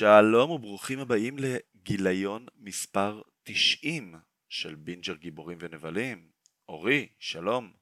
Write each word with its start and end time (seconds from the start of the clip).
שלום 0.00 0.50
וברוכים 0.50 0.98
הבאים 0.98 1.36
לגיליון 1.38 2.46
מספר 2.58 3.22
90 3.42 4.14
של 4.48 4.74
בינג'ר 4.74 5.14
גיבורים 5.14 5.58
ונבלים. 5.60 6.28
אורי, 6.68 7.08
שלום. 7.18 7.72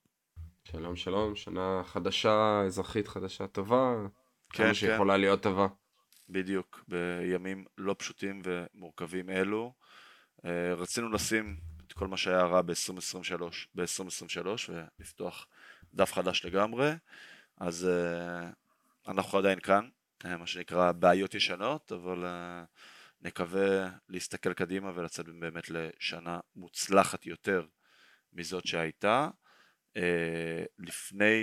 שלום 0.64 0.96
שלום, 0.96 1.36
שנה 1.36 1.82
חדשה, 1.84 2.62
אזרחית 2.66 3.08
חדשה 3.08 3.46
טובה, 3.46 3.94
כן, 4.50 4.56
כמה 4.56 4.66
כן. 4.66 4.74
שיכולה 4.74 5.16
להיות 5.16 5.42
טובה. 5.42 5.66
בדיוק, 6.28 6.84
בימים 6.88 7.64
לא 7.78 7.94
פשוטים 7.98 8.42
ומורכבים 8.44 9.30
אלו. 9.30 9.72
אה, 10.44 10.74
רצינו 10.74 11.12
לשים 11.12 11.60
את 11.86 11.92
כל 11.92 12.06
מה 12.08 12.16
שהיה 12.16 12.44
רע 12.44 12.62
ב-2023 12.62 13.42
ב-2023 13.74 14.46
ולפתוח 14.68 15.46
דף 15.94 16.12
חדש 16.12 16.44
לגמרי, 16.44 16.90
אז 17.56 17.88
אה, 17.88 18.50
אנחנו 19.08 19.38
עדיין 19.38 19.60
כאן, 19.60 19.88
אה, 20.24 20.36
מה 20.36 20.46
שנקרא 20.46 20.92
בעיות 20.92 21.34
ישנות, 21.34 21.92
אבל 21.92 22.24
נקווה 23.20 23.90
להסתכל 24.08 24.52
קדימה 24.52 24.92
ולצאת 24.94 25.26
באמת 25.28 25.70
לשנה 25.70 26.40
מוצלחת 26.56 27.26
יותר 27.26 27.66
מזאת 28.32 28.66
שהייתה. 28.66 29.28
לפני 30.78 31.42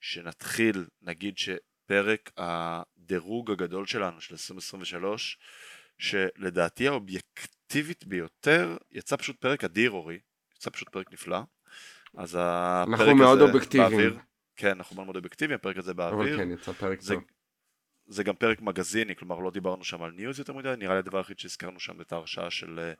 שנתחיל, 0.00 0.86
נגיד 1.02 1.38
שפרק 1.38 2.30
הדירוג 2.36 3.50
הגדול 3.50 3.86
שלנו 3.86 4.20
של 4.20 4.34
2023, 4.34 5.38
שלדעתי 5.98 6.88
האובייקטיבית 7.68 8.06
ביותר, 8.06 8.76
יצא 8.90 9.16
פשוט 9.16 9.40
פרק 9.40 9.64
אדיר 9.64 9.90
אורי, 9.90 10.18
יצא 10.56 10.70
פשוט 10.70 10.88
פרק 10.88 11.12
נפלא. 11.12 11.40
אז 12.16 12.36
הפרק 12.40 12.88
אנחנו 12.88 13.14
מאוד 13.14 13.38
הזה 13.38 13.46
אובייקטיביים. 13.46 13.90
באוויר. 13.90 14.18
כן, 14.56 14.68
אנחנו 14.70 14.96
מאוד 14.96 15.06
מאוד 15.06 15.16
אובייקטיביים, 15.16 15.58
הפרק 15.60 15.76
הזה 15.76 15.94
באוויר. 15.94 16.34
אבל 16.34 16.44
כן, 16.44 16.50
יצא 16.50 16.72
פרק 16.72 17.00
זה, 17.00 17.14
טוב. 17.14 17.24
זה 18.06 18.24
גם 18.24 18.36
פרק 18.36 18.60
מגזיני, 18.60 19.16
כלומר 19.16 19.38
לא 19.38 19.50
דיברנו 19.50 19.84
שם 19.84 20.02
על 20.02 20.10
news 20.10 20.38
יותר 20.38 20.52
מדי, 20.52 20.74
נראה 20.78 20.92
לי 20.92 20.98
הדבר 20.98 21.18
היחיד 21.18 21.38
שהזכרנו 21.38 21.80
שם 21.80 22.00
את 22.00 22.12
ההרשעה 22.12 22.50
של 22.50 22.78
אה, 22.78 22.92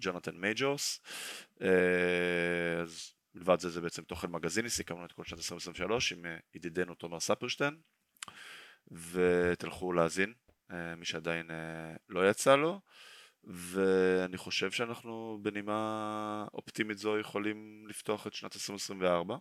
ג'ונתן 0.00 0.36
מייג'ורס. 0.36 1.00
אה, 1.62 2.80
אז 2.82 3.12
מלבד 3.34 3.60
זה 3.60 3.70
זה 3.70 3.80
בעצם 3.80 4.02
תוכן 4.02 4.30
מגזיני, 4.30 4.70
סיכמנו 4.70 5.04
את 5.04 5.12
כל 5.12 5.24
שנת 5.24 5.38
2023 5.38 6.12
עם 6.12 6.26
אה, 6.26 6.36
ידידנו 6.54 6.94
תומר 6.94 7.20
ספרשטיין, 7.20 7.76
ותלכו 8.92 9.92
להאזין, 9.92 10.32
אה, 10.70 10.94
מי 10.96 11.04
שעדיין 11.04 11.50
אה, 11.50 11.96
לא 12.08 12.30
יצא 12.30 12.56
לו. 12.56 12.80
ואני 13.44 14.36
חושב 14.36 14.70
שאנחנו 14.70 15.38
בנימה 15.42 16.46
אופטימית 16.54 16.98
זו 16.98 17.18
יכולים 17.18 17.86
לפתוח 17.88 18.26
את 18.26 18.34
שנת 18.34 18.54
2024. 18.54 19.36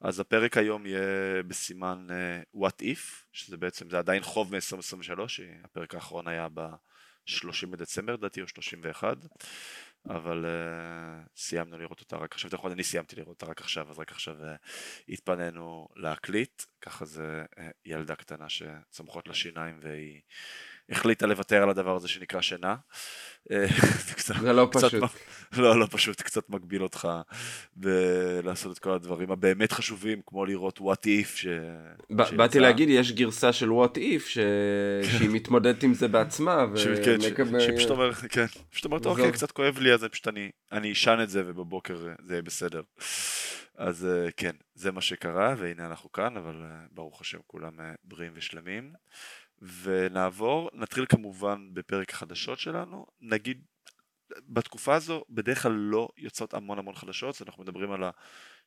אז 0.00 0.20
הפרק 0.20 0.56
היום 0.56 0.86
יהיה 0.86 1.42
בסימן 1.42 2.06
uh, 2.08 2.58
What 2.58 2.82
If, 2.82 3.24
שזה 3.32 3.56
בעצם, 3.56 3.90
זה 3.90 3.98
עדיין 3.98 4.22
חוב 4.22 4.54
מ-2023, 4.54 5.20
הפרק 5.64 5.94
האחרון 5.94 6.28
היה 6.28 6.48
ב-30 6.54 7.66
בדצמבר 7.70 8.12
לדעתי, 8.12 8.42
או 8.42 8.48
31, 8.48 9.16
אבל 10.10 10.44
uh, 10.44 11.28
סיימנו 11.36 11.78
לראות 11.78 12.00
אותה 12.00 12.16
רק 12.16 12.32
עכשיו, 12.32 12.50
נכון, 12.54 12.72
אני 12.72 12.84
סיימתי 12.84 13.16
לראות 13.16 13.42
אותה 13.42 13.46
רק 13.46 13.60
עכשיו, 13.60 13.90
אז 13.90 13.98
רק 13.98 14.12
עכשיו 14.12 14.36
uh, 14.40 14.46
התפנינו 15.08 15.88
להקליט, 15.96 16.62
ככה 16.80 17.04
זה 17.04 17.44
uh, 17.56 17.60
ילדה 17.84 18.14
קטנה 18.14 18.48
שצומחות 18.48 19.28
לה 19.28 19.34
שיניים 19.34 19.78
והיא 19.82 20.20
החליטה 20.90 21.26
לוותר 21.26 21.62
על 21.62 21.70
הדבר 21.70 21.96
הזה 21.96 22.08
שנקרא 22.08 22.40
שינה. 22.40 22.76
אה, 23.50 23.66
זה 24.06 24.14
קצת- 24.18 24.34
זה 24.40 24.52
לא 24.52 24.68
קצת 24.72 24.84
פשוט. 24.88 25.02
לא, 25.56 25.80
לא 25.80 25.86
פשוט, 25.90 26.20
קצת 26.22 26.50
מגביל 26.50 26.82
אותך 26.82 27.08
בלעשות 27.76 28.72
את 28.72 28.78
כל 28.78 28.90
הדברים 28.90 29.30
הבאמת 29.30 29.72
חשובים, 29.72 30.20
כמו 30.26 30.44
לראות 30.46 30.78
what 30.78 31.06
if 31.06 31.26
ש... 31.36 31.46
באתי 32.36 32.60
להגיד, 32.60 32.88
יש 32.88 33.12
גרסה 33.12 33.52
של 33.52 33.68
what 33.70 33.96
if, 33.96 34.20
ש- 34.26 34.38
שהיא 35.18 35.30
מתמודדת 35.30 35.82
עם 35.82 35.94
זה 35.94 36.08
בעצמה, 36.08 36.64
כן, 37.04 37.20
ש- 37.20 37.24
ומקבל- 37.26 37.60
שפשוט 37.60 37.90
אומר, 37.90 38.12
כן, 38.14 38.46
פשוט 38.70 38.84
אומרת. 38.84 39.06
אוקיי, 39.06 39.32
קצת 39.32 39.50
כואב 39.50 39.78
לי, 39.78 39.92
אז 39.94 40.04
פשוט 40.04 40.28
אני 40.72 40.92
אשן 40.92 41.18
את 41.22 41.30
זה 41.30 41.42
ובבוקר 41.46 42.06
אה, 42.08 42.14
זה 42.26 42.34
יהיה 42.34 42.42
בסדר. 42.42 42.82
אז 43.76 44.06
אה, 44.06 44.30
כן, 44.36 44.52
זה 44.74 44.92
מה 44.92 45.00
שקרה, 45.00 45.54
והנה 45.58 45.86
אנחנו 45.86 46.12
כאן, 46.12 46.36
אבל 46.36 46.54
ברוך 46.90 47.20
השם 47.20 47.38
כולם 47.46 47.72
בריאים 48.04 48.32
ושלמים. 48.36 48.92
ונעבור, 49.82 50.70
נתחיל 50.74 51.06
כמובן 51.08 51.68
בפרק 51.72 52.10
החדשות 52.10 52.58
שלנו, 52.58 53.06
נגיד 53.20 53.64
בתקופה 54.48 54.94
הזו 54.94 55.24
בדרך 55.30 55.62
כלל 55.62 55.72
לא 55.72 56.08
יוצאות 56.16 56.54
המון 56.54 56.78
המון 56.78 56.94
חדשות, 56.94 57.42
אנחנו 57.42 57.62
מדברים 57.62 57.92
על 57.92 58.02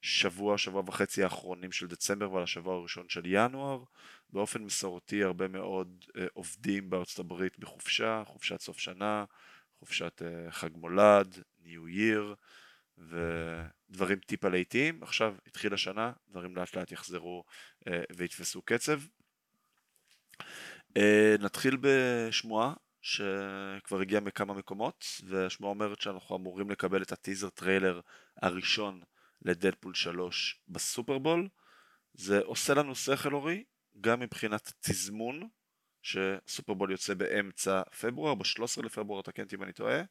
השבוע, 0.03 0.57
שבוע 0.57 0.83
וחצי 0.85 1.23
האחרונים 1.23 1.71
של 1.71 1.87
דצמבר 1.87 2.31
ועל 2.31 2.43
השבוע 2.43 2.75
הראשון 2.75 3.05
של 3.09 3.21
ינואר. 3.25 3.83
באופן 4.29 4.61
מסורתי 4.61 5.23
הרבה 5.23 5.47
מאוד 5.47 6.05
אה, 6.17 6.25
עובדים 6.33 6.89
בארצות 6.89 7.19
הברית 7.19 7.59
בחופשה, 7.59 8.23
חופשת 8.25 8.61
סוף 8.61 8.79
שנה, 8.79 9.25
חופשת 9.79 10.21
אה, 10.25 10.51
חג 10.51 10.69
מולד, 10.77 11.43
New 11.63 11.97
Year 11.97 12.35
ודברים 12.97 14.19
טיפה 14.19 14.49
לאיטיים. 14.49 15.03
עכשיו 15.03 15.35
התחילה 15.47 15.77
שנה, 15.77 16.11
דברים 16.29 16.55
לאט 16.55 16.75
לאט 16.75 16.91
יחזרו 16.91 17.43
אה, 17.87 18.03
ויתפסו 18.17 18.61
קצב. 18.61 18.99
אה, 20.97 21.35
נתחיל 21.39 21.77
בשמועה 21.81 22.73
שכבר 23.01 23.99
הגיעה 24.01 24.21
מכמה 24.21 24.53
מקומות 24.53 25.05
והשמועה 25.27 25.69
אומרת 25.73 26.01
שאנחנו 26.01 26.35
אמורים 26.35 26.69
לקבל 26.69 27.01
את 27.01 27.11
ה 27.11 27.16
teaser 27.16 27.49
trailer 27.49 28.01
הראשון 28.41 29.01
לדדפול 29.41 29.93
3 29.93 30.61
בסופרבול 30.67 31.47
זה 32.13 32.39
עושה 32.39 32.73
לנו 32.73 32.95
שכל 32.95 33.33
אורי 33.33 33.63
גם 34.01 34.19
מבחינת 34.19 34.71
תזמון 34.79 35.47
שסופרבול 36.01 36.91
יוצא 36.91 37.13
באמצע 37.13 37.81
פברואר 38.01 38.35
ב-13 38.35 38.83
לפברואר 38.85 39.21
תקן 39.21 39.43
אותי 39.43 39.55
אם 39.55 39.63
אני 39.63 39.73
טועה 39.73 40.01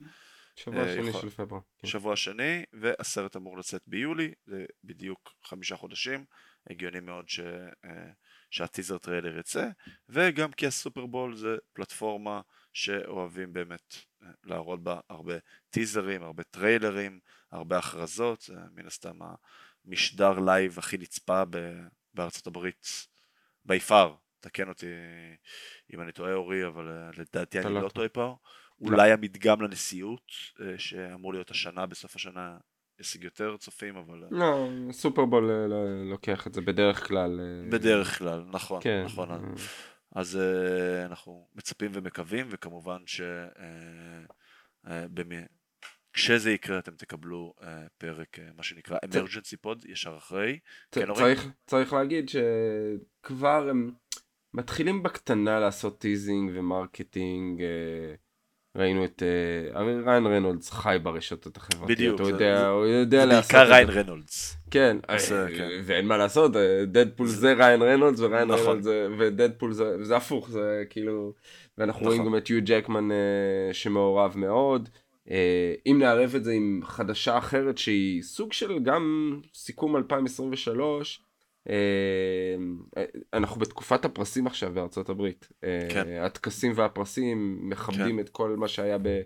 שבוע 0.57 0.83
אה, 0.83 0.95
שני 0.95 1.09
יכול- 1.09 1.21
של 1.21 1.31
פברואר. 1.31 1.61
כן. 1.79 1.89
שבוע 1.89 2.17
שני 2.17 2.65
והסרט 2.73 3.37
אמור 3.37 3.59
לצאת 3.59 3.83
ביולי 3.87 4.33
זה 4.47 4.65
בדיוק 4.85 5.33
חמישה 5.45 5.77
חודשים 5.77 6.25
הגיוני 6.71 7.01
מאוד 7.01 7.29
ש, 7.29 7.41
אה, 7.85 8.11
שה 8.55 8.69
teaser 8.69 8.99
trailer 8.99 9.39
יצא 9.39 9.69
וגם 10.09 10.53
כי 10.53 10.67
הסופרבול 10.67 11.37
זה 11.37 11.57
פלטפורמה 11.73 12.41
שאוהבים 12.73 13.53
באמת 13.53 13.95
אה, 14.23 14.29
להראות 14.45 14.83
בה 14.83 15.01
הרבה 15.09 15.35
טיזרים, 15.71 16.23
הרבה 16.23 16.43
טריילרים, 16.43 17.21
הרבה 17.53 17.79
הכרזות, 17.79 18.41
זה 18.41 18.55
מן 18.73 18.87
הסתם 18.87 19.19
המשדר 19.87 20.39
live 20.39 20.79
הכי 20.79 20.99
נצפה 20.99 21.43
ב- 21.51 21.87
בארצות 22.15 22.47
הברית 22.47 22.87
by 23.65 23.81
far, 23.81 24.15
תקן 24.41 24.69
אותי 24.69 24.87
אם 25.95 26.01
אני 26.01 26.13
טועה 26.13 26.35
אורי, 26.35 26.67
אבל 26.67 26.89
אה, 26.89 27.11
לדעתי 27.17 27.59
אני 27.59 27.75
לא 27.75 27.83
לא 27.83 27.89
טועה. 27.89 28.09
פה, 28.09 28.37
אולי 28.81 29.13
המדגם 29.13 29.63
לנשיאות 29.63 30.33
אה, 30.61 30.79
שאמור 30.79 31.33
להיות 31.33 31.51
השנה 31.51 31.87
בסוף 31.87 32.17
השנה 32.17 32.59
ישיג 33.01 33.25
יותר 33.25 33.57
צופים, 33.57 33.97
אבל 33.97 34.25
אה, 34.25 34.29
לא, 34.31 34.69
סופרבול 34.93 35.51
אה, 35.51 35.67
לא- 35.67 36.11
לוקח 36.11 36.47
את 36.47 36.55
זה 36.55 36.61
בדרך 36.61 37.09
כלל. 37.09 37.41
אה, 37.41 37.71
בדרך 37.71 38.19
כלל, 38.19 38.45
נכון, 38.53 38.81
כן. 38.83 39.03
נכון. 39.05 39.31
אה, 39.31 39.39
אז 40.15 40.39
uh, 40.39 41.07
אנחנו 41.07 41.49
מצפים 41.55 41.91
ומקווים, 41.95 42.47
וכמובן 42.51 42.99
ש... 43.07 43.21
Uh, 43.21 44.87
uh. 44.87 44.91
כשזה 46.13 46.51
יקרה 46.51 46.79
אתם 46.79 46.95
תקבלו 46.95 47.55
uh, 47.59 47.65
פרק, 47.99 48.39
uh, 48.39 48.57
מה 48.57 48.63
שנקרא 48.63 48.99
emergency 49.05 49.67
pod, 49.67 49.91
ישר 49.91 50.17
אחרי. 50.17 50.59
צ- 50.91 50.99
כן? 50.99 51.15
צריך, 51.15 51.49
צריך 51.67 51.93
להגיד 51.93 52.29
שכבר 52.29 53.69
הם 53.71 53.91
מתחילים 54.55 55.03
בקטנה 55.03 55.61
לעשות 55.61 56.01
teasing 56.01 56.51
ו 56.55 56.64
marketing. 56.64 57.63
אה, 57.63 58.15
ראינו 58.77 59.05
את 59.05 59.23
אה, 59.77 59.83
ריין 59.83 60.27
רנולדס 60.27 60.71
חי 60.71 60.97
ברשתות 61.03 61.57
החברתיות, 61.57 61.91
בדיוק, 61.91 62.21
הוא 62.21 62.29
יודע, 62.29 62.69
הוא 62.69 62.87
יודע 62.87 62.96
לעשות 62.96 63.09
את 63.09 63.14
זה. 63.14 63.21
זה 63.21 63.53
בעיקר 63.53 63.71
ריין 63.71 64.01
רנולדס. 64.01 64.57
כן, 64.71 64.97
עושה, 65.13 65.43
אה, 65.43 65.49
כן. 65.57 65.69
ואין 65.85 66.07
מה 66.07 66.17
לעשות, 66.17 66.53
דדפול 66.87 67.27
זה 67.27 67.53
ריין 67.53 67.83
רנולדס 67.83 68.21
וריין 68.21 68.49
נכון. 68.49 68.67
רנולדס 68.67 68.87
ודדפול 69.19 69.73
זה 70.03 70.17
הפוך, 70.17 70.51
זה 70.51 70.85
כאילו, 70.91 71.33
ואנחנו 71.79 72.01
נכון. 72.01 72.13
רואים 72.13 72.25
גם 72.25 72.37
את 72.37 72.51
יו 72.51 72.61
ג'קמן 72.65 73.13
אה, 73.13 73.73
שמעורב 73.73 74.33
מאוד. 74.37 74.89
אה, 75.31 75.75
אם 75.87 75.97
נערב 75.99 76.35
את 76.35 76.45
זה 76.45 76.53
עם 76.53 76.81
חדשה 76.85 77.39
אחרת 77.39 77.79
שהיא 77.79 78.23
סוג 78.23 78.53
של 78.53 78.79
גם 78.79 79.37
סיכום 79.55 79.97
2023, 79.97 81.21
אה, 81.21 81.24
אנחנו 83.33 83.61
בתקופת 83.61 84.05
הפרסים 84.05 84.47
עכשיו 84.47 84.73
בארצות 84.75 85.09
הברית. 85.09 85.49
אה, 85.65 85.87
כן. 85.91 86.09
הטקסים 86.21 86.73
והפרסים 86.75 87.59
מכבדים 87.71 88.21
את 88.21 88.29
כל 88.29 88.57
מה 88.57 88.69
שהיה 88.69 88.99
ב... 88.99 89.21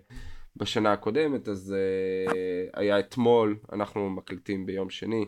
בשנה 0.55 0.93
הקודמת, 0.93 1.47
אז 1.47 1.75
uh, 1.75 2.69
היה 2.73 2.99
אתמול, 2.99 3.57
אנחנו 3.73 4.09
מקליטים 4.09 4.65
ביום 4.65 4.89
שני, 4.89 5.25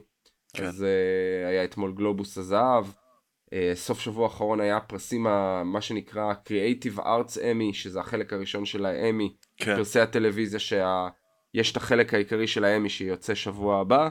כן. 0.54 0.66
אז 0.66 0.82
uh, 0.82 1.48
היה 1.48 1.64
אתמול 1.64 1.94
גלובוס 1.94 2.38
הזהב, 2.38 2.86
uh, 2.86 3.54
סוף 3.74 4.00
שבוע 4.00 4.24
האחרון 4.24 4.62
היה 4.62 4.80
פרסים, 4.80 5.28
ה- 5.28 5.64
מה 5.64 5.82
שנקרא 5.82 6.34
Creative 6.34 7.00
Arts 7.00 7.38
Emmy, 7.38 7.74
שזה 7.74 8.00
החלק 8.00 8.34
הראשון 8.34 8.66
של 8.66 8.86
האמי, 8.86 9.36
כן, 9.58 9.76
פרסי 9.76 10.00
הטלוויזיה 10.00 10.60
שה... 10.60 11.08
יש 11.54 11.72
את 11.72 11.78
החלק 11.78 12.14
העיקרי 12.14 12.48
של 12.48 12.64
האמי 12.64 12.90
שיוצא 12.90 13.36
שבוע 13.36 13.80
הבא, 13.80 14.10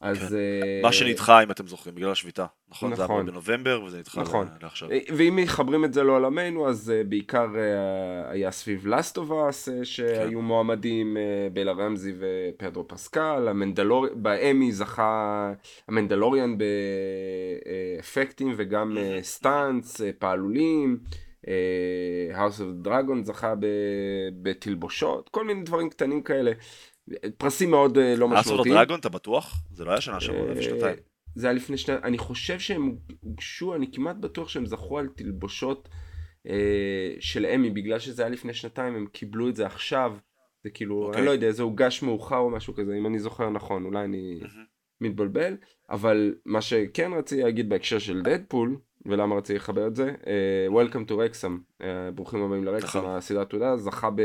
אז... 0.00 0.18
כן. 0.18 0.36
אה, 0.36 0.80
מה 0.82 0.92
שנדחה, 0.92 1.42
אם 1.42 1.50
אתם 1.50 1.66
זוכרים, 1.66 1.94
בגלל 1.94 2.10
השביתה. 2.10 2.46
נכון? 2.70 2.94
זה 2.94 3.02
היה 3.02 3.04
נכון. 3.04 3.26
בנובמבר, 3.26 3.82
וזה 3.86 3.98
נדחה 3.98 4.20
נכון. 4.20 4.48
לעכשיו. 4.62 4.90
אה, 4.90 4.98
ואם 5.16 5.36
מחברים 5.36 5.84
את 5.84 5.94
זה 5.94 6.02
לעולמנו, 6.02 6.68
אז 6.68 6.92
uh, 6.92 7.08
בעיקר 7.08 7.46
uh, 7.54 8.30
היה 8.30 8.50
סביב 8.50 8.86
Last 8.86 9.16
of 9.16 9.30
Us, 9.30 9.68
uh, 9.68 9.84
שהיו 9.84 10.38
כן. 10.38 10.44
מועמדים, 10.44 11.16
uh, 11.16 11.20
בלה 11.54 11.72
רמזי 11.72 12.12
ופדרו 12.18 12.88
פסקל, 12.88 13.46
המנדלור... 13.48 14.06
באמי 14.14 14.72
זכה 14.72 15.52
המנדלוריאן 15.88 16.56
באפקטים 17.98 18.54
וגם 18.56 18.96
uh, 18.96 19.24
סטאנץ, 19.24 20.00
uh, 20.00 20.04
פעלולים, 20.18 20.98
uh, 21.42 21.46
House 22.34 22.60
of 22.60 22.86
Dragon 22.86 23.24
זכה. 23.24 23.54
בתלבושות, 24.42 25.28
כל 25.28 25.44
מיני 25.44 25.62
דברים 25.62 25.90
קטנים 25.90 26.22
כאלה. 26.22 26.52
פרסים 27.36 27.70
מאוד 27.70 27.96
uh, 27.96 28.00
לא 28.00 28.26
אסור 28.26 28.40
משמעותיים. 28.40 28.74
דרגון, 28.74 29.00
אתה 29.00 29.08
בטוח? 29.08 29.62
זה 29.70 29.84
לא 29.84 29.90
היה 29.90 30.00
שנה 30.00 30.20
שעברה, 30.20 30.46
זה 30.46 30.52
היה 30.52 30.62
שנתיים. 30.62 30.96
אה, 30.96 31.02
זה 31.34 31.46
היה 31.46 31.54
לפני 31.54 31.76
שנתיים, 31.76 32.04
אני 32.04 32.18
חושב 32.18 32.58
שהם 32.58 32.96
הוגשו, 33.20 33.74
אני 33.74 33.92
כמעט 33.92 34.16
בטוח 34.16 34.48
שהם 34.48 34.66
זכו 34.66 34.98
על 34.98 35.08
תלבושות 35.16 35.88
אה, 36.48 37.14
של 37.20 37.46
אמי, 37.46 37.70
בגלל 37.70 37.98
שזה 37.98 38.22
היה 38.22 38.30
לפני 38.30 38.54
שנתיים, 38.54 38.94
הם 38.94 39.06
קיבלו 39.06 39.48
את 39.48 39.56
זה 39.56 39.66
עכשיו, 39.66 40.16
זה 40.64 40.70
כאילו, 40.70 41.06
אוקיי. 41.06 41.18
אני 41.18 41.26
לא 41.26 41.30
יודע, 41.30 41.50
זה 41.50 41.62
הוגש 41.62 42.02
מאוחר 42.02 42.38
או 42.38 42.50
משהו 42.50 42.74
כזה, 42.74 42.94
אם 42.98 43.06
אני 43.06 43.18
זוכר 43.18 43.50
נכון, 43.50 43.84
אולי 43.84 44.04
אני 44.04 44.40
מהמם. 44.42 44.64
מתבלבל, 45.00 45.56
אבל 45.90 46.34
מה 46.46 46.62
שכן 46.62 47.12
רציתי 47.12 47.42
להגיד 47.42 47.68
בהקשר 47.68 47.98
של 47.98 48.22
דדפול, 48.22 48.78
ולמה 49.06 49.36
רציתי 49.36 49.56
לחבר 49.56 49.86
את 49.86 49.96
זה, 49.96 50.14
אה, 50.26 50.82
Welcome 50.82 51.10
to 51.10 51.12
Rexham, 51.12 51.82
אה, 51.82 52.10
ברוכים 52.10 52.42
הבאים 52.42 52.64
לרקסם, 52.64 52.98
נכון. 52.98 53.10
הסדרת 53.10 53.50
תעודה, 53.50 53.76
זכה 53.76 54.10
ב... 54.10 54.22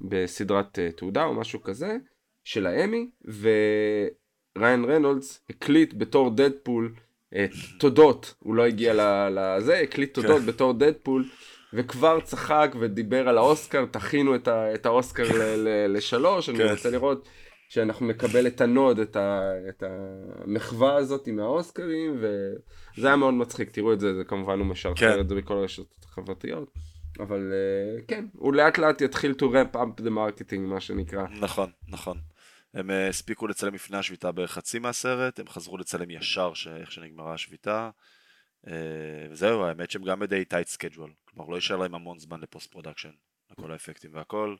בסדרת 0.00 0.78
אה, 0.78 0.90
תעודה 0.92 1.24
או 1.24 1.34
משהו 1.34 1.62
כזה, 1.62 1.96
של 2.44 2.66
האמי, 2.66 3.10
וריין 3.24 4.84
רנולדס 4.84 5.40
הקליט 5.50 5.94
בתור 5.96 6.30
דדפול 6.30 6.94
אה, 7.34 7.46
תודות, 7.78 8.34
הוא 8.38 8.54
לא 8.54 8.64
הגיע 8.66 8.94
לזה, 9.30 9.78
הקליט 9.78 10.14
תודות 10.14 10.40
כן. 10.40 10.46
בתור 10.46 10.72
דדפול, 10.72 11.24
וכבר 11.72 12.20
צחק 12.20 12.74
ודיבר 12.80 13.28
על 13.28 13.38
האוסקר, 13.38 13.84
תכינו 13.90 14.34
את, 14.34 14.48
ה- 14.48 14.74
את 14.74 14.86
האוסקר 14.86 15.22
ל- 15.22 15.42
ל- 15.68 15.96
לשלוש, 15.96 16.48
אני 16.48 16.58
כן. 16.58 16.70
רוצה 16.70 16.90
לראות 16.90 17.28
שאנחנו 17.68 18.06
נקבל 18.06 18.46
את 18.46 18.60
ה 18.60 18.68
nod, 18.68 18.98
את, 18.98 19.16
ה- 19.16 19.52
את 19.68 19.82
המחווה 19.86 20.96
הזאת 20.96 21.26
עם 21.26 21.38
האוסקרים, 21.40 22.16
וזה 22.20 23.06
היה 23.06 23.16
מאוד 23.16 23.34
מצחיק, 23.34 23.70
תראו 23.70 23.92
את 23.92 24.00
זה, 24.00 24.14
זה 24.14 24.24
כמובן 24.24 24.58
הוא 24.58 24.66
משחרר 24.66 24.94
כן. 24.94 25.20
את 25.20 25.28
זה 25.28 25.34
בכל 25.34 25.54
הרשתות 25.54 26.04
החברתיות. 26.04 26.70
אבל 27.20 27.52
אה, 27.52 28.02
כן, 28.08 28.24
הוא 28.32 28.54
לאט 28.54 28.78
לאט 28.78 29.00
יתחיל 29.00 29.32
to 29.32 29.44
ramp 29.44 29.76
up 29.76 30.00
the 30.00 30.08
marketing, 30.10 30.58
מה 30.58 30.80
שנקרא. 30.80 31.26
נכון, 31.40 31.70
נכון. 31.88 32.18
הם 32.74 32.90
אה, 32.90 33.08
הספיקו 33.08 33.46
לצלם 33.46 33.74
לפני 33.74 33.96
השביתה 33.96 34.32
בערך 34.32 34.50
חצי 34.52 34.78
מהסרט, 34.78 35.40
הם 35.40 35.48
חזרו 35.48 35.78
לצלם 35.78 36.10
ישר 36.10 36.54
ש- 36.54 36.66
איך 36.66 36.92
שנגמרה 36.92 37.34
השביתה. 37.34 37.90
אה, 38.66 38.72
וזהו, 39.30 39.64
האמת 39.64 39.90
שהם 39.90 40.02
גם 40.02 40.18
בדי 40.18 40.44
tight 40.44 40.68
schedule. 40.68 41.10
כלומר, 41.24 41.48
לא 41.50 41.54
יישאר 41.56 41.76
להם 41.76 41.94
המון 41.94 42.18
זמן 42.18 42.40
ל 42.40 42.46
post 42.46 42.70
production, 42.70 43.10
לכל 43.50 43.72
האפקטים 43.72 44.10
והכל. 44.14 44.56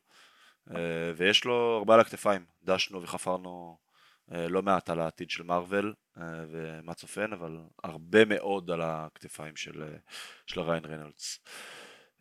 אה, 0.71 0.77
ויש 1.17 1.45
לו 1.45 1.55
הרבה 1.79 1.95
על 1.95 2.01
הכתפיים. 2.01 2.45
דשנו 2.62 3.03
וחפרנו 3.03 3.79
אה, 4.33 4.49
לא 4.49 4.62
מעט 4.62 4.91
על 4.91 5.01
העתיד 5.01 5.31
של 5.31 5.43
מארוול 5.43 5.95
ומה 6.51 6.95
צופן, 6.95 7.33
אבל 7.33 7.59
הרבה 7.85 8.25
מאוד 8.25 8.71
על 8.71 8.81
הכתפיים 8.83 9.56
של, 9.56 9.95
של 10.47 10.61
ריין 10.61 10.85
רנולדס. 10.85 11.39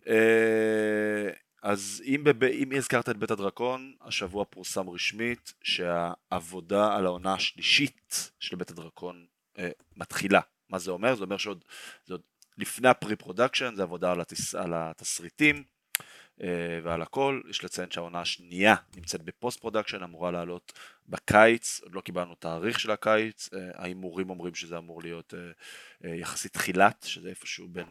אה, 0.08 1.30
אז 1.64 2.04
אם, 2.06 2.22
בב... 2.24 2.44
אם 2.44 2.72
הזכרת 2.78 3.10
את 3.10 3.18
בית 3.18 3.32
הדרקון, 3.32 3.94
השבוע 4.02 4.46
פורסם 4.46 4.90
רשמית 4.90 5.54
שהעבודה 5.64 6.96
על 6.96 7.06
העונה 7.06 7.34
השלישית 7.34 8.32
של 8.40 8.56
בית 8.56 8.70
הדרקון 8.70 9.26
אה, 9.60 9.70
מתחילה. 9.96 10.42
מה 10.70 10.80
זה 10.80 10.92
אומר? 10.92 11.16
זה 11.16 11.24
אומר 11.24 11.38
שעוד 11.38 11.64
זה 12.06 12.14
עוד 12.14 12.22
לפני 12.58 12.88
ה 12.88 12.95
pre 12.95 13.16
production, 13.16 13.76
זה 13.76 13.84
עבודה 13.84 14.12
על, 14.12 14.22
התס... 14.22 14.56
על 14.56 14.74
התסריטים 14.76 15.64
אה, 16.42 16.80
ועל 16.84 17.02
הכל. 17.02 17.42
יש 17.50 17.64
לציין 17.64 17.92
שהעונה 17.92 18.22
השנייה 18.22 18.76
נמצאת 18.96 19.22
ב 19.22 19.29
post 19.29 19.60
production, 19.60 20.04
אמורה 20.04 20.32
לעלות 20.32 20.74
בקיץ, 21.10 21.80
עוד 21.84 21.96
לא 21.96 22.02
קיבלנו 22.02 22.36
תאריך 22.36 22.80
של 22.80 22.92
הקיץ, 22.92 23.50
אה, 23.54 23.60
ההימורים 23.74 24.30
אומרים 24.30 24.56
שזה 24.56 24.78
אמור 24.78 25.02
להיות 25.02 25.34
אה, 25.34 25.40
אה, 26.06 26.16
יחסית 26.16 26.54
תחילת, 26.54 27.06
שזה 27.08 27.30
איפשהו 27.30 27.68
בין 27.68 27.86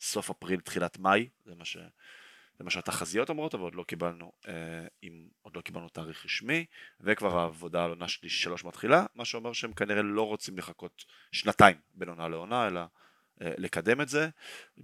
סוף 0.00 0.30
אפריל 0.30 0.60
תחילת 0.60 0.98
מאי, 0.98 1.28
זה 1.44 1.54
מה 1.54 1.64
ש... 1.64 1.76
זה 2.58 2.64
מה 2.64 2.70
שהתחזיות 2.70 3.28
אומרות, 3.28 3.54
אבל 3.54 3.62
עוד 3.62 3.74
לא 3.74 3.82
קיבלנו, 3.82 4.32
אה, 4.48 4.86
עם, 5.02 5.28
עוד 5.42 5.56
לא 5.56 5.60
קיבלנו 5.60 5.88
תאריך 5.88 6.24
רשמי, 6.24 6.64
וכבר 7.00 7.38
העבודה 7.38 7.84
על 7.84 7.90
עונה 7.90 8.08
שליש 8.08 8.42
שלוש 8.42 8.64
מתחילה, 8.64 9.06
מה 9.14 9.24
שאומר 9.24 9.52
שהם 9.52 9.72
כנראה 9.72 10.02
לא 10.02 10.26
רוצים 10.26 10.58
לחכות 10.58 11.04
שנתיים 11.32 11.76
בין 11.94 12.08
עונה 12.08 12.28
לעונה, 12.28 12.66
אלא 12.66 12.80
אה, 13.42 13.52
לקדם 13.58 14.00
את 14.00 14.08
זה. 14.08 14.28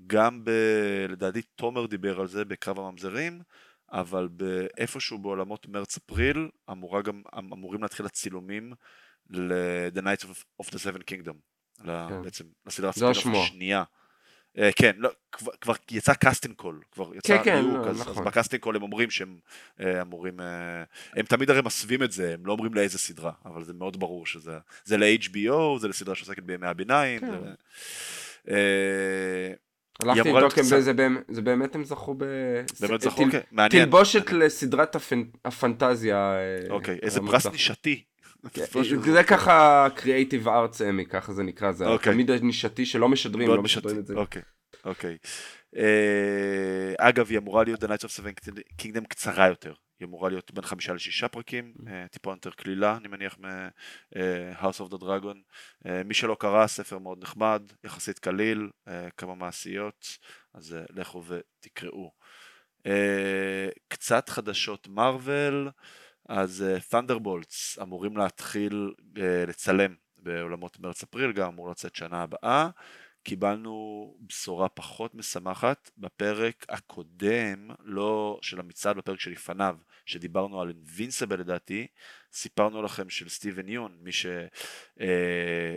גם 0.07 0.45
ב... 0.45 0.51
לדעתי 1.09 1.43
תומר 1.43 1.87
דיבר 1.87 2.21
על 2.21 2.27
זה 2.27 2.45
בקרב 2.45 2.79
הממזרים, 2.79 3.43
אבל 3.93 4.29
באיפשהו 4.29 5.19
בעולמות 5.19 5.67
מרץ-אפריל 5.67 6.49
אמורה 6.71 7.03
גם, 7.03 7.23
אמ, 7.39 7.53
אמורים 7.53 7.83
להתחיל 7.83 8.07
הצילומים 8.07 8.73
ל-The 9.31 10.01
Knights 10.01 10.25
of, 10.25 10.63
of 10.63 10.69
the 10.69 10.79
Seven 10.79 11.03
Kingdom, 11.11 11.37
כן. 11.85 12.23
בעצם 12.23 12.45
לסדרת 12.67 12.91
הספינוף 12.91 13.17
השמועה. 13.17 13.45
השנייה. 13.45 13.85
אה, 14.59 14.71
כן, 14.77 14.93
לא, 14.99 15.11
כבר, 15.33 15.53
כבר 15.61 15.75
יצא 15.91 16.15
casting 16.15 16.55
call, 16.55 16.81
כבר 16.93 17.15
יצא 17.15 17.39
כן, 17.39 17.45
כן, 17.45 17.63
דיוק, 17.63 17.87
לא, 17.87 17.91
אז, 17.91 18.01
אז 18.01 18.09
נכון. 18.09 18.25
ב 18.25 18.29
casting 18.30 18.63
call 18.63 18.77
הם 18.77 18.83
אומרים 18.83 19.11
שהם 19.11 19.39
אה, 19.81 20.03
אמורים, 20.03 20.41
אה, 20.41 20.83
הם 21.17 21.25
תמיד 21.27 21.51
הרי 21.51 21.61
מסווים 21.65 22.03
את 22.03 22.13
זה, 22.13 22.35
הם 22.35 22.47
לא 22.47 22.53
אומרים 22.53 22.75
לאיזה 22.75 22.99
סדרה, 22.99 23.33
אבל 23.45 23.65
זה 23.65 23.73
מאוד 23.73 24.01
ברור 24.01 24.27
שזה, 24.27 24.59
זה 24.85 24.97
ל-HBO, 24.97 25.79
זה 25.79 25.89
לסדרה 25.89 26.15
שעוסקת 26.15 26.43
בימי 26.43 26.67
הביניים, 26.67 27.21
כן. 27.21 27.27
זה, 27.27 27.37
אה, 28.51 29.53
הלכתי 30.03 30.29
לבדוק 30.33 30.59
אם 30.59 30.65
זה 30.65 30.93
באמת, 30.93 31.23
זה 31.29 31.43
באמת 31.43 31.75
הם 31.75 31.85
זכו 31.85 32.15
ב... 32.15 32.25
באמת 32.81 33.01
זכו, 33.01 33.25
כן, 33.33 33.41
מעניין, 33.51 33.85
תלבושת 33.85 34.33
לסדרת 34.33 34.97
הפנ- 34.97 35.37
הפנטזיה. 35.45 36.35
אוקיי, 36.71 36.99
איזה. 37.03 37.21
פרס 37.21 37.47
נישתי. 37.47 38.03
כן, 38.53 38.65
זה 39.13 39.25
ככה 39.25 39.89
Creative 39.97 40.47
Arts 40.47 40.79
Emmy, 40.79 41.09
ככה 41.11 41.33
זה 41.33 41.43
נקרא, 41.43 41.73
זה 41.73 41.87
אוקיי. 41.87 42.13
תמיד 42.13 42.31
הנישתי 42.31 42.87
שלא 42.87 43.09
משדרים, 43.09 43.49
לא 43.49 43.63
משדרים 43.63 43.99
את 43.99 44.07
זה. 44.07 44.15
אוקיי, 44.15 44.43
אוקיי. 44.85 45.17
אה, 45.77 46.95
אגב, 46.99 47.31
היא 47.31 47.39
אמורה 47.39 47.65
להיות 47.65 47.85
The 47.85 47.87
Nights 47.87 48.05
of 48.05 48.21
Seven 48.21 48.51
Kingdom 48.83 49.07
קצרה 49.09 49.49
יותר. 49.49 49.75
היא 50.01 50.09
אמורה 50.09 50.29
להיות 50.29 50.51
בין 50.55 50.65
חמישה 50.65 50.93
לשישה 50.93 51.29
פרקים, 51.29 51.75
אה, 51.89 52.09
טיפה 52.11 52.31
יותר 52.31 52.51
קלילה, 52.51 52.97
אני 52.97 53.09
מניח, 53.09 53.39
מ-House 53.39 54.81
of 54.81 54.93
the 54.93 55.03
Dragon. 55.03 55.37
אה, 55.87 56.03
מי 56.05 56.15
שלא 56.15 56.37
קרא, 56.41 56.67
ספר 56.67 56.99
מאוד 56.99 57.23
נחמד, 57.23 57.63
יחסית 57.85 58.19
קליל, 58.19 58.71
אה, 58.89 59.09
כמה 59.17 59.35
מעשיות, 59.35 60.07
אז 60.55 60.75
אה, 60.75 60.83
לכו 60.91 61.23
ותקראו. 61.27 62.13
אה, 62.87 63.69
קצת 63.89 64.29
חדשות 64.29 64.89
מארוול, 64.89 65.71
אז 66.29 66.65
תנדרבולטס 66.89 67.79
אמורים 67.83 68.17
להתחיל 68.17 68.95
אה, 69.19 69.45
לצלם 69.47 69.95
בעולמות 70.17 70.81
מרץ-אפריל, 70.81 71.33
גם 71.33 71.49
אמור 71.49 71.71
לצאת 71.71 71.95
שנה 71.95 72.23
הבאה. 72.23 72.71
קיבלנו 73.25 74.17
בשורה 74.21 74.69
פחות 74.69 75.15
משמחת 75.15 75.91
בפרק 75.99 76.67
הקודם, 76.69 77.71
לא 77.81 78.39
של 78.43 78.61
המצעד, 78.61 78.97
בפרק 78.97 79.21
שלפניו, 79.21 79.77
שדיברנו 80.07 80.61
על 80.61 80.69
Invincible 80.69 81.41
לדעתי, 81.41 81.87
סיפרנו 82.33 82.83
לכם 82.83 83.11
של 83.11 83.29
סטיבן 83.29 83.69
יון, 83.69 83.99
מי 84.01 84.11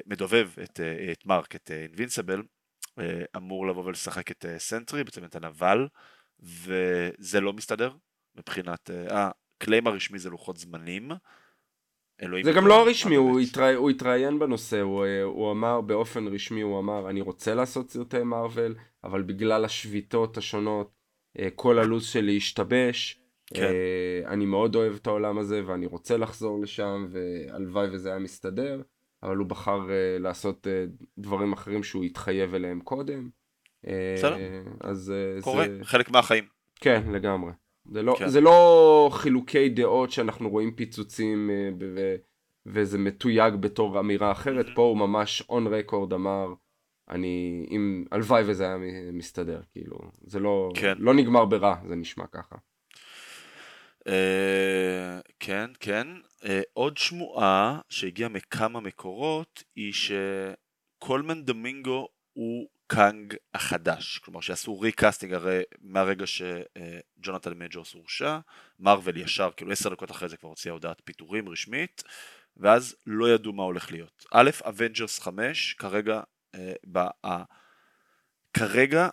שמדובב 0.05 0.49
את, 0.63 0.79
אה, 0.79 1.11
את 1.11 1.25
מרק, 1.25 1.55
את 1.55 1.71
Invincible, 1.71 2.41
אמור 3.35 3.67
לבוא 3.67 3.83
ולשחק 3.83 4.31
את 4.31 4.45
אה, 4.45 4.59
Sentry, 4.59 5.03
בעצם 5.03 5.25
את 5.25 5.35
הנבל, 5.35 5.87
וזה 6.39 7.41
לא 7.41 7.53
מסתדר 7.53 7.91
מבחינת, 8.35 8.89
אה, 8.89 9.31
ה 9.65 9.69
claim 9.69 9.87
הרשמי 9.87 10.19
זה 10.19 10.29
לוחות 10.29 10.57
זמנים. 10.57 11.11
זה 12.43 12.51
גם 12.51 12.67
לא 12.67 12.87
רשמי, 12.87 13.15
הוא. 13.15 13.39
התרא- 13.39 13.75
הוא 13.75 13.89
התראיין 13.89 14.39
בנושא, 14.39 14.81
הוא, 14.81 15.05
אה, 15.05 15.23
הוא 15.23 15.51
אמר 15.51 15.81
באופן 15.81 16.27
רשמי, 16.27 16.61
הוא 16.61 16.79
אמר, 16.79 17.09
אני 17.09 17.21
רוצה 17.21 17.55
לעשות 17.55 17.89
סרטי 17.89 18.23
מארוול, 18.23 18.75
אבל 19.03 19.21
בגלל 19.21 19.65
השביתות 19.65 20.37
השונות, 20.37 20.91
אה, 21.39 21.47
כל 21.55 21.79
הלו"ז 21.79 22.05
שלי 22.05 22.37
השתבש. 22.37 23.21
כן. 23.53 23.63
אה, 23.63 24.21
אני 24.27 24.45
מאוד 24.45 24.75
אוהב 24.75 24.95
את 24.95 25.07
העולם 25.07 25.37
הזה, 25.37 25.61
ואני 25.65 25.85
רוצה 25.85 26.17
לחזור 26.17 26.61
לשם, 26.61 27.07
והלוואי 27.09 27.87
וזה 27.91 28.09
היה 28.09 28.19
מסתדר, 28.19 28.81
אבל 29.23 29.35
הוא 29.37 29.47
בחר 29.47 29.79
לעשות 30.19 30.67
דברים 31.17 31.53
אחרים 31.53 31.83
שהוא 31.83 32.03
התחייב 32.03 32.55
אליהם 32.55 32.79
קודם. 32.79 33.29
בסדר. 33.83 34.37
אז 34.81 35.13
קורה, 35.41 35.65
זה... 35.67 35.79
חלק 35.83 36.09
מהחיים. 36.09 36.43
כן, 36.75 37.03
לגמרי. 37.11 37.51
זה 37.91 38.03
לא, 38.03 38.15
כן. 38.19 38.27
זה 38.27 38.41
לא 38.41 39.09
חילוקי 39.13 39.69
דעות 39.69 40.11
שאנחנו 40.11 40.49
רואים 40.49 40.71
פיצוצים 40.71 41.49
אה, 41.49 41.69
ו- 41.95 42.15
וזה 42.65 42.97
מתויג 42.97 43.53
בתור 43.55 43.99
אמירה 43.99 44.31
אחרת, 44.31 44.65
Mhm. 44.67 44.75
פה 44.75 44.81
הוא 44.81 44.97
ממש 44.97 45.41
on 45.49 45.67
record 45.67 46.13
אמר, 46.13 46.53
אני, 47.09 47.65
אם, 47.71 48.05
הלוואי 48.11 48.43
וזה 48.47 48.65
היה 48.67 48.77
מסתדר, 49.13 49.61
כאילו, 49.71 49.97
זה 50.21 50.39
לא, 50.39 50.71
כן. 50.75 50.93
לא 50.99 51.13
נגמר 51.13 51.45
ברע, 51.45 51.75
זה 51.87 51.95
נשמע 51.95 52.25
ככה. 52.31 52.55
אה, 54.07 55.19
כן, 55.39 55.69
כן. 55.79 56.07
אה, 56.45 56.61
עוד 56.73 56.97
שמועה 56.97 57.79
שהגיעה 57.89 58.29
מכמה 58.29 58.79
מקורות 58.79 59.63
היא 59.75 59.93
שקולמן 59.93 61.43
דומינגו 61.43 62.07
הוא 62.33 62.67
קאנג 62.87 63.35
החדש, 63.53 64.17
כלומר 64.17 64.41
שעשו 64.41 64.79
recasting 64.79 65.33
הרי 65.33 65.61
מהרגע 65.81 66.25
שג'ונתן 66.27 67.53
מג'ורס 67.53 67.93
הורשע, 67.93 68.39
מרוויל 68.79 69.17
ישר, 69.17 69.49
כאילו 69.57 69.71
עשר 69.71 69.89
דקות 69.89 70.11
אחרי 70.11 70.29
זה 70.29 70.37
כבר 70.37 70.49
הוציאה 70.49 70.73
הודעת 70.73 71.01
פיטורים 71.05 71.49
רשמית, 71.49 72.03
ואז 72.57 72.95
לא 73.05 73.29
ידעו 73.29 73.53
מה 73.53 73.63
הולך 73.63 73.91
להיות. 73.91 74.25
א', 74.31 74.49
Avengers 74.63 75.19
5, 75.19 75.73
כרגע, 75.73 76.21
אה, 76.55 76.73
ב, 76.91 76.99
כרגע 78.53 79.09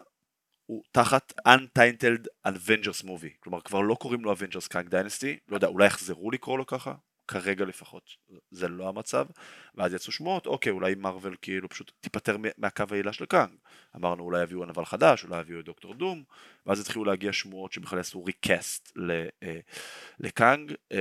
הוא 0.67 0.85
תחת 0.93 1.33
Untitled 1.49 2.49
Avengers 2.49 3.05
Movie, 3.05 3.37
כלומר 3.41 3.61
כבר 3.61 3.81
לא 3.81 3.95
קוראים 3.95 4.25
לו 4.25 4.33
Avengers 4.33 4.69
Kang 4.69 4.89
Dynasty, 4.89 5.39
לא 5.49 5.57
יודע, 5.57 5.67
אולי 5.67 5.87
יחזרו 5.87 6.31
לקרוא 6.31 6.59
לו 6.59 6.67
ככה, 6.67 6.95
כרגע 7.33 7.65
לפחות 7.65 8.11
זה 8.51 8.69
לא 8.69 8.89
המצב. 8.89 9.27
ואז 9.75 9.95
יצאו 9.95 10.13
שמועות 10.13 10.47
אוקיי 10.47 10.73
אולי 10.73 10.95
מרוויל 10.95 11.35
כאילו 11.43 11.69
פשוט 11.69 11.93
תיפטר 12.01 12.37
מהקו 12.59 12.85
עלילה 12.91 13.13
של 13.13 13.25
קאנג. 13.25 13.51
אמרנו 13.97 14.25
אולי 14.25 14.43
יביאו 14.43 14.65
נבל 14.65 14.85
חדש 14.85 15.25
אולי 15.25 15.41
יביאו 15.41 15.61
את 15.61 15.65
Doctor 15.65 15.95
Doom. 15.95 16.23
ואז 16.67 16.81
התחילו 16.81 17.05
להגיע 17.05 17.33
שמועות 17.33 17.73
שבכלל 17.73 17.99
יעשו 17.99 18.25
ריקאסט 18.25 18.99
אה, 19.43 19.59
לקאנג. 20.21 20.73
אה, 20.93 20.99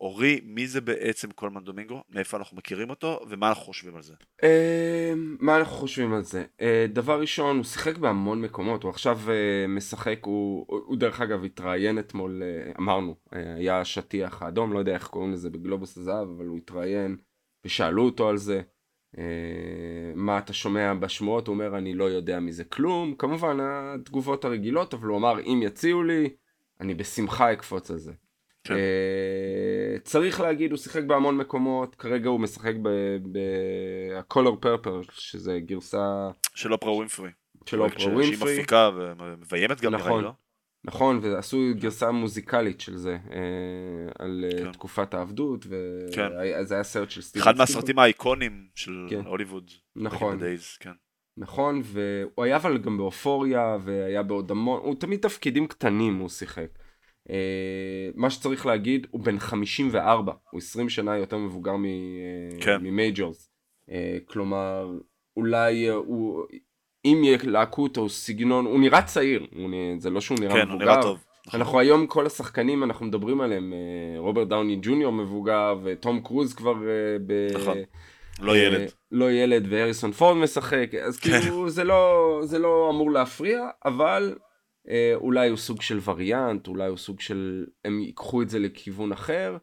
אורי 0.00 0.40
מי 0.44 0.66
זה 0.66 0.80
בעצם 0.80 1.30
קולמן 1.30 1.64
דומינגו? 1.64 2.02
מאיפה 2.10 2.36
אנחנו 2.36 2.56
מכירים 2.56 2.90
אותו? 2.90 3.20
ומה 3.28 3.48
אנחנו 3.48 3.62
חושבים 3.64 3.96
על 3.96 4.02
זה? 4.02 4.14
אה, 4.42 5.12
מה 5.16 5.56
אנחנו 5.56 5.76
חושבים 5.76 6.14
על 6.14 6.22
זה? 6.22 6.44
דבר 6.92 7.20
ראשון 7.20 7.56
הוא 7.56 7.64
שיחק 7.64 7.98
בהמון 7.98 8.40
מקומות. 8.40 8.82
הוא 8.82 8.90
עכשיו 8.90 9.20
משחק 9.68 10.18
הוא 10.22 10.96
דרך 10.96 11.20
אגב 11.20 11.44
התראיין 11.44 11.98
אתמול 11.98 12.42
אמרנו 12.78 13.16
היה 13.32 13.80
השטיח 13.80 14.42
האדום 14.42 14.72
לא 14.72 14.78
יודע 14.78 14.92
איך 14.92 15.06
קוראים 15.06 15.32
לזה 15.32 15.50
בגלובוס 15.52 15.98
הזהב 15.98 16.28
אבל 16.36 16.46
הוא 16.46 16.58
התראיין 16.58 17.16
ושאלו 17.64 18.04
אותו 18.04 18.28
על 18.28 18.36
זה. 18.36 18.62
אה, 19.18 19.24
מה 20.14 20.38
אתה 20.38 20.52
שומע 20.52 20.94
בשמועות? 20.94 21.46
הוא 21.46 21.54
אומר 21.54 21.78
אני 21.78 21.94
לא 21.94 22.04
יודע 22.04 22.40
מזה 22.40 22.64
כלום. 22.64 23.14
כמובן 23.18 23.58
התגובות 23.60 24.44
הרגילות, 24.44 24.94
אבל 24.94 25.08
הוא 25.08 25.16
אמר 25.16 25.40
אם 25.40 25.60
יציעו 25.62 26.02
לי, 26.02 26.28
אני 26.80 26.94
בשמחה 26.94 27.52
אקפוץ 27.52 27.90
על 27.90 27.98
זה. 27.98 28.12
כן. 28.64 28.74
Uh, 28.74 30.00
צריך 30.04 30.40
להגיד, 30.40 30.70
הוא 30.70 30.78
שיחק 30.78 31.02
בהמון 31.04 31.36
מקומות, 31.36 31.94
כרגע 31.94 32.28
הוא 32.28 32.40
משחק 32.40 32.74
ב-color 33.32 34.64
purple, 34.64 35.10
שזה 35.12 35.60
גרסה... 35.60 36.30
של 36.54 36.72
אופרה 36.72 36.92
ווינפרי. 36.92 37.30
של 37.66 37.82
אופרה 37.82 38.12
ווינפרי. 38.12 38.36
שהיא 38.36 38.58
מפיקה 38.58 38.90
ומביימת 38.96 39.80
גם 39.80 39.94
נכון. 39.94 40.08
נראה 40.08 40.18
לי, 40.18 40.24
לא? 40.24 40.32
נכון, 40.84 41.18
ועשו 41.22 41.58
גרסה 41.74 42.10
מוזיקלית 42.10 42.80
של 42.80 42.96
זה, 42.96 43.18
אה, 43.30 43.38
על 44.18 44.44
אה, 44.44 44.64
כן. 44.64 44.72
תקופת 44.72 45.14
העבדות, 45.14 45.66
וזה 45.66 46.06
כן. 46.14 46.28
היה 46.70 46.82
סרט 46.82 47.10
של 47.10 47.22
סטיבן 47.22 47.42
אחד 47.42 47.56
מהסרטים 47.56 47.98
האיקונים 47.98 48.66
של 48.74 49.06
כן. 49.10 49.20
הוליווד. 49.26 49.70
נכון. 49.96 50.38
Days, 50.40 50.78
כן. 50.80 50.92
נכון, 51.36 51.82
והוא 51.84 52.44
היה 52.44 52.56
אבל 52.56 52.78
גם 52.78 52.98
באופוריה, 52.98 53.76
והיה 53.82 54.22
בעוד 54.22 54.50
המון, 54.50 54.80
הוא 54.82 54.94
תמיד 54.94 55.20
תפקידים 55.20 55.66
קטנים 55.66 56.18
הוא 56.18 56.28
שיחק. 56.28 56.68
אה, 57.30 58.10
מה 58.14 58.30
שצריך 58.30 58.66
להגיד, 58.66 59.06
הוא 59.10 59.20
בן 59.20 59.38
54, 59.38 60.32
הוא 60.50 60.58
20 60.58 60.88
שנה 60.88 61.16
יותר 61.16 61.38
מבוגר 61.38 61.74
כן. 62.60 62.82
ממייג'ורס. 62.82 63.48
כלומר, 64.26 64.98
אולי 65.36 65.88
הוא 65.88 66.46
אם 67.04 67.20
ילהקו 67.24 67.82
אותו 67.82 68.08
סגנון, 68.08 68.66
הוא 68.66 68.80
נראה 68.80 69.02
צעיר, 69.02 69.46
הוא 69.54 69.70
נראה, 69.70 69.94
זה 69.98 70.10
לא 70.10 70.20
שהוא 70.20 70.38
נראה 70.40 70.54
כן, 70.54 70.68
מבוגר. 70.68 70.84
כן, 70.84 70.90
הוא 70.90 70.92
נראה 70.92 71.02
טוב. 71.02 71.18
נכון. 71.46 71.60
אנחנו 71.60 71.78
היום 71.78 72.06
כל 72.06 72.26
השחקנים 72.26 72.84
אנחנו 72.84 73.06
מדברים 73.06 73.40
עליהם, 73.40 73.72
אה, 73.72 74.20
רוברט 74.20 74.48
דאוני 74.48 74.78
ג'וניור 74.82 75.12
מבוגר 75.12 75.78
וטום 75.82 76.20
קרוז 76.20 76.54
כבר 76.54 76.74
אה, 76.74 77.16
ב... 77.26 77.48
נכון. 77.54 77.78
לא 78.40 78.56
ילד. 78.56 78.80
אה, 78.80 78.86
לא 79.12 79.32
ילד 79.32 79.66
והריסון 79.68 80.12
פורד 80.12 80.36
משחק, 80.36 80.94
אז 80.94 81.18
כן. 81.18 81.40
כאילו 81.40 81.68
זה 81.76 81.84
לא, 81.84 82.40
זה 82.44 82.58
לא 82.58 82.90
אמור 82.90 83.10
להפריע, 83.10 83.66
אבל 83.84 84.34
אה, 84.88 85.12
אולי 85.14 85.48
הוא 85.48 85.56
סוג 85.56 85.82
של 85.82 86.00
וריאנט, 86.04 86.68
אולי 86.68 86.88
הוא 86.88 86.96
סוג 86.96 87.20
של, 87.20 87.66
הם 87.84 88.00
ייקחו 88.00 88.42
את 88.42 88.48
זה 88.48 88.58
לכיוון 88.58 89.12
אחר. 89.12 89.56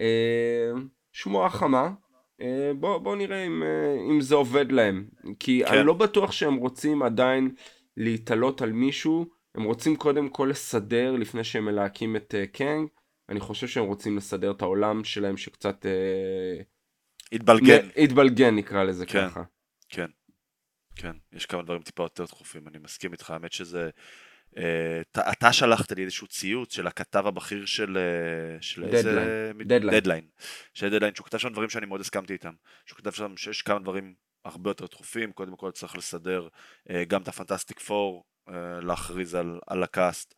אה, 0.00 0.72
שמועה 1.12 1.50
חמה, 1.50 1.82
אה, 1.82 1.90
בוא, 2.78 2.98
בוא 2.98 3.16
נראה 3.16 3.46
אם, 3.46 3.62
אה, 3.62 3.94
אם 4.10 4.20
זה 4.20 4.34
עובד 4.34 4.72
להם. 4.72 5.08
כי 5.38 5.62
כן. 5.66 5.74
אני 5.74 5.86
לא 5.86 5.94
בטוח 5.94 6.32
שהם 6.32 6.56
רוצים 6.56 7.02
עדיין 7.02 7.54
להתעלות 7.96 8.62
על 8.62 8.72
מישהו, 8.72 9.26
הם 9.54 9.62
רוצים 9.62 9.96
קודם 9.96 10.28
כל 10.28 10.48
לסדר 10.50 11.12
לפני 11.12 11.44
שהם 11.44 11.64
מלהקים 11.64 12.16
את 12.16 12.34
uh, 12.34 12.56
קנג. 12.56 12.88
אני 13.28 13.40
חושב 13.40 13.68
שהם 13.68 13.84
רוצים 13.84 14.16
לסדר 14.16 14.50
את 14.50 14.62
העולם 14.62 15.04
שלהם 15.04 15.36
שקצת... 15.36 15.86
Uh, 15.86 16.62
התבלגן. 17.32 17.88
התבלגן 17.96 18.56
נקרא 18.56 18.84
לזה 18.84 19.06
כן, 19.06 19.28
ככה. 19.28 19.42
כן, 19.88 20.06
כן. 20.96 21.12
יש 21.32 21.46
כמה 21.46 21.62
דברים 21.62 21.82
טיפה 21.82 22.02
יותר 22.02 22.24
דחופים, 22.24 22.68
אני 22.68 22.78
מסכים 22.78 23.12
איתך. 23.12 23.30
האמת 23.30 23.52
שזה... 23.52 23.90
Uh, 24.54 25.20
אתה 25.32 25.52
שלחת 25.52 25.92
לי 25.92 26.04
איזשהו 26.04 26.26
ציוץ 26.26 26.74
של 26.74 26.86
הכתב 26.86 27.26
הבכיר 27.26 27.66
של, 27.66 27.98
uh, 28.58 28.62
של 28.62 28.82
דדליין. 28.82 28.96
איזה... 28.96 29.52
Deadline. 29.64 30.00
Deadline. 30.00 30.24
של 30.74 30.88
דדליין, 30.90 31.14
שהוא 31.14 31.24
כתב 31.26 31.38
שם 31.38 31.52
דברים 31.52 31.68
שאני 31.68 31.86
מאוד 31.86 32.00
הסכמתי 32.00 32.32
איתם. 32.32 32.52
שהוא 32.86 32.96
כתב 32.96 33.10
שם 33.10 33.36
שיש 33.36 33.62
כמה 33.62 33.78
דברים 33.78 34.14
הרבה 34.44 34.70
יותר 34.70 34.86
דחופים, 34.86 35.32
קודם 35.32 35.56
כל 35.56 35.70
צריך 35.70 35.96
לסדר 35.96 36.48
uh, 36.88 36.92
גם 37.08 37.22
את 37.22 37.28
ה 37.28 37.33
Fantastic 37.33 37.80
Four, 37.80 38.24
להכריז 38.82 39.34
על, 39.34 39.60
על 39.66 39.82
הקאסט, 39.82 40.34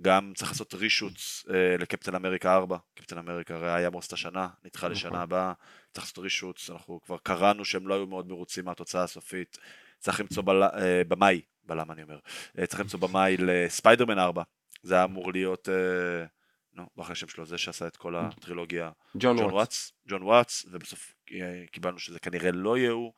גם 0.00 0.32
צריך 0.36 0.50
לעשות 0.50 0.74
רישוץ 0.74 1.44
uh, 1.46 1.50
לקפטן 1.82 2.14
אמריקה 2.14 2.54
4, 2.54 2.76
קפטן 2.94 3.18
אמריקה 3.18 3.54
הרי 3.54 3.72
היה 3.72 3.90
מוסט 3.90 4.12
השנה, 4.12 4.48
נדחה 4.64 4.88
לשנה 4.88 5.10
נכון. 5.10 5.22
הבאה, 5.22 5.52
צריך 5.92 6.06
לעשות 6.06 6.18
רישוץ, 6.18 6.70
אנחנו 6.70 7.00
כבר 7.02 7.16
קראנו 7.22 7.64
שהם 7.64 7.88
לא 7.88 7.94
היו 7.94 8.06
מאוד 8.06 8.28
מרוצים 8.28 8.64
מהתוצאה 8.64 9.02
הסופית, 9.02 9.58
צריך 9.98 10.20
למצוא 10.20 10.42
בל... 10.42 10.62
uh, 10.62 10.76
במאי 11.08 11.42
בלם 11.66 11.90
אני 11.90 12.02
אומר. 12.02 12.18
אה, 12.58 12.66
צריך 12.66 12.80
למצוא 12.80 13.00
במאי 13.00 13.36
לספיידרמן 13.38 14.18
4, 14.18 14.42
זה 14.82 14.94
היה 14.94 15.04
אמור 15.04 15.32
להיות, 15.32 15.68
אה, 15.68 16.26
נו, 16.74 16.86
לא 16.96 17.02
אחרי 17.02 17.12
השם 17.12 17.28
שלו, 17.28 17.46
זה 17.46 17.58
שעשה 17.58 17.86
את 17.86 17.96
כל 17.96 18.16
הטרילוגיה, 18.16 18.90
ג'ון 19.16 19.38
וואטס. 19.38 19.92
ג'ון 20.08 20.22
וואטס, 20.22 20.66
ובסוף 20.70 21.14
אה, 21.32 21.64
קיבלנו 21.72 21.98
שזה 21.98 22.18
כנראה 22.18 22.52
לא 22.52 22.78
יהיה 22.78 22.90
הוא. 22.90 23.12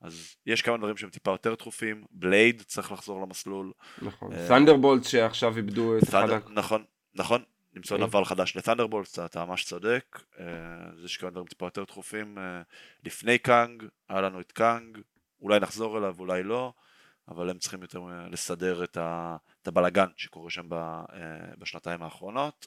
אז 0.00 0.34
יש 0.46 0.62
כמה 0.62 0.76
דברים 0.76 0.96
שהם 0.96 1.10
טיפה 1.10 1.30
יותר 1.30 1.54
דחופים, 1.54 2.04
Blade 2.10 2.62
צריך 2.66 2.92
לחזור 2.92 3.22
למסלול. 3.22 3.72
נכון, 4.02 4.30
Thunderbolt 4.48 5.04
שעכשיו 5.04 5.56
איבדו 5.56 5.98
את 5.98 6.02
אחד. 6.02 6.26
נכון, 6.50 6.84
נכון, 7.14 7.42
למצוא 7.74 7.98
נבל 7.98 8.24
חדש 8.24 8.56
ל 8.56 8.61
Thunderbolt, 8.61 9.18
אתה 9.18 9.44
ממש 9.44 9.64
צודק, 9.64 10.20
אז 10.92 11.04
יש 11.04 11.16
כמה 11.16 11.30
דברים 11.30 11.46
טיפה 11.46 11.66
יותר 11.66 11.84
דחופים. 11.84 12.38
לפני 13.04 13.38
קאנג, 13.38 13.82
היה 14.08 14.20
לנו 14.20 14.40
את 14.40 14.52
קאנג, 14.52 14.98
אולי 15.40 15.60
נחזור 15.60 15.98
אליו, 15.98 16.14
אולי 16.18 16.42
לא. 16.42 16.72
אבל 17.28 17.50
הם 17.50 17.58
צריכים 17.58 17.82
יותר 17.82 18.00
לסדר 18.30 18.84
את, 18.84 18.96
ה, 18.96 19.36
את 19.62 19.68
הבלגן 19.68 20.08
שקורה 20.16 20.50
שם 20.50 20.72
אה, 20.72 21.06
בשנתיים 21.58 22.02
האחרונות. 22.02 22.66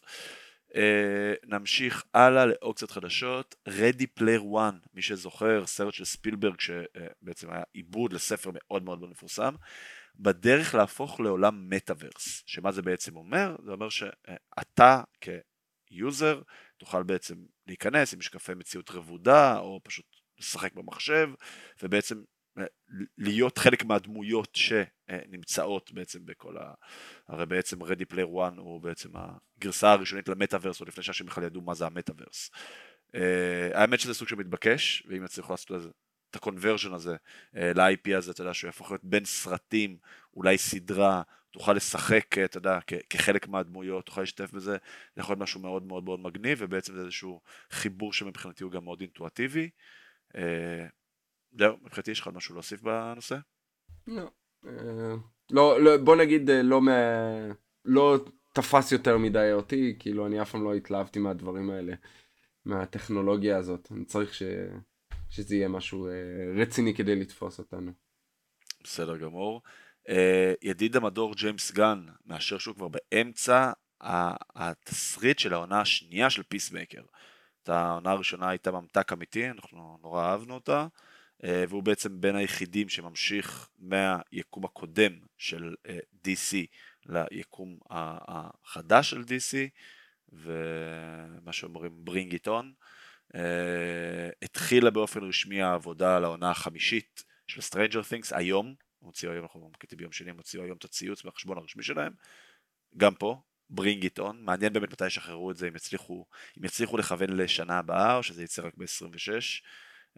אה, 0.75 1.34
נמשיך 1.46 2.04
הלאה 2.13 2.46
לאופציות 2.46 2.92
חדשות, 2.92 3.56
Ready 3.70 4.20
Player 4.20 4.42
One, 4.54 4.88
מי 4.94 5.01
שזוכר, 5.01 5.66
סרט 5.66 5.94
של 5.94 6.06
ספילברג 6.06 6.60
שבעצם 6.60 7.51
היה 7.51 7.63
עיבוד 7.74 8.13
לספר 8.13 8.50
מאוד 8.54 8.84
מאוד 8.84 9.00
מאוד 9.00 9.10
מפורסם, 9.10 9.56
בדרך 10.16 10.75
להפוך 10.75 11.20
לעולם 11.20 11.70
מטאוורס, 11.70 12.44
שמה 12.46 12.72
זה 12.72 12.82
בעצם 12.82 13.16
אומר? 13.16 13.56
זה 13.66 13.72
אומר 13.72 13.89
שאתה 13.89 15.01
כיוזר 15.88 16.42
תוכל 16.78 17.04
בעצם 17.04 17.36
להיכנס 17.68 18.13
עם 18.13 18.20
משקפי 18.20 18.54
מציאות 18.54 18.92
רבודה 18.92 19.60
או 19.60 19.80
פשוט 19.84 20.06
לשחק 20.39 20.74
במחשב 20.74 21.30
ובעצם 21.84 22.22
להיות 23.18 23.58
חלק 23.58 23.86
מהדמויות 23.86 24.56
שנמצאות 24.56 25.92
בעצם 25.92 26.25
בכל 26.25 26.58
ה... 26.58 26.74
הרי 27.28 27.46
בעצם 27.46 27.84
Ready 27.84 28.13
Player 28.13 28.36
One 28.36 28.58
הוא 28.60 28.82
בעצם 28.82 29.10
הגרסה 29.13 29.92
הראשונית 29.92 30.30
למטאוורס, 30.30 30.82
או 30.82 30.86
לפני 30.86 31.04
שאנשים 31.04 31.25
בכלל 31.25 31.44
ידעו 31.44 31.62
מה 31.62 31.74
זה 31.74 31.86
המטאוורס. 31.86 32.51
Uh, 33.16 33.20
האמת 33.74 34.00
שזה 34.00 34.13
סוג 34.13 34.28
שמתבקש, 34.28 35.04
ואם 35.08 35.25
יצליחו 35.25 35.54
לעשות 35.54 35.72
לזה 35.72 35.89
את 36.30 36.36
הקונברז'ן 36.36 36.94
הזה 36.94 37.16
uh, 37.16 37.58
ל-IP 37.75 38.18
הזה, 38.18 38.32
אתה 38.32 38.42
יודע, 38.42 38.54
שהוא 38.54 38.68
יהפוך 38.68 38.92
להיות 38.92 39.04
בין 39.04 39.25
סרטים, 39.25 39.98
אולי 40.34 40.58
סדרה, 40.58 41.22
תוכל 41.51 41.74
לשחק, 41.74 42.38
אתה 42.38 42.58
יודע, 42.58 42.80
כחלק 43.10 43.48
מהדמויות, 43.48 44.06
תוכל 44.06 44.22
להשתתף 44.22 44.51
בזה, 44.51 44.72
זה 45.16 45.22
יכול 45.22 45.34
להיות 45.34 45.44
משהו 45.44 45.62
מאוד 45.62 45.84
מאוד 45.84 46.04
מאוד 46.04 46.20
מגניב, 46.20 46.58
ובעצם 46.62 46.94
זה 46.96 47.01
איזשהו 47.01 47.42
חיבור 47.72 48.13
שמבחינתי 48.13 48.63
הוא 48.63 48.72
גם 48.72 48.84
מאוד 48.84 49.01
אינטואטיבי. 49.01 49.70
זהו, 51.51 51.77
מבחינתי 51.82 52.12
יש 52.12 52.20
לך 52.20 52.27
משהו 52.27 52.56
להוסיף 52.56 52.82
בנושא? 52.82 53.38
לא. 54.08 54.29
אה, 54.68 55.15
לא, 55.51 55.82
לא, 55.82 55.98
בוא 55.98 56.15
נגיד 56.15 56.50
אה, 56.50 56.62
לא, 56.62 56.82
מה, 56.82 56.91
לא 57.86 58.18
תפס 58.53 58.91
יותר 58.91 59.18
מדי 59.18 59.50
אותי, 59.53 59.96
כאילו 60.00 60.27
אני 60.27 60.41
אף 60.41 60.51
פעם 60.51 60.63
לא 60.63 60.74
התלהבתי 60.74 61.20
מהדברים 61.20 61.70
האלה, 61.70 61.94
מהטכנולוגיה 62.65 63.58
הזאת. 63.58 63.91
אני 63.91 64.06
צריך 64.06 64.34
ש, 64.34 64.44
שזה 65.29 65.56
יהיה 65.56 65.68
משהו 65.68 66.08
אה, 66.08 66.12
רציני 66.62 66.96
כדי 66.96 67.15
לתפוס 67.15 67.60
אותנו. 67.60 67.91
בסדר 68.84 69.18
גמור. 69.18 69.62
ידיד 70.62 70.96
המדור 70.96 71.36
ג'יימס 71.36 71.72
גן 71.72 72.06
מאשר 72.25 72.58
שהוא 72.58 72.75
כבר 72.75 72.88
באמצע 72.88 73.72
התסריט 74.56 75.39
של 75.39 75.53
העונה 75.53 75.82
השנייה 75.82 76.29
של 76.29 76.44
Peacemaker. 76.44 77.01
העונה 77.68 78.12
הראשונה 78.12 78.50
הייתה 78.50 78.72
ממתק 78.72 79.13
אמיתי, 79.13 79.50
אנחנו 79.50 79.98
נורא 80.01 80.24
אהבנו 80.24 80.53
אותה, 80.53 80.88
והוא 81.43 81.84
בעצם 81.84 82.22
בין 82.22 82.36
היחידים 82.36 82.89
שממשיך 82.89 83.69
מהיקום 83.79 84.65
הקודם 84.65 85.12
של 85.38 85.75
אה, 85.88 86.00
DC 86.25 86.55
ליקום 87.05 87.77
החדש 87.89 89.10
של 89.10 89.22
DC, 89.22 89.58
ומה 90.29 91.53
שאומרים 91.53 92.03
bring 92.10 92.34
it 92.34 92.48
on. 92.48 92.65
אה, 93.36 94.29
התחילה 94.41 94.91
באופן 94.91 95.24
רשמי 95.24 95.62
העבודה 95.62 96.17
על 96.17 96.24
העונה 96.24 96.51
החמישית 96.51 97.24
של 97.48 97.62
Stranger 97.62 98.03
Things. 98.12 98.38
היום, 98.38 98.75
הוציאו 99.00 99.31
היום, 99.31 99.43
אנחנו 99.43 99.69
מקליטים 99.69 99.98
ביום 99.98 100.12
שני, 100.12 100.29
הם 100.29 100.38
הוציאו 100.38 100.63
היום 100.63 100.77
את 100.77 100.86
הציוץ 100.86 101.25
מהחשבון 101.25 101.58
הרשמי 101.58 101.84
שלהם, 101.84 102.13
גם 102.98 103.15
פה, 103.15 103.41
bring 103.74 104.03
it 104.03 104.19
on, 104.19 104.34
מעניין 104.34 104.74
באמת 104.74 104.91
מתי 104.91 105.08
ישחררו 105.08 105.51
את 105.51 105.58
זה, 105.58 105.67
אם 105.67 105.75
יצליחו, 105.75 106.25
אם 106.60 106.65
יצליחו 106.65 106.98
לכוון 106.98 107.29
לשנה 107.29 107.79
הבאה, 107.79 108.15
או 108.17 108.24
שזה 108.24 108.43
יצא 108.43 108.62
רק 108.62 108.74
ב-26, 108.77 109.31
אה, 109.31 109.39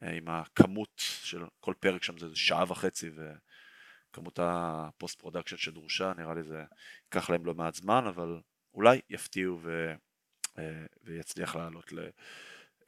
עם 0.01 0.27
הכמות 0.27 0.91
של 0.95 1.43
כל 1.59 1.73
פרק 1.79 2.03
שם 2.03 2.17
זה 2.17 2.35
שעה 2.35 2.63
וחצי, 2.67 3.09
וכמות 3.09 4.39
ה 4.41 4.57
post 4.57 5.19
production 5.19 5.57
שדרושה, 5.57 6.13
נראה 6.17 6.33
לי 6.33 6.43
זה 6.43 6.63
ייקח 7.05 7.29
להם 7.29 7.45
לא 7.45 7.53
מעט 7.53 7.75
זמן, 7.75 8.07
אבל 8.07 8.39
אולי 8.73 9.01
יפתיעו 9.09 9.59
ו... 9.61 9.93
אה, 10.59 10.85
ויצליח 11.03 11.55
לעלות 11.55 11.93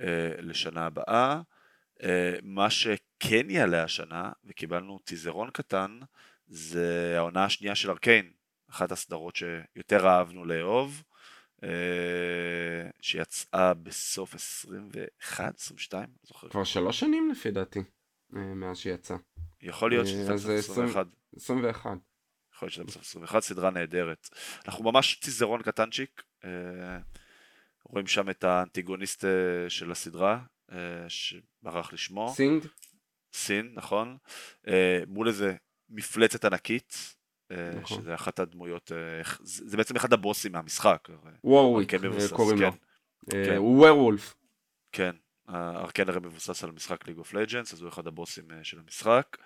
אה, 0.02 0.32
לשנה 0.38 0.86
הבאה. 0.86 1.42
מה 2.44 2.70
שכן 2.70 3.50
יעלה 3.50 3.84
השנה, 3.84 4.32
וקיבלנו 4.46 5.00
טיזרון 5.00 5.50
קטן, 5.50 6.00
זה 6.48 7.14
העונה 7.18 7.46
השנייה 7.46 7.76
של 7.76 7.90
ארקיין, 7.90 8.32
אחת 8.70 8.92
הסדרות 8.92 9.36
שיותר 9.36 10.08
אהבנו 10.08 10.46
לאהוב, 10.46 11.04
אה, 11.08 11.13
שיצאה 13.02 13.74
בסוף 13.74 14.36
21, 14.36 15.56
22, 15.60 16.04
לא 16.04 16.28
זוכר. 16.28 16.50
כבר 16.50 16.64
שלוש 16.64 17.00
שנים 17.00 17.32
לפי 17.32 17.52
דעתי, 17.52 17.80
אה, 18.36 18.42
מאז 18.42 18.78
שיצא. 18.78 19.16
יכול 19.62 19.92
להיות 19.92 20.08
שזה 20.08 20.34
בסוף 20.34 20.50
21. 20.50 21.08
21. 21.36 21.98
יכול 22.56 22.66
להיות 22.66 22.74
שזה 22.74 22.84
בסוף 22.84 23.02
21, 23.02 23.40
סדרה 23.40 23.70
נהדרת. 23.70 24.30
אנחנו 24.66 24.84
ממש 24.84 25.16
טיזרון 25.16 25.62
קטנצ'יק, 25.62 26.24
אה, 26.46 27.00
רואים 27.84 28.08
שם 28.08 28.30
את 28.30 28.44
האנטיגוניסט 28.44 29.26
של 29.68 29.92
הסדרה, 29.92 30.40
שברח 31.08 31.94
לשמו. 31.94 32.34
סינד? 32.36 32.64
סין, 33.34 33.72
נכון. 33.76 34.18
מול 35.08 35.28
איזה 35.28 35.56
מפלצת 35.90 36.46
ענקית, 36.46 36.96
אה, 36.96 37.23
נכון. 37.82 38.02
שזה 38.02 38.16
אחת 38.16 38.40
הדמויות, 38.40 38.92
אה, 38.92 39.22
זה 39.44 39.78
בעצם 39.78 39.96
אחד 39.96 40.14
הבוסים 40.14 40.52
מהמשחק. 40.52 41.08
וורוויק 41.44 41.94
קוראים 42.30 42.62
לו. 42.62 42.72
כן. 43.30 43.56
הוא 43.58 43.80
ווירולף. 43.80 44.36
כן, 44.92 45.16
ארקן 45.50 46.10
הרי 46.10 46.20
מבוסס 46.20 46.64
על 46.64 46.72
משחק 46.72 47.08
ליג 47.08 47.18
אוף 47.18 47.34
לג'אנס, 47.34 47.74
אז 47.74 47.82
הוא 47.82 47.90
אחד 47.90 48.08
הבוסים 48.08 48.52
אה, 48.52 48.64
של 48.64 48.80
המשחק. 48.80 49.38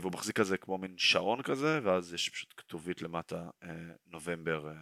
והוא 0.00 0.12
מחזיק 0.12 0.36
כזה 0.36 0.56
כמו 0.56 0.78
מין 0.78 0.94
שעון 0.96 1.42
כזה, 1.42 1.80
ואז 1.82 2.14
יש 2.14 2.28
פשוט 2.28 2.54
כתובית 2.56 3.02
למטה 3.02 3.42
נובמבר 4.06 4.72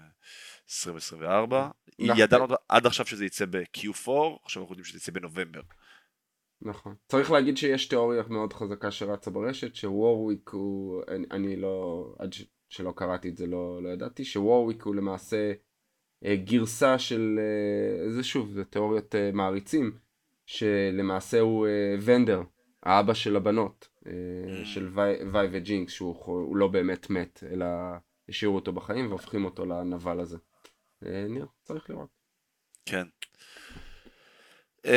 2024. 0.65 1.69
ידענו 1.99 2.47
עד 2.69 2.87
עכשיו 2.87 3.07
שזה 3.07 3.25
יצא 3.25 3.45
ב-Q4, 3.51 4.11
עכשיו 4.45 4.63
אנחנו 4.63 4.73
יודעים 4.73 4.85
שזה 4.85 4.99
יצא 4.99 5.13
בנובמבר. 5.13 5.61
נכון. 6.63 6.95
צריך 7.09 7.31
להגיד 7.31 7.57
שיש 7.57 7.89
תיאוריה 7.89 8.23
מאוד 8.29 8.53
חזקה 8.53 8.91
שרצה 8.91 9.31
ברשת, 9.31 9.75
שוורוויק 9.75 10.49
הוא, 10.49 11.03
אני, 11.09 11.27
אני 11.31 11.57
לא, 11.57 12.07
עד 12.19 12.33
ש, 12.33 12.45
שלא 12.69 12.93
קראתי 12.97 13.29
את 13.29 13.37
זה 13.37 13.47
לא, 13.47 13.83
לא 13.83 13.89
ידעתי, 13.89 14.25
שוורוויק 14.25 14.83
הוא 14.83 14.95
למעשה 14.95 15.53
אה, 16.25 16.37
גרסה 16.37 16.99
של, 16.99 17.39
אה, 17.39 18.13
זה 18.13 18.23
שוב, 18.25 18.53
זה 18.53 18.65
תיאוריות 18.65 19.15
אה, 19.15 19.31
מעריצים, 19.33 19.99
שלמעשה 20.47 21.41
הוא 21.41 21.67
אה, 21.67 21.97
ונדר, 22.05 22.43
האבא 22.83 23.15
של 23.15 23.37
הבנות, 23.37 23.89
אה, 24.07 24.13
mm. 24.13 24.67
של 24.67 24.89
וי, 24.95 25.15
וי 25.33 25.49
וג'ינקס, 25.53 25.93
שהוא 25.93 26.57
לא 26.57 26.69
באמת 26.69 27.11
מת, 27.11 27.45
אלא 27.53 27.67
השאירו 28.29 28.55
אותו 28.55 28.73
בחיים 28.73 29.09
והופכים 29.09 29.45
אותו 29.45 29.67
לנבל 29.67 30.21
הזה. 30.21 30.39
אה, 31.07 31.27
נראה, 31.29 31.47
צריך 31.63 31.91
לראות. 31.91 32.09
כן. 32.87 33.05
Uh, 34.87 34.91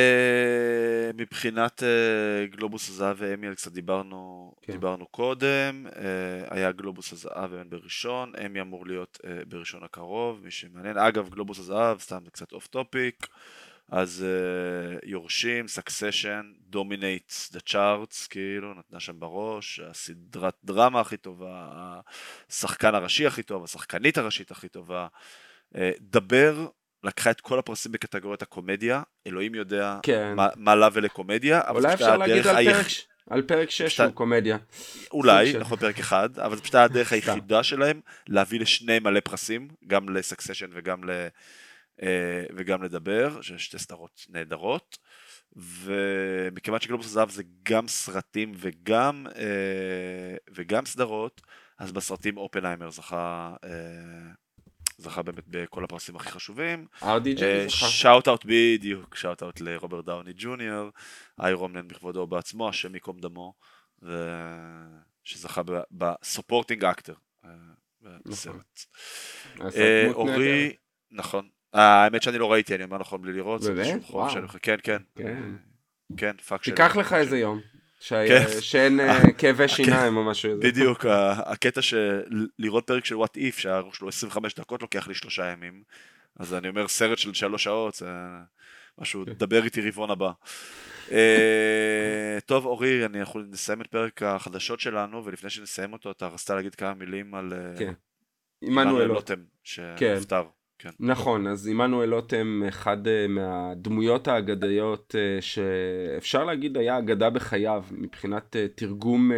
מבחינת 1.14 1.84
uh, 1.84 2.56
גלובוס 2.56 2.90
הזהב 2.90 3.16
ואמיאל 3.20 3.56
קצת 3.56 3.72
דיברנו, 3.72 4.54
כן. 4.62 4.74
דיברנו 4.74 5.08
קודם, 5.08 5.86
uh, 5.90 5.96
היה 6.50 6.72
גלובוס 6.72 7.14
הזהב 7.14 7.52
והאמי 7.52 7.63
אל 7.63 7.68
בראשון, 7.68 8.34
אמי 8.46 8.62
אמור 8.62 8.88
להיות 8.88 9.20
בראשון 9.48 9.84
הקרוב, 9.84 10.42
מי 10.44 10.52
שמעניין, 10.52 10.98
אגב 10.98 11.30
גלובוס 11.30 11.60
הזהב, 11.60 12.00
סתם 12.00 12.20
זה 12.26 12.32
קצת 12.32 12.52
off 12.52 12.68
topic, 12.68 13.28
אז 13.90 14.26
יורשים, 15.04 15.68
סקסשן, 15.68 16.52
dominate 16.70 17.34
the 17.52 17.60
charts, 17.60 18.28
כאילו, 18.28 18.74
נתנה 18.74 19.00
שם 19.00 19.20
בראש, 19.20 19.80
הסדרת 19.80 20.56
דרמה 20.64 21.00
הכי 21.00 21.18
טובה, 21.18 21.70
השחקן 22.50 22.96
הראשי 22.96 23.28
הכי 23.28 23.44
טוב, 23.44 23.64
השחקנית 23.64 24.18
הראשית 24.18 24.52
הכי 24.52 24.70
טובה, 24.70 25.08
uh, 25.74 25.78
דה 26.02 26.35
בר 26.35 26.68
לקחה 27.04 27.32
את 27.32 27.42
כל 27.42 27.60
הפרסים 27.60 27.92
בקטגוריית 27.92 28.42
הקומדיה, 28.42 29.02
אלוהים 29.28 29.56
יודע 29.56 30.00
כן. 30.04 30.34
מה, 30.36 30.48
מה 30.56 30.76
לה 30.76 30.90
ולקומדיה, 30.94 31.62
אבל 31.68 31.80
אולי 31.80 31.94
אפשר 31.94 32.18
להגיד 32.18 32.48
על, 32.48 32.56
היח... 32.56 32.78
פרק, 32.78 32.88
על 33.30 33.42
פרק 33.42 33.70
6 33.70 33.82
פשוט... 33.82 34.00
הוא 34.06 34.14
קומדיה. 34.14 34.58
אולי, 35.12 35.54
נכון 35.60 35.78
פרק 35.78 36.00
אחד, 36.00 36.40
אבל 36.40 36.56
זו 36.56 36.62
פשוט 36.62 36.76
הדרך 36.76 37.14
היחידה 37.14 37.64
שלהם 37.64 38.02
להביא 38.28 38.60
לשניהם 38.60 39.00
מלא 39.00 39.20
פרסים, 39.20 39.68
גם 39.88 40.10
לסקסשן 40.10 40.70
וגם, 40.74 41.04
ל... 41.04 41.28
אה, 42.02 42.44
וגם 42.56 42.84
לדה 42.84 43.13
בר, 43.13 43.42
שתי 43.42 43.80
סדרות 43.80 44.26
נהדרות. 44.30 44.98
ומכיוון 45.56 46.80
שגלובוס 46.80 47.06
הזהב 47.06 47.30
זה 47.30 47.44
גם 47.64 47.88
סרטים 47.88 48.52
וגם, 48.56 49.28
אה, 49.36 50.36
וגם 50.56 50.86
סדרות, 50.86 51.42
אז 51.80 51.92
בסרטים 51.92 52.38
אופנהיימר 52.38 52.90
זכה 52.90 53.56
אה, 53.64 53.70
זכה 55.04 55.22
באמת 55.22 55.44
בכל 55.48 55.84
הפרסים 55.84 56.16
הכי 56.16 56.32
חשובים. 56.32 56.88
shout 57.68 58.28
out 58.28 58.46
בדיוק, 58.46 59.16
shout 59.16 59.44
out 59.44 59.62
לרוברט 59.62 60.06
דאוני 60.06 60.32
ג'וניור, 60.36 60.90
איירומנן 61.40 61.88
בכבודו 61.88 62.28
בעצמו, 62.28 62.70
השם 62.70 62.94
ייקום 62.94 63.20
דמו, 63.20 63.54
שזכה 65.24 65.62
ב 65.92 66.00
supporting 66.00 66.86
actor 66.86 67.14
בסרט. 68.26 68.80
אורי, 70.14 70.76
נכון. 71.12 71.50
האמת 71.74 72.24
שאני 72.24 72.38
לא 72.38 72.52
ראיתי, 72.52 72.76
אני 72.76 72.84
אומר 72.84 72.98
נכון 72.98 73.22
בלי 73.22 73.34
לראות. 73.34 73.62
באמת? 73.64 74.02
וואו. 74.10 74.48
כן, 74.62 74.78
כן. 74.84 75.02
כן, 76.18 76.38
פאק 76.38 76.64
שלי. 76.64 76.76
תיקח 76.76 76.96
לך 76.96 77.14
איזה 77.14 77.38
יום. 77.38 77.62
כן. 78.10 78.62
שאין 78.62 79.00
אה, 79.00 79.32
כאבי 79.38 79.68
שיניים 79.68 80.18
או 80.18 80.24
משהו. 80.24 80.60
בדיוק, 80.60 81.06
הקטע 81.46 81.82
של 81.82 82.22
לראות 82.60 82.88
פרק 82.88 83.06
של 83.06 83.16
וואט 83.16 83.38
איף, 83.38 83.58
שהאורך 83.58 83.96
שלו 83.96 84.08
25 84.08 84.54
דקות, 84.56 84.82
לוקח 84.82 85.08
לי 85.08 85.14
שלושה 85.14 85.46
ימים. 85.46 85.84
אז 86.40 86.54
אני 86.54 86.70
אומר, 86.70 86.88
סרט 86.88 87.18
של 87.18 87.34
שלוש 87.34 87.64
שעות, 87.64 87.96
זה 87.96 88.08
משהו, 88.98 89.26
כן. 89.26 89.34
דבר 89.34 89.64
איתי 89.64 89.82
רבעון 89.82 90.12
הבא. 90.12 90.32
אה, 91.12 92.38
טוב, 92.46 92.66
אורי, 92.66 93.06
אנחנו 93.06 93.40
נסיים 93.40 93.82
את 93.82 93.88
פרק 93.88 94.24
החדשות 94.24 94.80
שלנו, 94.80 95.26
ולפני 95.26 95.50
שנסיים 95.50 95.94
אותו, 95.94 96.12
אתה 96.12 96.28
רצית 96.28 96.50
להגיד 96.50 96.76
כמה 96.76 96.94
מילים 96.94 97.36
על 97.36 97.54
אה, 97.54 97.92
עמנואל 98.62 99.06
לוטם, 99.08 99.44
שנפטר. 99.64 100.44
כן. 100.80 100.90
נכון, 101.00 101.48
אז 101.48 101.68
עמנואל 101.68 102.10
לוטם 102.10 102.64
אחד 102.68 103.08
אה, 103.08 103.28
מהדמויות 103.28 104.28
האגדיות 104.28 105.16
אה, 105.18 105.42
שאפשר 105.42 106.44
להגיד 106.44 106.78
היה 106.78 106.98
אגדה 106.98 107.30
בחייו 107.30 107.84
מבחינת 107.92 108.56
אה, 108.56 108.68
תרגום 108.68 109.32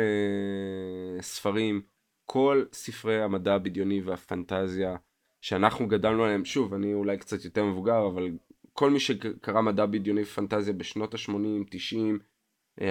ספרים. 1.22 1.82
כל 2.26 2.64
ספרי 2.74 3.24
המדע 3.24 3.54
הבדיוני 3.54 4.02
והפנטזיה 4.02 4.96
שאנחנו 5.42 5.88
גדלנו 5.88 6.24
עליהם, 6.24 6.46
שוב, 6.46 6.74
אני 6.74 6.94
אולי 6.94 7.18
קצת 7.18 7.46
יותר 7.46 7.66
מבוגר, 7.66 8.08
אבל 8.08 8.30
כל 8.74 8.90
מי 8.90 9.00
שקרא 9.00 9.62
מדע 9.62 9.86
בדיוני 9.86 10.22
ופנטזיה 10.22 10.74
בשנות 10.74 11.14
ה-80, 11.14 11.66
90, 11.70 12.20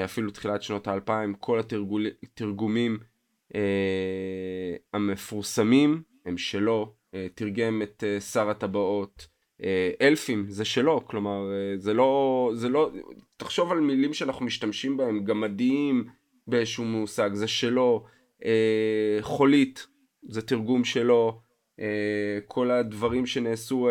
אפילו 0.05 0.31
תחילת 0.31 0.63
שנות 0.63 0.89
ה-2000, 0.89 1.37
כל 1.41 1.61
התרגומים 2.23 2.99
המפורסמים 4.93 6.03
הם 6.27 6.39
שלו, 6.39 6.83
אה, 6.83 7.04
תרגם 7.35 7.83
את 7.83 8.05
אה, 8.07 8.21
שר 8.21 8.51
הטבעות. 8.51 9.27
אה, 9.63 9.91
אלפים 10.01 10.47
זה 10.49 10.65
שלו, 10.65 11.07
כלומר 11.07 11.51
זה 11.77 11.95
לא, 11.95 12.51
זה 12.55 12.69
לא, 12.69 12.91
תחשוב 13.37 13.73
על 13.73 13.81
מילים 13.81 14.15
שאנחנו 14.15 14.47
משתמשים 14.47 14.97
בהם, 14.97 15.25
גמדיים 15.25 16.05
באיזשהו 16.47 16.85
מושג, 16.85 17.31
זה 17.33 17.49
שלו, 17.49 18.05
חולית 19.21 19.87
זה 20.29 20.43
תרגום 20.43 20.85
שלו, 20.85 21.41
כל 22.47 22.71
הדברים 22.71 23.27
שנעשו, 23.27 23.89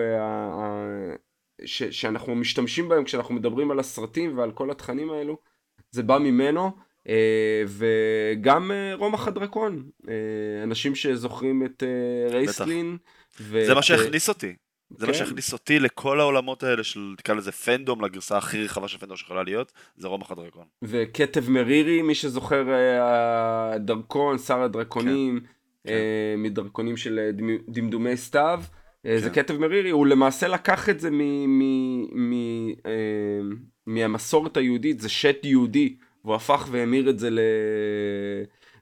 ש, 1.65 1.83
שאנחנו 1.83 2.36
משתמשים 2.36 2.89
בהם 2.89 3.03
כשאנחנו 3.03 3.36
מדברים 3.36 3.71
על 3.71 3.79
הסרטים 3.79 4.38
ועל 4.38 4.51
כל 4.51 4.71
התכנים 4.71 5.09
האלו, 5.09 5.38
זה 5.91 6.03
בא 6.03 6.17
ממנו, 6.17 6.71
וגם 7.68 8.72
רומח 8.94 9.28
הדרקון, 9.28 9.84
אנשים 10.63 10.96
שזוכרים 10.96 11.66
את 11.66 11.84
רייסלין, 12.32 12.98
ו... 13.42 13.66
זה 13.66 13.74
מה 13.74 13.82
שהכניס 13.82 14.30
אותי. 14.30 14.54
זה 14.98 15.06
כן. 15.06 15.12
מה 15.12 15.18
שהכניס 15.18 15.54
אותי 15.54 15.80
לכל 15.80 16.20
העולמות 16.20 16.63
האלה 16.63 16.84
של, 16.84 17.13
תקרא 17.18 17.36
לזה 17.36 17.52
פנדום, 17.52 18.06
לגרסה 18.06 18.38
הכי 18.38 18.63
רחבה 18.63 18.88
של 18.88 18.98
פנדום 18.98 19.18
שיכולה 19.18 19.44
להיות, 19.44 19.72
זה 19.98 20.08
רומח 20.08 20.32
הדרקון. 20.32 20.66
וכתב 20.82 21.50
מרירי, 21.50 22.02
מי 22.02 22.16
שזוכר, 22.16 22.66
הדרקון, 23.02 24.38
שר 24.38 24.62
הדרקונים, 24.62 25.39
כן. 25.39 25.89
כן. 25.89 25.94
מדרקונים 26.38 26.98
של 26.98 27.32
דמדומי 27.68 28.18
סתיו. 28.18 28.62
כן. 29.04 29.18
זה 29.18 29.30
כתב 29.30 29.58
מרירי, 29.58 29.89
הוא 29.89 30.08
למעשה 30.08 30.48
לקח 30.48 30.89
את 30.89 31.00
זה 31.00 31.12
מ, 31.12 31.20
מ, 31.60 32.30
מ, 32.30 32.34
אה, 32.86 32.92
מהמסורת 33.86 34.58
היהודית, 34.58 35.00
זה 35.00 35.10
שט 35.10 35.46
יהודי, 35.46 35.96
והוא 36.23 36.36
הפך 36.36 36.67
והמיר 36.71 37.09
את 37.09 37.19
זה 37.19 37.29
ל... 37.29 37.39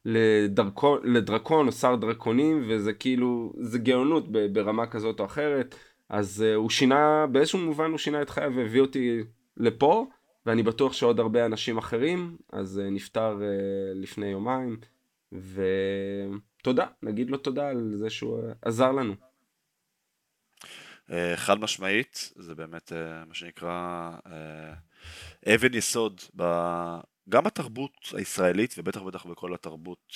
לדרקון, 0.06 1.00
לדרקון 1.04 1.68
או 1.68 1.72
שר 1.72 1.96
דרקונים, 1.96 2.64
וזה 2.68 2.94
כאילו, 2.94 3.54
זה 3.58 3.80
גאונות 3.80 4.32
ברמה 4.32 4.88
כזאת 4.88 5.20
או 5.20 5.26
אחרת. 5.26 5.76
אז 6.10 6.46
uh, 6.48 6.56
הוא 6.56 6.70
שינה, 6.70 7.28
באיזשהו 7.32 7.60
מובן 7.60 7.90
הוא 7.90 7.98
שינה 7.98 8.22
את 8.22 8.30
חייו 8.30 8.52
והביא 8.56 8.82
אותי 8.82 9.24
לפה, 9.58 10.06
ואני 10.46 10.64
בטוח 10.64 10.94
שעוד 10.94 11.20
הרבה 11.20 11.46
אנשים 11.46 11.78
אחרים, 11.78 12.38
אז 12.54 12.82
uh, 12.84 12.92
נפטר 12.92 13.38
uh, 13.40 13.44
לפני 13.96 14.28
יומיים, 14.28 14.78
ותודה, 15.32 16.86
נגיד 17.04 17.30
לו 17.30 17.38
תודה 17.38 17.70
על 17.70 17.92
זה 17.96 18.10
שהוא 18.10 18.40
uh, 18.40 18.54
עזר 18.62 18.92
לנו. 18.92 19.14
אה, 21.12 21.34
חד 21.38 21.60
משמעית, 21.60 22.34
זה 22.36 22.56
באמת 22.56 22.94
אה, 22.94 23.26
מה 23.26 23.34
שנקרא 23.34 24.12
אה, 24.26 24.74
אבן 25.56 25.74
יסוד 25.74 26.22
גם 27.30 27.44
בתרבות 27.44 27.92
הישראלית 28.14 28.76
ובטח 28.78 29.02
בטח 29.02 29.26
בכל 29.26 29.54
התרבות, 29.54 30.14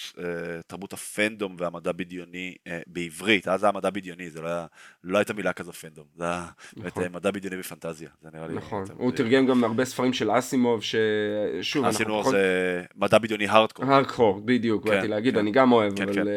תרבות 0.68 0.94
הפנדום 0.94 1.56
והמדע 1.60 1.92
בדיוני 1.92 2.56
בעברית, 2.88 3.48
אז 3.48 3.60
זה 3.60 3.66
היה 3.66 3.74
מדע 3.74 3.90
בדיוני, 3.90 4.30
זה 4.30 4.42
לא, 4.42 4.48
היה, 4.48 4.66
לא 5.04 5.18
הייתה 5.18 5.34
מילה 5.34 5.54
כזו 5.54 5.74
פנדום, 5.74 6.06
זה 6.16 6.24
היה 6.24 6.46
נכון. 6.78 7.04
מדע 7.12 7.32
בדיוני 7.32 7.58
בפנטזיה, 7.58 8.10
זה 8.22 8.30
נראה 8.34 8.48
לי. 8.48 8.54
נכון, 8.54 8.86
הוא 8.98 9.12
תרגם 9.12 9.46
גם 9.46 9.64
הרבה 9.64 9.86
ספרים 9.86 10.14
של 10.14 10.32
אסימוב, 10.32 10.82
ששוב, 10.84 11.86
אסימוב 11.86 12.22
פחות... 12.22 12.34
זה 12.34 12.84
מדע 12.96 13.18
בדיוני 13.18 13.48
הארדקור. 13.48 13.86
הארדקור, 13.86 14.42
בדיוק, 14.46 14.84
כן, 14.84 14.90
באתי 14.90 15.08
להגיד, 15.08 15.34
כן, 15.34 15.40
אני 15.40 15.52
גם 15.52 15.72
אוהב, 15.72 15.98
כן, 15.98 16.04
אבל 16.10 16.28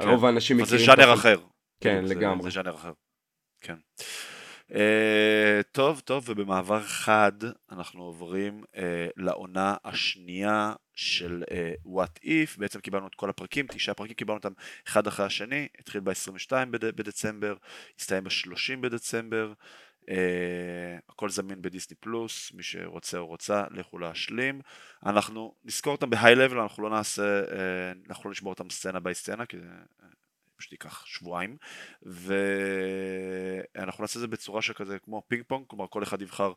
כן. 0.00 0.08
רוב 0.08 0.24
האנשים 0.24 0.56
מכירים... 0.56 0.78
זה 0.78 0.86
ז'אנר 0.86 1.14
אחר. 1.14 1.38
כן, 1.80 2.04
לגמרי. 2.04 2.42
זה 2.42 2.50
ז'אנר 2.50 2.74
אחר. 2.74 2.92
כן. 3.60 3.76
Uh, 4.70 5.62
טוב, 5.72 6.00
טוב, 6.00 6.24
ובמעבר 6.28 6.82
חד 6.82 7.32
אנחנו 7.72 8.02
עוברים 8.02 8.64
uh, 8.64 8.78
לעונה 9.16 9.76
השנייה 9.84 10.74
של 10.94 11.44
uh, 11.46 11.88
What 11.88 12.24
If, 12.24 12.58
בעצם 12.58 12.80
קיבלנו 12.80 13.06
את 13.06 13.14
כל 13.14 13.30
הפרקים, 13.30 13.66
תשעה 13.66 13.94
פרקים, 13.94 14.14
קיבלנו 14.14 14.36
אותם 14.38 14.52
אחד 14.88 15.06
אחרי 15.06 15.26
השני, 15.26 15.68
התחיל 15.78 16.00
ב-22 16.00 16.52
בד... 16.70 16.84
בדצמבר, 16.84 17.56
הסתיים 17.98 18.24
ב-30 18.24 18.76
בדצמבר, 18.80 19.52
uh, 20.02 20.06
הכל 21.08 21.28
זמין 21.30 21.62
בדיסני 21.62 21.96
פלוס, 22.00 22.52
מי 22.52 22.62
שרוצה 22.62 23.18
או 23.18 23.26
רוצה, 23.26 23.64
לכו 23.70 23.98
להשלים. 23.98 24.60
אנחנו 25.06 25.54
נזכור 25.64 25.92
אותם 25.92 26.10
בהיי-לבל, 26.10 26.58
אנחנו 26.58 26.82
לא 26.82 26.90
נעשה, 26.90 27.42
uh, 27.44 28.08
אנחנו 28.08 28.30
לא 28.30 28.32
נשמור 28.32 28.52
אותם 28.52 28.70
סצנה 28.70 29.00
בי 29.00 29.14
סצנה, 29.14 29.46
כי 29.46 29.56
פשוט 30.56 30.72
ייקח 30.72 31.06
שבועיים, 31.06 31.56
ואנחנו 32.02 34.02
נעשה 34.02 34.18
את 34.18 34.20
זה 34.20 34.26
בצורה 34.26 34.62
שכזה 34.62 34.98
כמו 34.98 35.22
פינג 35.28 35.42
פונג, 35.46 35.64
כלומר 35.66 35.86
כל 35.90 36.02
אחד 36.02 36.22
יבחר 36.22 36.52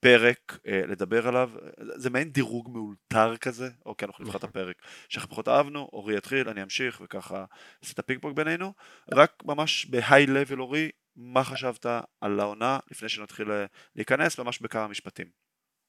פרק 0.00 0.58
אה, 0.66 0.82
לדבר 0.86 1.28
עליו, 1.28 1.50
זה 1.96 2.10
מעין 2.10 2.30
דירוג 2.30 2.70
מאולתר 2.72 3.36
כזה, 3.36 3.68
אוקיי 3.86 4.06
אנחנו 4.06 4.24
נבחר 4.24 4.38
את 4.38 4.44
נכון. 4.44 4.60
הפרק 4.60 4.76
שאנחנו 5.08 5.30
פחות 5.30 5.48
אהבנו, 5.48 5.88
אורי 5.92 6.16
יתחיל, 6.16 6.48
אני 6.48 6.62
אמשיך 6.62 7.00
וככה 7.04 7.44
נעשה 7.82 7.92
את 7.92 7.98
הפינג 7.98 8.20
פונג 8.20 8.36
בינינו, 8.36 8.72
רק 9.12 9.42
ממש 9.44 9.86
ב 9.86 10.26
high 10.26 10.41
level 10.41 10.60
אורי, 10.60 10.90
מה 11.16 11.44
חשבת 11.44 11.86
על 12.20 12.40
העונה 12.40 12.78
לפני 12.90 13.08
שנתחיל 13.08 13.50
אה, 13.50 13.64
להיכנס, 13.96 14.38
ממש 14.38 14.60
בכמה 14.60 14.88
משפטים. 14.88 15.26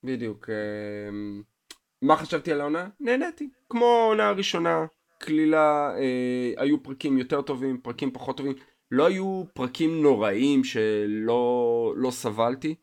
בדיוק, 0.04 0.50
אה, 0.50 1.10
מה 2.02 2.18
חשבתי 2.18 2.52
על 2.52 2.62
העונה? 2.62 2.88
נהניתי, 3.00 3.50
כמו 3.70 3.86
העונה 3.86 4.30
הראשונה. 4.30 4.86
כלילה, 5.24 5.96
אה, 5.98 6.54
היו 6.58 6.84
פרקים 6.84 7.18
יותר 7.18 7.42
טובים, 7.42 7.78
פרקים 7.78 8.12
פחות 8.12 8.38
טובים. 8.38 8.54
לא 8.92 9.06
היו 9.06 9.44
פרקים 9.54 10.02
נוראים 10.02 10.64
שלא 10.64 11.94
לא 11.98 12.12
סבלתי. 12.12 12.76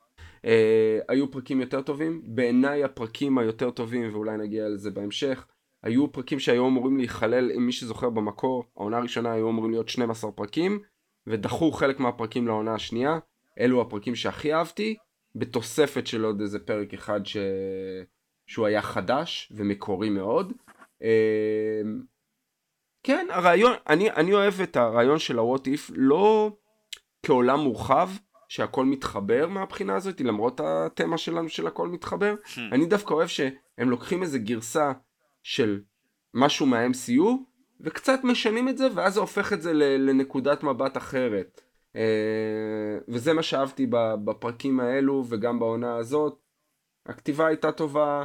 אה, 0.45 0.99
היו 1.09 1.31
פרקים 1.31 1.61
יותר 1.61 1.83
טובים. 1.83 2.23
בעיניי 2.25 2.85
הפרקים 2.85 3.39
היותר 3.39 3.71
טובים, 3.71 4.09
ואולי 4.13 4.37
נגיע 4.37 4.69
לזה 4.69 4.91
בהמשך, 4.91 5.47
היו 5.83 6.13
פרקים 6.13 6.41
שהיו 6.41 6.67
אמורים 6.67 6.97
להיכלל, 6.97 7.53
אם 7.57 7.67
מי 7.67 7.73
שזוכר 7.73 8.11
במקור, 8.11 8.65
העונה 8.77 8.99
הראשונה 8.99 9.33
היו 9.33 9.49
אמורים 9.51 9.71
להיות 9.71 9.89
12 9.89 10.33
פרקים, 10.33 10.79
ודחו 11.27 11.73
חלק 11.73 12.01
מהפרקים 12.01 12.47
לעונה 12.47 12.75
השנייה. 12.75 13.19
אלו 13.61 13.81
הפרקים 13.81 14.15
שהכי 14.15 14.55
אהבתי, 14.55 14.97
בתוספת 15.35 16.07
של 16.07 16.25
עוד 16.25 16.41
איזה 16.41 16.59
פרק 16.59 16.95
אחד 16.95 17.27
ש... 17.27 17.37
שהוא 18.47 18.67
היה 18.67 18.83
חדש 18.83 19.53
ומקורי 19.57 20.11
מאוד. 20.11 20.53
כן, 23.03 23.27
הרעיון, 23.31 23.73
אני, 23.89 24.11
אני 24.11 24.35
אוהב 24.35 24.61
את 24.61 24.77
הרעיון 24.77 25.19
של 25.19 25.39
ה-what 25.39 25.65
if 25.65 25.93
לא 25.95 26.53
כעולם 27.23 27.61
מורחב, 27.61 28.09
שהכל 28.49 28.85
מתחבר 28.85 29.49
מהבחינה 29.49 29.97
הזאת, 29.97 30.21
למרות 30.21 30.61
התמה 30.65 31.19
שלנו 31.19 31.49
של 31.49 31.67
הכל 31.67 31.89
מתחבר. 31.89 32.35
Hmm. 32.45 32.61
אני 32.73 32.87
דווקא 32.87 33.15
אוהב 33.15 33.29
שהם 33.29 33.91
לוקחים 33.91 34.23
איזה 34.23 34.39
גרסה 34.39 34.93
של 35.43 35.81
משהו 36.35 36.67
מה-MCU, 36.67 37.29
וקצת 37.81 38.21
משנים 38.25 38.69
את 38.69 38.79
זה, 38.79 38.89
ואז 38.95 39.15
זה 39.15 39.21
הופך 39.21 39.53
את 39.53 39.63
זה 39.63 39.73
לנקודת 39.75 40.63
מבט 40.63 40.97
אחרת. 40.97 41.61
אה, 41.97 42.99
וזה 43.09 43.33
מה 43.33 43.43
שאהבתי 43.43 43.87
בפרקים 44.25 44.81
האלו, 44.81 45.25
וגם 45.29 45.59
בעונה 45.59 45.97
הזאת. 45.97 46.39
הכתיבה 47.07 47.47
הייתה 47.47 47.73
טובה, 47.73 48.25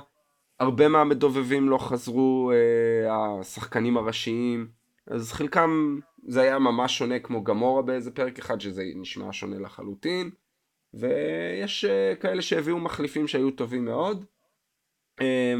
הרבה 0.59 0.87
מהמדובבים 0.87 1.69
לא 1.69 1.77
חזרו, 1.77 2.51
אה, 2.51 3.39
השחקנים 3.41 3.97
הראשיים, 3.97 4.67
אז 5.07 5.31
חלקם 5.31 5.99
זה 6.27 6.41
היה 6.41 6.59
ממש 6.59 6.97
שונה 6.97 7.19
כמו 7.19 7.43
גמורה 7.43 7.81
באיזה 7.81 8.11
פרק 8.11 8.39
אחד 8.39 8.61
שזה 8.61 8.83
נשמע 8.95 9.27
שונה 9.31 9.59
לחלוטין, 9.59 10.29
ויש 10.93 11.85
אה, 11.85 12.13
כאלה 12.19 12.41
שהביאו 12.41 12.79
מחליפים 12.79 13.27
שהיו 13.27 13.51
טובים 13.51 13.85
מאוד. 13.85 14.25
אה, 15.21 15.55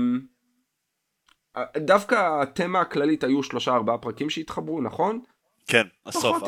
דווקא 1.77 2.41
התמה 2.41 2.81
הכללית 2.81 3.23
היו 3.23 3.43
שלושה 3.43 3.73
ארבעה 3.73 3.97
פרקים 3.97 4.29
שהתחברו, 4.29 4.81
נכון? 4.81 5.19
כן, 5.67 5.88
הסוף, 6.05 6.43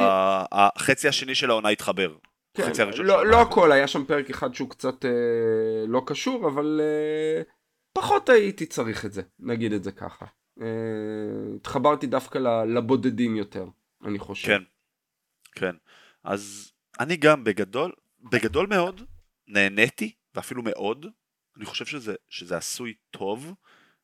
החצי 0.52 1.08
השני 1.08 1.36
של 1.36 1.50
העונה 1.50 1.70
התחבר. 1.70 2.16
כן, 2.54 2.72
לא, 2.98 3.26
לא 3.26 3.42
הכל, 3.42 3.72
היה 3.72 3.88
שם 3.88 4.06
פרק 4.06 4.30
אחד 4.30 4.54
שהוא 4.54 4.70
קצת 4.70 5.06
אה, 5.06 5.12
לא 5.88 6.02
קשור, 6.06 6.48
אבל 6.48 6.82
אה, 6.84 7.42
פחות 7.94 8.30
הייתי 8.30 8.66
צריך 8.66 9.06
את 9.06 9.14
זה, 9.14 9.22
נגיד 9.40 9.74
את 9.74 9.84
זה 9.84 9.92
ככה. 9.92 10.26
אה, 10.62 10.66
התחברתי 11.56 12.08
דווקא 12.08 12.38
לבודדים 12.68 13.36
יותר, 13.36 13.66
אני 14.04 14.20
חושב. 14.20 14.48
כן, 14.48 14.64
כן. 15.52 15.76
אז 16.24 16.72
אני 17.00 17.18
גם 17.18 17.44
בגדול, 17.44 17.92
בגדול 18.32 18.68
מאוד, 18.68 19.02
נהניתי, 19.48 20.14
ואפילו 20.36 20.64
מאוד. 20.64 21.06
אני 21.58 21.66
חושב 21.66 21.86
שזה, 21.86 22.16
שזה 22.30 22.58
עשוי 22.58 22.94
טוב. 23.12 23.54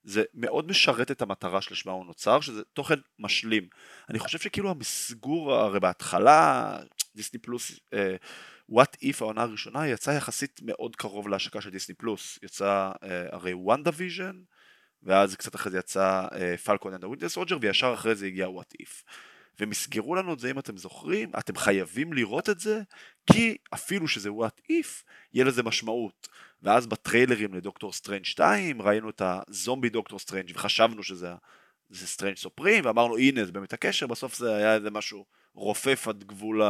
זה 0.03 0.23
מאוד 0.33 0.67
משרת 0.67 1.11
את 1.11 1.21
המטרה 1.21 1.61
שלשמה 1.61 1.91
הוא 1.91 2.05
נוצר, 2.05 2.41
שזה 2.41 2.63
תוכן 2.63 2.95
משלים. 3.19 3.67
אני 4.09 4.19
חושב 4.19 4.39
שכאילו 4.39 4.71
המסגור, 4.71 5.53
הרי 5.53 5.79
בהתחלה, 5.79 6.79
דיסני 7.15 7.39
פלוס, 7.39 7.79
אה, 7.93 8.15
וואט 8.69 8.97
איף 9.01 9.21
העונה 9.21 9.41
הראשונה 9.41 9.87
יצא 9.87 10.11
יחסית 10.11 10.59
מאוד 10.63 10.95
קרוב 10.95 11.27
להשקה 11.27 11.61
של 11.61 11.69
דיסני 11.69 11.95
פלוס, 11.95 12.39
יצא 12.43 12.91
אה, 13.03 13.25
הרי 13.31 13.53
וונדה 13.53 13.91
ויז'ן, 13.93 14.35
ואז 15.03 15.35
קצת 15.35 15.55
אחרי 15.55 15.71
זה 15.71 15.77
יצא 15.77 16.27
פלקון 16.63 16.93
אנד 16.93 17.03
דה 17.03 17.12
ווינטר 17.12 17.37
סולג'ר, 17.37 17.57
וישר 17.61 17.93
אחרי 17.93 18.15
זה 18.15 18.25
הגיע 18.25 18.49
וואט 18.49 18.73
איף. 18.79 19.03
והם 19.59 19.71
מיסגרו 19.71 20.15
לנו 20.15 20.33
את 20.33 20.39
זה 20.39 20.51
אם 20.51 20.59
אתם 20.59 20.77
זוכרים, 20.77 21.31
אתם 21.39 21.55
חייבים 21.55 22.13
לראות 22.13 22.49
את 22.49 22.59
זה, 22.59 22.81
כי 23.31 23.57
אפילו 23.73 24.07
שזה 24.07 24.31
וואט 24.31 24.61
איף, 24.69 25.03
יהיה 25.33 25.45
לזה 25.45 25.63
משמעות. 25.63 26.27
ואז 26.61 26.87
בטריילרים 26.87 27.53
לדוקטור 27.53 27.93
סטרנג' 27.93 28.25
2 28.25 28.81
ראינו 28.81 29.09
את 29.09 29.21
הזומבי 29.25 29.89
דוקטור 29.89 30.19
סטרנג' 30.19 30.51
וחשבנו 30.55 31.03
שזה 31.03 31.33
זה 31.89 32.07
סטרנג' 32.07 32.35
סופרים, 32.35 32.85
ואמרנו 32.85 33.17
הנה 33.17 33.45
זה 33.45 33.51
באמת 33.51 33.73
הקשר, 33.73 34.07
בסוף 34.07 34.35
זה 34.35 34.55
היה 34.55 34.75
איזה 34.75 34.91
משהו 34.91 35.25
רופף 35.53 36.07
עד 36.07 36.23
גבול. 36.23 36.61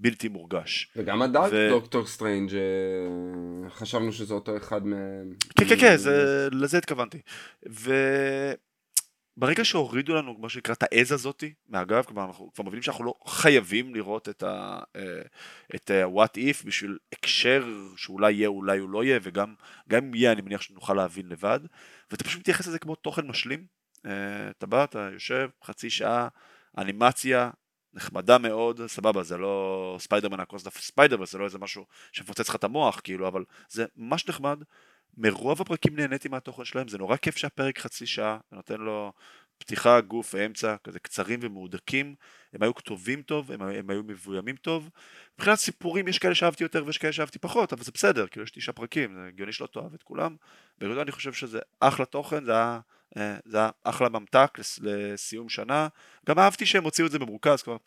בלתי 0.00 0.28
מורגש. 0.28 0.92
וגם 0.96 1.22
הדארק 1.22 1.52
ו... 1.52 1.68
דוקטור 1.70 2.06
סטרנג' 2.06 2.54
אה, 2.54 3.70
חשבנו 3.70 4.12
שזה 4.12 4.34
אותו 4.34 4.56
אחד 4.56 4.86
מה... 4.86 4.96
כן 5.58 5.68
כן 5.68 5.80
כן, 5.80 5.96
זה... 5.96 6.48
לזה 6.52 6.78
התכוונתי. 6.78 7.18
וברגע 9.36 9.64
שהורידו 9.64 10.14
לנו 10.14 10.36
מה 10.38 10.48
שנקרא 10.48 10.74
את 10.74 10.82
העז 10.82 11.12
הזאתי 11.12 11.52
מהגב, 11.68 12.04
כלומר 12.04 12.24
אנחנו 12.24 12.50
כבר 12.54 12.64
מבינים 12.64 12.82
שאנחנו 12.82 13.04
לא 13.04 13.14
חייבים 13.26 13.94
לראות 13.94 14.28
את 14.28 14.42
ה... 14.42 14.78
אה, 14.96 16.04
ה-What 16.04 16.36
If 16.36 16.66
בשביל 16.66 16.98
הקשר 17.12 17.64
שאולי 17.96 18.32
יהיה 18.32 18.48
אולי 18.48 18.78
הוא 18.78 18.90
לא 18.90 19.04
יהיה 19.04 19.18
וגם 19.22 19.54
גם 19.88 20.04
אם 20.04 20.14
יהיה 20.14 20.32
אני 20.32 20.42
מניח 20.42 20.62
שנוכל 20.62 20.94
להבין 20.94 21.28
לבד 21.28 21.60
ואתה 22.10 22.24
פשוט 22.24 22.40
מתייחס 22.40 22.66
לזה 22.66 22.78
כמו 22.78 22.94
תוכן 22.94 23.26
משלים. 23.26 23.64
אה, 24.06 24.50
אתה 24.50 24.66
בא, 24.66 24.84
אתה 24.84 25.08
יושב 25.12 25.48
חצי 25.64 25.90
שעה, 25.90 26.28
אנימציה, 26.78 27.50
נחמדה 27.94 28.38
מאוד, 28.38 28.80
סבבה, 28.86 29.22
זה 29.22 29.36
לא 29.36 29.96
ספיידרמן 30.00 30.40
אקרוס 30.40 30.64
דה 30.64 30.80
ספיידרוורס, 30.80 31.26
זה 31.26 31.38
לא 31.38 31.44
איזה 31.44 31.58
משהו 31.58 31.86
שמפוצץ 32.12 32.48
לך 32.48 32.54
את 32.54 32.64
המוח, 32.64 33.00
כאילו, 33.04 33.28
אבל 33.28 33.44
זה 33.68 33.84
ממש 33.96 34.28
נחמד. 34.28 34.62
מרוב 35.16 35.60
הפרקים 35.60 35.96
נהניתי 35.96 36.28
מהתוכן 36.28 36.64
שלהם, 36.64 36.88
זה 36.88 36.98
נורא 36.98 37.16
כיף 37.16 37.36
שהפרק 37.36 37.78
חצי 37.78 38.06
שעה, 38.06 38.38
זה 38.50 38.56
נותן 38.56 38.80
לו 38.80 39.12
פתיחה, 39.58 40.00
גוף 40.00 40.34
ואמצע, 40.34 40.76
כזה 40.84 40.98
קצרים 40.98 41.40
ומהודקים, 41.42 42.14
הם 42.52 42.62
היו 42.62 42.74
כתובים 42.74 43.22
טוב, 43.22 43.52
הם, 43.52 43.62
הם 43.62 43.90
היו 43.90 44.02
מבוימים 44.02 44.56
טוב. 44.56 44.90
מבחינת 45.34 45.58
סיפורים 45.58 46.08
יש 46.08 46.18
כאלה 46.18 46.34
שאהבתי 46.34 46.64
יותר 46.64 46.82
ויש 46.86 46.98
כאלה 46.98 47.12
שאהבתי 47.12 47.38
פחות, 47.38 47.72
אבל 47.72 47.82
זה 47.82 47.90
בסדר, 47.94 48.26
כאילו 48.26 48.44
יש 48.44 48.50
תשעה 48.50 48.74
פרקים, 48.74 49.14
זה 49.14 49.26
הגיוני 49.28 49.52
שלא 49.52 49.66
תאהב 49.66 49.94
את 49.94 50.02
כולם. 50.02 50.36
בגלל 50.78 50.98
אני 50.98 51.12
חושב 51.12 51.32
שזה 51.32 51.58
אחלה 51.80 52.06
תוכן, 52.06 52.44
זה 52.44 52.52
היה, 52.52 52.80
זה 53.44 53.58
היה 53.58 53.70
אחלה 53.84 54.08
ממתק 54.08 54.58
לסיום 54.80 55.48
שנה. 55.48 55.88
גם 56.26 56.38
אהבתי 56.38 56.66
שהם 56.66 56.84
הוציאו 56.84 57.06
את 57.06 57.12
זה 57.12 57.18
במרוכז, 57.18 57.62
כלומר, 57.62 57.78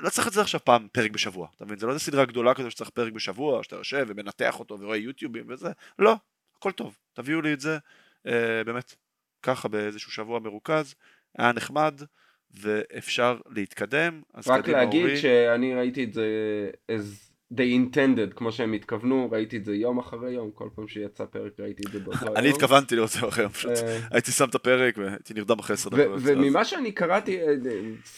לא 0.00 0.10
צריך 0.10 0.28
את 0.28 0.32
זה 0.32 0.40
עכשיו 0.40 0.60
פעם 0.64 0.88
פרק 0.92 1.10
בשבוע, 1.10 1.48
אתה 1.56 1.64
מבין? 1.64 1.78
זה 1.78 1.86
לא 1.86 1.92
איזה 1.92 2.04
סדרה 2.04 2.24
גדולה 2.24 2.54
כזו 2.54 2.70
שצריך 2.70 2.90
פרק 2.90 3.12
בשבוע, 3.12 3.62
שאתה 3.62 3.76
יושב 3.76 4.04
ומנתח 4.08 4.60
אותו 4.60 4.80
ורואה 4.80 4.96
יוטיובים 4.96 5.44
וזה, 5.48 5.68
לא, 5.98 6.16
הכל 6.56 6.72
טוב, 6.72 6.96
תביאו 7.12 7.40
לי 7.40 7.52
את 7.52 7.60
זה, 7.60 7.78
אה, 8.26 8.64
באמת, 8.66 8.94
ככה 9.42 9.68
באיזשהו 9.68 10.12
שבוע 10.12 10.40
מרוכז, 10.40 10.94
היה 11.38 11.52
נחמד, 11.52 12.00
ואפשר 12.50 13.38
להתקדם, 13.46 14.22
אז 14.34 14.48
רק 14.48 14.68
להגיד 14.68 15.02
אורי. 15.02 15.16
שאני 15.16 15.74
ראיתי 15.74 16.04
את 16.04 16.12
זה 16.12 16.26
as 16.90 17.31
they 17.56 17.94
intended, 17.94 18.34
כמו 18.34 18.52
שהם 18.52 18.72
התכוונו, 18.72 19.28
ראיתי 19.32 19.56
את 19.56 19.64
זה 19.64 19.74
יום 19.74 19.98
אחרי 19.98 20.30
יום, 20.30 20.50
כל 20.54 20.68
פעם 20.74 20.88
שיצא 20.88 21.24
פרק 21.24 21.52
ראיתי 21.60 21.82
את 21.86 21.92
זה 21.92 22.00
באותו 22.00 22.26
יום. 22.26 22.36
אני 22.36 22.50
התכוונתי 22.50 22.96
לראות 22.96 23.10
את 23.16 23.20
זה 23.20 23.28
אחרי 23.28 23.42
יום, 23.42 23.52
פשוט 23.52 23.70
אה. 23.70 23.98
הייתי 24.10 24.32
שם 24.32 24.48
את 24.48 24.54
הפרק 24.54 24.98
והייתי 24.98 25.34
נרדם 25.34 25.58
אחרי 25.58 25.74
עשר 25.74 25.90
דקות. 25.90 26.20
וממה 26.22 26.64
שאני 26.64 26.92
קראתי, 26.92 27.40
אה, 27.40 27.54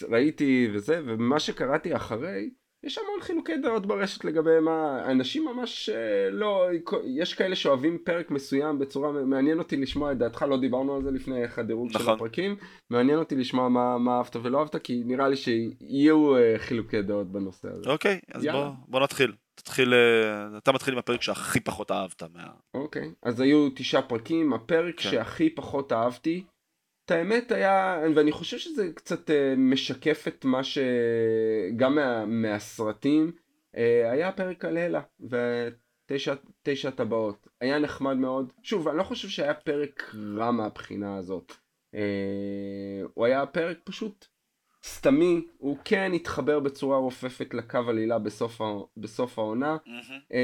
ראיתי 0.09 0.69
וזה, 0.73 1.01
וממה 1.05 1.39
שקראתי 1.39 1.95
אחרי, 1.95 2.49
יש 2.83 2.97
המון 2.97 3.21
חילוקי 3.21 3.57
דעות 3.57 3.85
ברשת 3.85 4.25
לגבי 4.25 4.59
מה, 4.59 5.05
אנשים 5.11 5.45
ממש 5.45 5.89
אה, 5.89 6.29
לא, 6.31 6.67
יש 7.05 7.33
כאלה 7.33 7.55
שאוהבים 7.55 7.97
פרק 8.03 8.31
מסוים 8.31 8.79
בצורה, 8.79 9.11
מעניין 9.11 9.59
אותי 9.59 9.77
לשמוע 9.77 10.11
את 10.11 10.17
דעתך, 10.17 10.41
לא 10.41 10.57
דיברנו 10.57 10.95
על 10.95 11.03
זה 11.03 11.11
לפני 11.11 11.43
איך 11.43 11.59
הדירוג 11.59 11.89
נכון. 11.89 12.01
של 12.05 12.11
הפרקים, 12.11 12.55
מעניין 12.89 13.19
אותי 13.19 13.35
לשמוע 13.35 13.69
מה, 13.69 13.97
מה 13.97 14.17
אהבת 14.17 14.35
ולא 14.35 14.59
אהבת, 14.59 14.75
כי 14.75 15.03
נראה 15.05 15.27
לי 15.27 15.35
שיהיו 15.35 16.37
אה, 16.37 16.55
חילוקי 16.57 17.01
דעות 17.01 17.31
בנושא 17.31 17.67
הזה. 17.71 17.89
אוקיי, 17.89 18.19
אז 18.33 18.45
בוא, 18.45 18.67
בוא 18.87 18.99
נתחיל. 18.99 19.33
תתחיל, 19.55 19.93
אה, 19.93 20.57
אתה 20.57 20.71
מתחיל 20.71 20.93
עם 20.93 20.99
הפרק 20.99 21.21
שהכי 21.21 21.59
פחות 21.59 21.91
אהבת 21.91 22.23
מה... 22.33 22.47
אוקיי, 22.73 23.11
אז 23.23 23.39
היו 23.39 23.69
תשעה 23.75 24.01
פרקים, 24.01 24.53
הפרק 24.53 24.99
כן. 24.99 25.09
שהכי 25.09 25.49
פחות 25.49 25.91
אהבתי 25.91 26.43
את 27.05 27.11
האמת 27.11 27.51
היה, 27.51 27.99
ואני 28.15 28.31
חושב 28.31 28.57
שזה 28.57 28.91
קצת 28.95 29.29
אה, 29.29 29.53
משקף 29.57 30.27
את 30.27 30.45
מה 30.45 30.61
שגם 30.63 31.95
מה, 31.95 32.25
מהסרטים, 32.25 33.31
אה, 33.77 34.11
היה 34.11 34.31
פרק 34.31 34.65
על 34.65 34.77
הלה 34.77 35.01
ותשע 36.61 36.89
טבעות. 36.95 37.47
היה 37.61 37.79
נחמד 37.79 38.17
מאוד. 38.17 38.53
שוב, 38.63 38.87
אני 38.87 38.97
לא 38.97 39.03
חושב 39.03 39.27
שהיה 39.27 39.53
פרק 39.53 40.15
רע 40.37 40.51
מהבחינה 40.51 41.17
הזאת. 41.17 41.53
אה, 41.95 43.01
הוא 43.13 43.25
היה 43.25 43.45
פרק 43.45 43.77
פשוט 43.83 44.25
סתמי, 44.83 45.47
הוא 45.57 45.77
כן 45.85 46.11
התחבר 46.13 46.59
בצורה 46.59 46.97
רופפת 46.97 47.53
לקו 47.53 47.79
עלילה 47.87 48.19
בסוף, 48.19 48.61
בסוף 48.97 49.39
העונה. 49.39 49.77
Mm-hmm. 49.85 50.35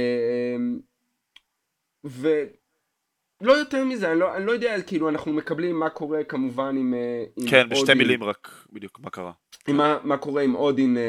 ו... 2.06 2.30
לא 3.42 3.54
יותר 3.54 3.86
מזה, 3.86 4.12
אני 4.12 4.20
לא, 4.20 4.36
אני 4.36 4.46
לא 4.46 4.52
יודע, 4.52 4.82
כאילו 4.82 5.10
אנחנו 5.10 5.34
מקבלים 5.34 5.80
מה 5.80 5.90
קורה 5.90 6.24
כמובן 6.24 6.78
עם, 6.78 6.94
אה, 6.94 7.24
עם 7.38 7.48
כן, 7.50 7.70
בשתי 7.70 7.82
אודין, 7.82 7.98
מילים 7.98 8.24
רק 8.24 8.66
בדיוק 8.74 9.00
מה 9.00 9.10
קרה. 9.10 9.32
עם 9.68 9.78
מה, 9.78 9.98
מה 10.04 10.18
קורה 10.18 10.42
עם 10.42 10.56
אודין, 10.56 10.98
אה, 10.98 11.02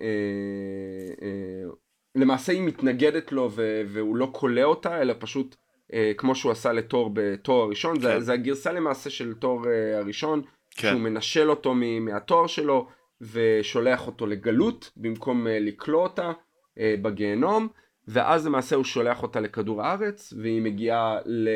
אה, 0.00 1.26
אה, 1.26 1.70
למעשה 2.14 2.52
היא 2.52 2.62
מתנגדת 2.62 3.32
לו 3.32 3.50
ו, 3.54 3.82
והוא 3.88 4.16
לא 4.16 4.28
כולא 4.32 4.62
אותה, 4.62 5.02
אלא 5.02 5.14
פשוט 5.18 5.56
אה, 5.92 6.12
כמו 6.16 6.34
שהוא 6.34 6.52
עשה 6.52 6.72
לתור 6.72 7.10
בתור 7.12 7.62
הראשון, 7.62 7.94
כן. 7.96 8.00
זה, 8.00 8.20
זה 8.20 8.32
הגרסה 8.32 8.72
למעשה 8.72 9.10
של 9.10 9.34
תור 9.34 9.66
אה, 9.66 9.98
הראשון, 9.98 10.42
כן. 10.70 10.88
שהוא 10.88 11.00
מנשל 11.00 11.50
אותו 11.50 11.74
מהתואר 12.00 12.46
שלו 12.46 12.88
ושולח 13.20 14.06
אותו 14.06 14.26
לגלות 14.26 14.90
במקום 14.96 15.46
אה, 15.46 15.58
לכלוא 15.60 16.02
אותה 16.02 16.32
אה, 16.78 16.94
בגיהנום. 17.02 17.68
ואז 18.08 18.46
למעשה 18.46 18.76
הוא 18.76 18.84
שולח 18.84 19.22
אותה 19.22 19.40
לכדור 19.40 19.82
הארץ, 19.82 20.32
והיא 20.42 20.62
מגיעה 20.62 21.18
ל... 21.24 21.48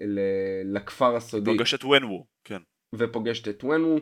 ל... 0.00 0.20
לכפר 0.64 1.16
הסודי. 1.16 1.50
פוגשת 1.50 1.80
את 1.80 1.84
ונוו, 1.84 2.26
כן. 2.44 2.58
ופוגשת 2.94 3.48
את 3.48 3.64
ונוו, 3.64 3.98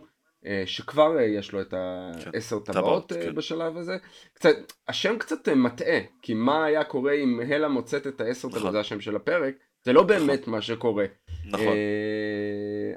אה, 0.46 0.62
שכבר 0.66 1.18
אה, 1.18 1.22
יש 1.24 1.52
לו 1.52 1.60
את 1.60 1.74
העשר 1.74 2.58
כן. 2.66 2.72
טבעות 2.72 3.12
אה, 3.12 3.22
כן. 3.22 3.34
בשלב 3.34 3.76
הזה. 3.76 3.96
קצת, 4.34 4.56
השם 4.88 5.18
קצת 5.18 5.48
מטעה, 5.48 5.98
כי 6.22 6.34
מה 6.34 6.64
היה 6.64 6.84
קורה 6.84 7.12
אם 7.12 7.40
הלה 7.48 7.68
מוצאת 7.68 8.06
את 8.06 8.20
העשר 8.20 8.48
טבעות, 8.48 8.60
נכון. 8.60 8.72
זה 8.72 8.80
השם 8.80 9.00
של 9.00 9.16
הפרק, 9.16 9.54
זה 9.84 9.92
לא 9.92 10.02
באמת 10.02 10.40
נכון. 10.40 10.54
מה 10.54 10.62
שקורה. 10.62 11.04
נכון. 11.44 11.76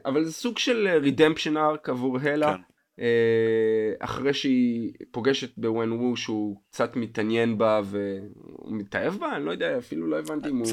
אבל 0.05 0.23
זה 0.23 0.33
סוג 0.33 0.57
של 0.57 0.87
רידמפשן 1.01 1.57
ארק 1.57 1.89
עבור 1.89 2.17
הלה. 2.19 2.53
כן. 2.57 2.61
אה, 3.01 3.93
אחרי 3.99 4.33
שהיא 4.33 4.93
פוגשת 5.11 5.57
בוון 5.57 5.91
וו 5.91 6.17
שהוא 6.17 6.61
קצת 6.71 6.95
מתעניין 6.95 7.57
בה 7.57 7.81
והוא 7.83 8.73
מתאהב 8.73 9.13
בה? 9.13 9.35
אני 9.35 9.45
לא 9.45 9.51
יודע, 9.51 9.77
אפילו 9.77 10.07
לא 10.07 10.19
הבנתי 10.19 10.49
אם 10.49 10.57
הוא... 10.57 10.67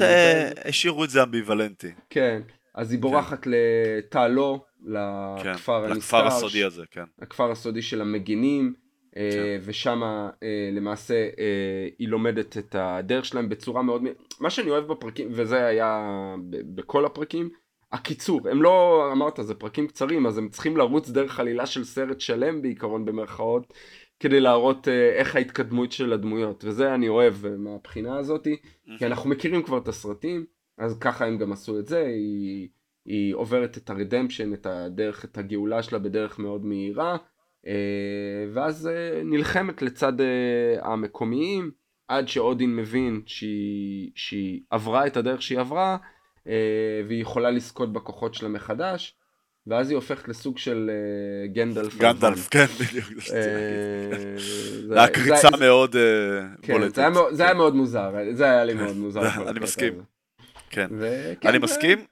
השאירו 0.65 1.03
את 1.03 1.09
זה 1.09 1.23
אמביוולנטי. 1.23 1.91
כן, 2.09 2.41
אז 2.75 2.91
היא 2.91 2.99
בורחת 2.99 3.43
כן. 3.43 3.51
לטלו, 3.53 4.63
לכפר 4.85 5.85
הנסתר. 5.85 5.97
לכפר 5.97 6.27
הסודי 6.27 6.63
הזה, 6.63 6.83
כן. 6.91 7.03
לכפר 7.21 7.51
הסודי 7.51 7.81
של 7.81 8.01
המגינים, 8.01 8.73
אה, 9.17 9.29
כן. 9.31 9.59
ושם 9.65 10.03
אה, 10.03 10.29
למעשה 10.71 11.29
היא 11.99 12.07
לומדת 12.07 12.57
את 12.57 12.75
הדרך 12.79 13.25
שלהם 13.25 13.49
בצורה 13.49 13.81
מאוד... 13.81 14.03
מה 14.39 14.49
שאני 14.49 14.69
אוהב 14.69 14.87
בפרקים, 14.87 15.27
וזה 15.31 15.65
היה 15.65 16.05
בכל 16.49 17.05
הפרקים, 17.05 17.49
הקיצור, 17.91 18.49
הם 18.49 18.61
לא, 18.61 19.09
אמרת, 19.11 19.39
זה 19.41 19.55
פרקים 19.55 19.87
קצרים, 19.87 20.25
אז 20.25 20.37
הם 20.37 20.49
צריכים 20.49 20.77
לרוץ 20.77 21.09
דרך 21.09 21.39
עלילה 21.39 21.65
של 21.65 21.83
סרט 21.83 22.19
שלם 22.19 22.61
בעיקרון 22.61 23.05
במרכאות, 23.05 23.73
כדי 24.19 24.39
להראות 24.39 24.87
uh, 24.87 24.91
איך 24.91 25.35
ההתקדמות 25.35 25.91
של 25.91 26.13
הדמויות, 26.13 26.63
וזה 26.67 26.93
אני 26.95 27.07
אוהב 27.07 27.33
uh, 27.45 27.47
מהבחינה 27.57 28.17
הזאתי, 28.17 28.57
כי 28.97 29.05
אנחנו 29.05 29.29
מכירים 29.29 29.63
כבר 29.63 29.77
את 29.77 29.87
הסרטים, 29.87 30.45
אז 30.77 30.97
ככה 30.99 31.25
הם 31.25 31.37
גם 31.37 31.51
עשו 31.51 31.79
את 31.79 31.87
זה, 31.87 32.05
היא, 32.05 32.67
היא 33.05 33.35
עוברת 33.35 33.77
את 33.77 33.89
הרדמפשן, 33.89 34.53
את 34.53 34.65
הדרך, 34.65 35.25
את 35.25 35.37
הגאולה 35.37 35.83
שלה 35.83 35.99
בדרך 35.99 36.39
מאוד 36.39 36.65
מהירה, 36.65 37.17
uh, 37.65 37.69
ואז 38.53 38.89
נלחמת 39.25 39.81
לצד 39.81 40.13
המקומיים, 40.81 41.71
עד 42.07 42.27
שאודין 42.27 42.75
מבין 42.75 43.21
שהיא, 43.25 44.11
שהיא 44.15 44.61
עברה 44.69 45.07
את 45.07 45.17
הדרך 45.17 45.41
שהיא 45.41 45.59
עברה, 45.59 45.91
אה, 45.91 46.18
והיא 47.07 47.21
יכולה 47.21 47.51
לזכות 47.51 47.93
בכוחות 47.93 48.33
שלה 48.33 48.49
מחדש, 48.49 49.15
ואז 49.67 49.89
היא 49.89 49.95
הופכת 49.95 50.27
לסוג 50.27 50.57
של 50.57 50.91
אה, 50.93 51.47
גנדלף. 51.47 51.97
גנדלף, 51.97 52.49
כן, 52.49 52.65
בדיוק. 52.65 53.05
אה, 53.33 54.37
זה 54.87 54.95
היה 54.99 55.07
קריצה 55.07 55.49
מאוד 55.59 55.95
כן, 56.61 56.73
בולטת. 56.73 57.01
זה 57.31 57.43
היה 57.43 57.53
מאוד 57.53 57.75
מוזר, 57.75 58.11
זה 58.31 58.45
היה 58.45 58.63
לי 58.63 58.73
מאוד 58.73 58.95
מוזר. 58.97 59.49
אני 59.49 59.59
מסכים. 59.59 60.01
כן, 60.69 60.87
אני 61.45 61.57
מסכים, 61.57 62.05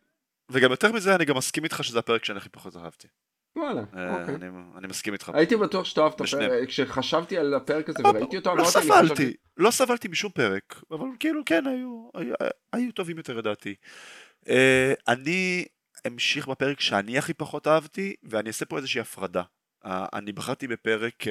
וגם 0.49 0.71
יותר 0.71 0.91
מזה, 0.91 1.15
אני 1.15 1.25
גם 1.25 1.37
מסכים 1.37 1.63
איתך 1.63 1.83
שזה 1.83 1.99
הפרק 1.99 2.25
שאני 2.25 2.37
הכי 2.37 2.49
פחות 2.49 2.77
אהבתי. 2.77 3.07
וואלה, 3.55 3.81
אוקיי. 3.81 4.35
אני 4.77 4.87
מסכים 4.87 5.13
איתך. 5.13 5.31
הייתי 5.33 5.55
בטוח 5.55 5.85
שאתה 5.85 6.01
אוהב 6.01 6.13
את 6.13 6.21
הפרק, 6.21 6.67
כשחשבתי 6.67 7.37
על 7.37 7.53
הפרק 7.53 7.89
הזה 7.89 7.99
וראיתי 8.03 8.37
אותו, 8.37 8.55
לא 8.55 8.63
סבלתי, 8.63 9.33
לא 9.57 9.71
סבלתי 9.71 10.07
משום 10.07 10.31
פרק, 10.31 10.81
אבל 10.91 11.07
כאילו 11.19 11.41
כן, 11.45 11.63
היו 12.73 12.91
טובים 12.91 13.17
יותר 13.17 13.37
לדעתי. 13.37 13.75
Uh, 14.47 14.51
אני 15.07 15.65
אמשיך 16.07 16.47
בפרק 16.47 16.79
שאני 16.79 17.17
הכי 17.17 17.33
פחות 17.33 17.67
אהבתי, 17.67 18.15
ואני 18.23 18.47
אעשה 18.47 18.65
פה 18.65 18.77
איזושהי 18.77 19.01
הפרדה. 19.01 19.43
Uh, 19.83 19.87
אני 20.13 20.31
בחרתי 20.31 20.67
בפרק 20.67 21.23
uh, 21.23 21.27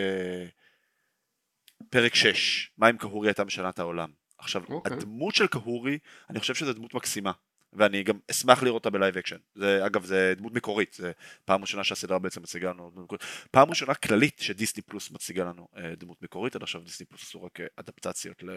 פרק 1.90 2.14
6, 2.14 2.70
מה 2.79 2.90
אם 2.90 2.96
קהורי 2.96 3.29
הייתה 3.29 3.44
משנה 3.44 3.68
את 3.68 3.79
העולם. 3.79 4.11
עכשיו, 4.38 4.62
okay. 4.64 4.72
אוקיי. 4.72 4.92
הדמות 4.92 5.35
של 5.35 5.46
קהורי, 5.46 5.98
אני 6.31 6.40
חושב 6.40 6.55
שזו 6.55 6.72
דמות 6.72 6.94
מקסימה. 6.94 7.33
ואני 7.72 8.02
גם 8.02 8.18
אשמח 8.31 8.62
לראות 8.62 8.74
אותה 8.85 8.90
ב 8.90 8.96
live 8.96 9.16
action. 9.16 9.37
זה, 9.55 9.87
אגב, 9.87 10.05
זה 10.05 10.35
דמות 10.37 10.55
מקורית, 10.55 10.94
זה 10.94 11.12
פעם 11.44 11.61
ראשונה 11.61 11.85
שהסדרה 11.85 12.18
בעצם 12.18 12.42
מציגה 12.42 12.70
לנו 12.70 12.90
דמות 12.90 13.05
מקורית. 13.05 13.24
פעם 13.50 13.68
ראשונה 13.68 13.94
כללית 13.94 14.38
שדיסני 14.38 14.83
פלוס 14.83 15.11
מציגה 15.11 15.44
לנו 15.44 15.68
אה, 15.76 15.94
דמות 15.96 16.22
מקורית, 16.22 16.57
עד 16.57 16.62
עכשיו 16.62 16.81
דיסני 16.81 17.07
פלוס 17.07 17.22
עשו 17.22 17.42
רק 17.42 17.59
אדפטציות 17.76 18.42
ל, 18.42 18.50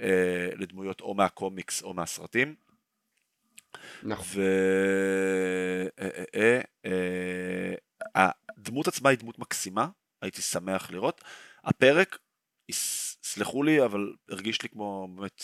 אה, 0.00 0.48
לדמויות 0.56 1.00
או 1.00 1.14
מהקומיקס 1.14 1.82
או 1.82 1.94
מהסרטים. 1.94 2.54
נכון. 4.02 4.42
והדמות 8.14 8.86
אה, 8.86 8.92
עצמה 8.92 9.10
היא 9.10 9.18
דמות 9.18 9.38
מקסימה, 9.38 9.88
הייתי 10.22 10.42
שמח 10.42 10.90
לראות. 10.90 11.24
הפרק, 11.64 12.18
סלחו 13.22 13.62
לי, 13.62 13.84
אבל 13.84 14.12
הרגיש 14.28 14.62
לי 14.62 14.68
כמו 14.68 15.08
באמת, 15.14 15.42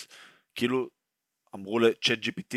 כאילו 0.55 0.89
אמרו 1.55 1.79
ל 1.79 2.19
ChatGPT, 2.19 2.55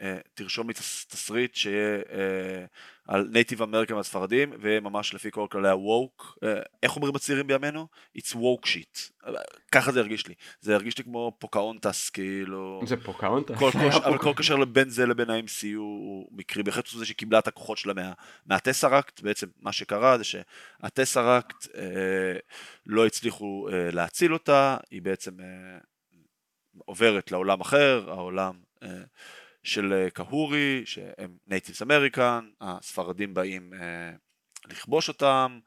אה, 0.00 0.18
תרשום 0.34 0.68
לי 0.68 0.74
תסריט 1.08 1.54
שיהיה 1.54 1.96
אה, 2.12 2.64
על 3.08 3.28
native 3.32 3.62
אמריקאים 3.62 3.96
והספרדים, 3.96 4.52
וממש 4.60 5.14
לפי 5.14 5.30
כל 5.30 5.46
כללי 5.50 5.68
ה 5.68 5.80
woke, 5.80 6.38
אה, 6.44 6.54
איך 6.82 6.96
אומרים 6.96 7.16
הצעירים 7.16 7.46
בימינו? 7.46 7.86
It's 8.18 8.34
woke 8.34 8.66
shit. 8.66 9.30
ככה 9.72 9.92
זה 9.92 10.00
הרגיש 10.00 10.26
לי. 10.26 10.34
זה 10.60 10.74
הרגיש 10.74 10.98
לי 10.98 11.04
כמו 11.04 11.36
פוקהונטס, 11.38 12.10
כאילו... 12.10 12.80
זה 12.86 12.96
פוקהונטס? 12.96 13.58
כל, 13.58 13.70
כל, 13.80 13.88
אבל 14.04 14.18
כל 14.18 14.32
קשר 14.36 14.64
בין 14.64 14.88
זה 14.88 15.06
לבין 15.06 15.30
ה-MCU 15.30 15.76
הוא 15.76 16.28
מקרי, 16.32 16.62
בהחלט 16.62 16.86
זה 16.86 17.04
שהיא 17.04 17.16
קיבלה 17.16 17.38
את 17.38 17.48
הכוחות 17.48 17.78
שלה 17.78 17.94
מה, 17.94 18.12
מהטסראקט, 18.46 19.20
בעצם 19.20 19.46
מה 19.60 19.72
שקרה 19.72 20.18
זה 20.18 20.24
שהטסראקט 20.24 21.66
אה, 21.76 22.38
לא 22.86 23.06
הצליחו 23.06 23.68
אה, 23.72 23.90
להציל 23.90 24.32
אותה, 24.32 24.76
היא 24.90 25.02
בעצם 25.02 25.40
אה, 25.40 25.78
עוברת 26.78 27.32
לעולם 27.32 27.60
אחר, 27.60 28.04
העולם 28.08 28.54
אה, 28.82 28.88
של 29.62 29.92
אה, 29.92 30.10
קהורי, 30.10 30.82
שהם 30.84 31.36
natives 31.46 31.82
American, 31.82 32.48
הספרדים 32.60 33.34
באים 33.34 33.74
אה, 33.74 34.12
לכבוש 34.68 35.08
אותם, 35.08 35.58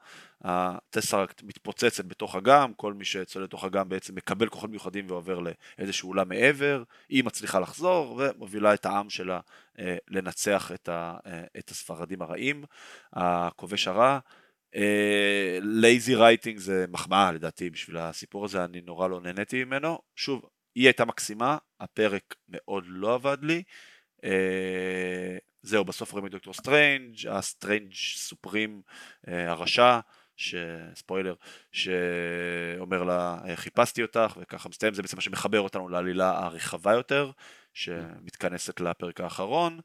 הטסראקט 0.44 1.42
מתפוצצת 1.42 2.04
בתוך 2.04 2.36
אגם, 2.36 2.74
כל 2.74 2.92
מי 2.92 3.04
שצולל 3.04 3.44
לתוך 3.44 3.64
אגם 3.64 3.88
בעצם 3.88 4.14
מקבל 4.14 4.48
כוחות 4.48 4.70
מיוחדים 4.70 5.04
ועובר 5.08 5.40
לאיזשהו 5.78 6.08
עולם 6.08 6.28
מעבר, 6.28 6.82
היא 7.08 7.24
מצליחה 7.24 7.60
לחזור 7.60 8.20
ומובילה 8.20 8.74
את 8.74 8.86
העם 8.86 9.10
שלה 9.10 9.40
לנצח 10.08 10.72
את 11.58 11.70
הספרדים 11.70 12.22
הרעים, 12.22 12.64
הכובש 13.12 13.88
הרע. 13.88 14.18
lazy 15.60 16.14
writing 16.14 16.58
זה 16.58 16.84
מחמאה 16.88 17.32
לדעתי 17.32 17.70
בשביל 17.70 17.96
הסיפור 17.96 18.44
הזה, 18.44 18.64
אני 18.64 18.80
נורא 18.80 19.08
לא 19.08 19.20
נהניתי 19.20 19.64
ממנו. 19.64 19.98
שוב, 20.16 20.42
היא 20.74 20.86
הייתה 20.86 21.04
מקסימה, 21.04 21.58
הפרק 21.80 22.34
מאוד 22.48 22.84
לא 22.86 23.14
עבד 23.14 23.38
לי. 23.42 23.62
אה, 24.24 25.36
זהו, 25.62 25.84
בסוף 25.84 26.12
רואים 26.12 26.26
את 26.26 26.30
דוקטור 26.30 26.54
סטרנג', 26.54 27.28
הסטרנג' 27.28 27.94
סופרים 27.94 28.82
אה, 29.28 29.50
הרשע, 29.50 30.00
ספוילר, 30.94 31.34
שאומר 31.72 33.02
לה 33.02 33.38
חיפשתי 33.54 34.02
אותך 34.02 34.36
וככה 34.40 34.68
מסתיים, 34.68 34.94
זה 34.94 35.02
בעצם 35.02 35.16
מה 35.16 35.20
שמחבר 35.20 35.60
אותנו 35.60 35.88
לעלילה 35.88 36.44
הרחבה 36.44 36.92
יותר, 36.92 37.30
שמתכנסת 37.72 38.80
לפרק 38.80 39.20
האחרון. 39.20 39.80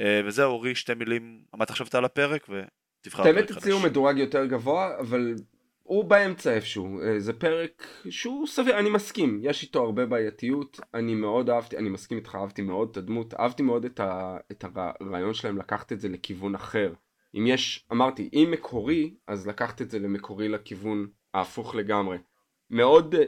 אה, 0.00 0.20
וזהו, 0.24 0.52
אורי, 0.52 0.74
שתי 0.74 0.94
מילים, 0.94 1.42
מה 1.54 1.64
אתה 1.64 1.72
חשבת 1.72 1.94
על 1.94 2.04
הפרק? 2.04 2.46
ותבחר 2.48 3.22
פרק 3.22 3.34
חדש. 3.34 3.46
האמת 3.46 3.50
הציעו 3.50 3.80
מדורג 3.80 4.18
יותר 4.18 4.46
גבוה, 4.46 4.98
אבל 5.00 5.34
הוא 5.82 6.04
באמצע 6.04 6.54
איפשהו, 6.54 7.00
אה, 7.02 7.20
זה 7.20 7.32
פרק 7.32 7.86
שהוא 8.10 8.46
סביר, 8.46 8.78
אני 8.78 8.90
מסכים, 8.90 9.40
יש 9.42 9.62
איתו 9.62 9.84
הרבה 9.84 10.06
בעייתיות, 10.06 10.80
אני 10.94 11.14
מאוד 11.14 11.50
אהבתי, 11.50 11.76
אני 11.76 11.88
מסכים 11.88 12.18
איתך, 12.18 12.34
אהבתי 12.34 12.62
מאוד 12.62 12.88
את 12.90 12.96
הדמות, 12.96 13.34
אהבתי 13.34 13.62
מאוד 13.62 13.84
את, 13.84 14.00
ה, 14.00 14.36
את 14.52 14.64
הרעיון 14.74 15.34
שלהם 15.34 15.58
לקחת 15.58 15.92
את 15.92 16.00
זה 16.00 16.08
לכיוון 16.08 16.54
אחר. 16.54 16.92
אם 17.34 17.46
יש, 17.46 17.86
אמרתי, 17.92 18.30
אם 18.32 18.48
מקורי, 18.50 19.14
אז 19.26 19.46
לקחת 19.46 19.82
את 19.82 19.90
זה 19.90 19.98
למקורי 19.98 20.48
לכיוון 20.48 21.06
ההפוך 21.34 21.74
לגמרי. 21.74 22.18
מאוד 22.70 23.14
אה, 23.14 23.24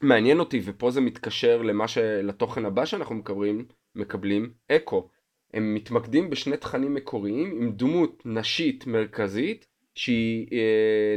מעניין 0.00 0.38
אותי, 0.38 0.60
ופה 0.64 0.90
זה 0.90 1.00
מתקשר 1.00 1.62
למה 1.62 1.88
ש... 1.88 1.98
לתוכן 1.98 2.64
הבא 2.64 2.84
שאנחנו 2.84 3.14
מקבלים, 3.14 3.64
מקבלים, 3.94 4.52
אקו. 4.72 5.08
הם 5.54 5.74
מתמקדים 5.74 6.30
בשני 6.30 6.56
תכנים 6.56 6.94
מקוריים 6.94 7.50
עם 7.50 7.72
דמות 7.72 8.22
נשית 8.24 8.86
מרכזית 8.86 9.66
שהיא 9.94 10.46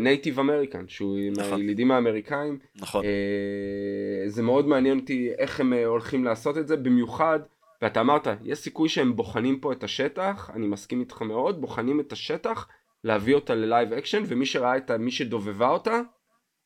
native 0.02 0.38
uh, 0.38 0.42
American, 0.42 0.88
שהוא 0.88 1.20
נכון. 1.38 1.60
הילידים 1.60 1.92
האמריקאים. 1.92 2.60
נכון. 2.76 3.06
Uh, 3.06 4.30
זה 4.30 4.44
מאוד 4.44 4.68
מעניין 4.68 5.00
אותי 5.00 5.32
איך 5.38 5.60
הם 5.60 5.74
uh, 5.74 5.76
הולכים 5.86 6.24
לעשות 6.24 6.58
את 6.58 6.68
זה, 6.68 6.78
במיוחד, 6.78 7.40
ואתה 7.82 8.02
אמרת, 8.02 8.28
יש 8.44 8.60
סיכוי 8.60 8.90
שהם 8.90 9.16
בוחנים 9.16 9.60
פה 9.60 9.72
את 9.72 9.84
השטח, 9.84 10.50
אני 10.54 10.68
מסכים 10.68 11.00
איתך 11.00 11.22
מאוד, 11.22 11.62
בוחנים 11.62 12.00
את 12.00 12.12
השטח, 12.12 12.68
להביא 13.04 13.36
אותה 13.36 13.56
ל 13.56 13.63
live 13.63 13.94
action, 13.94 14.24
ומי 14.28 14.46
שראה 14.46 14.78
את 14.78 14.92
מי 14.92 15.12
שדובבה 15.12 15.70
אותה, 15.70 16.02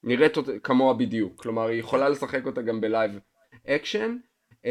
נראית 0.04 0.38
אותה 0.38 0.52
כמוה 0.64 0.94
בדיוק. 0.94 1.42
כלומר, 1.42 1.68
היא 1.68 1.80
יכולה 1.80 2.10
לשחק 2.10 2.46
אותה 2.46 2.62
גם 2.62 2.82
ב 2.82 2.88
live 2.88 3.12
action. 3.68 4.18
Uh, 4.52 4.68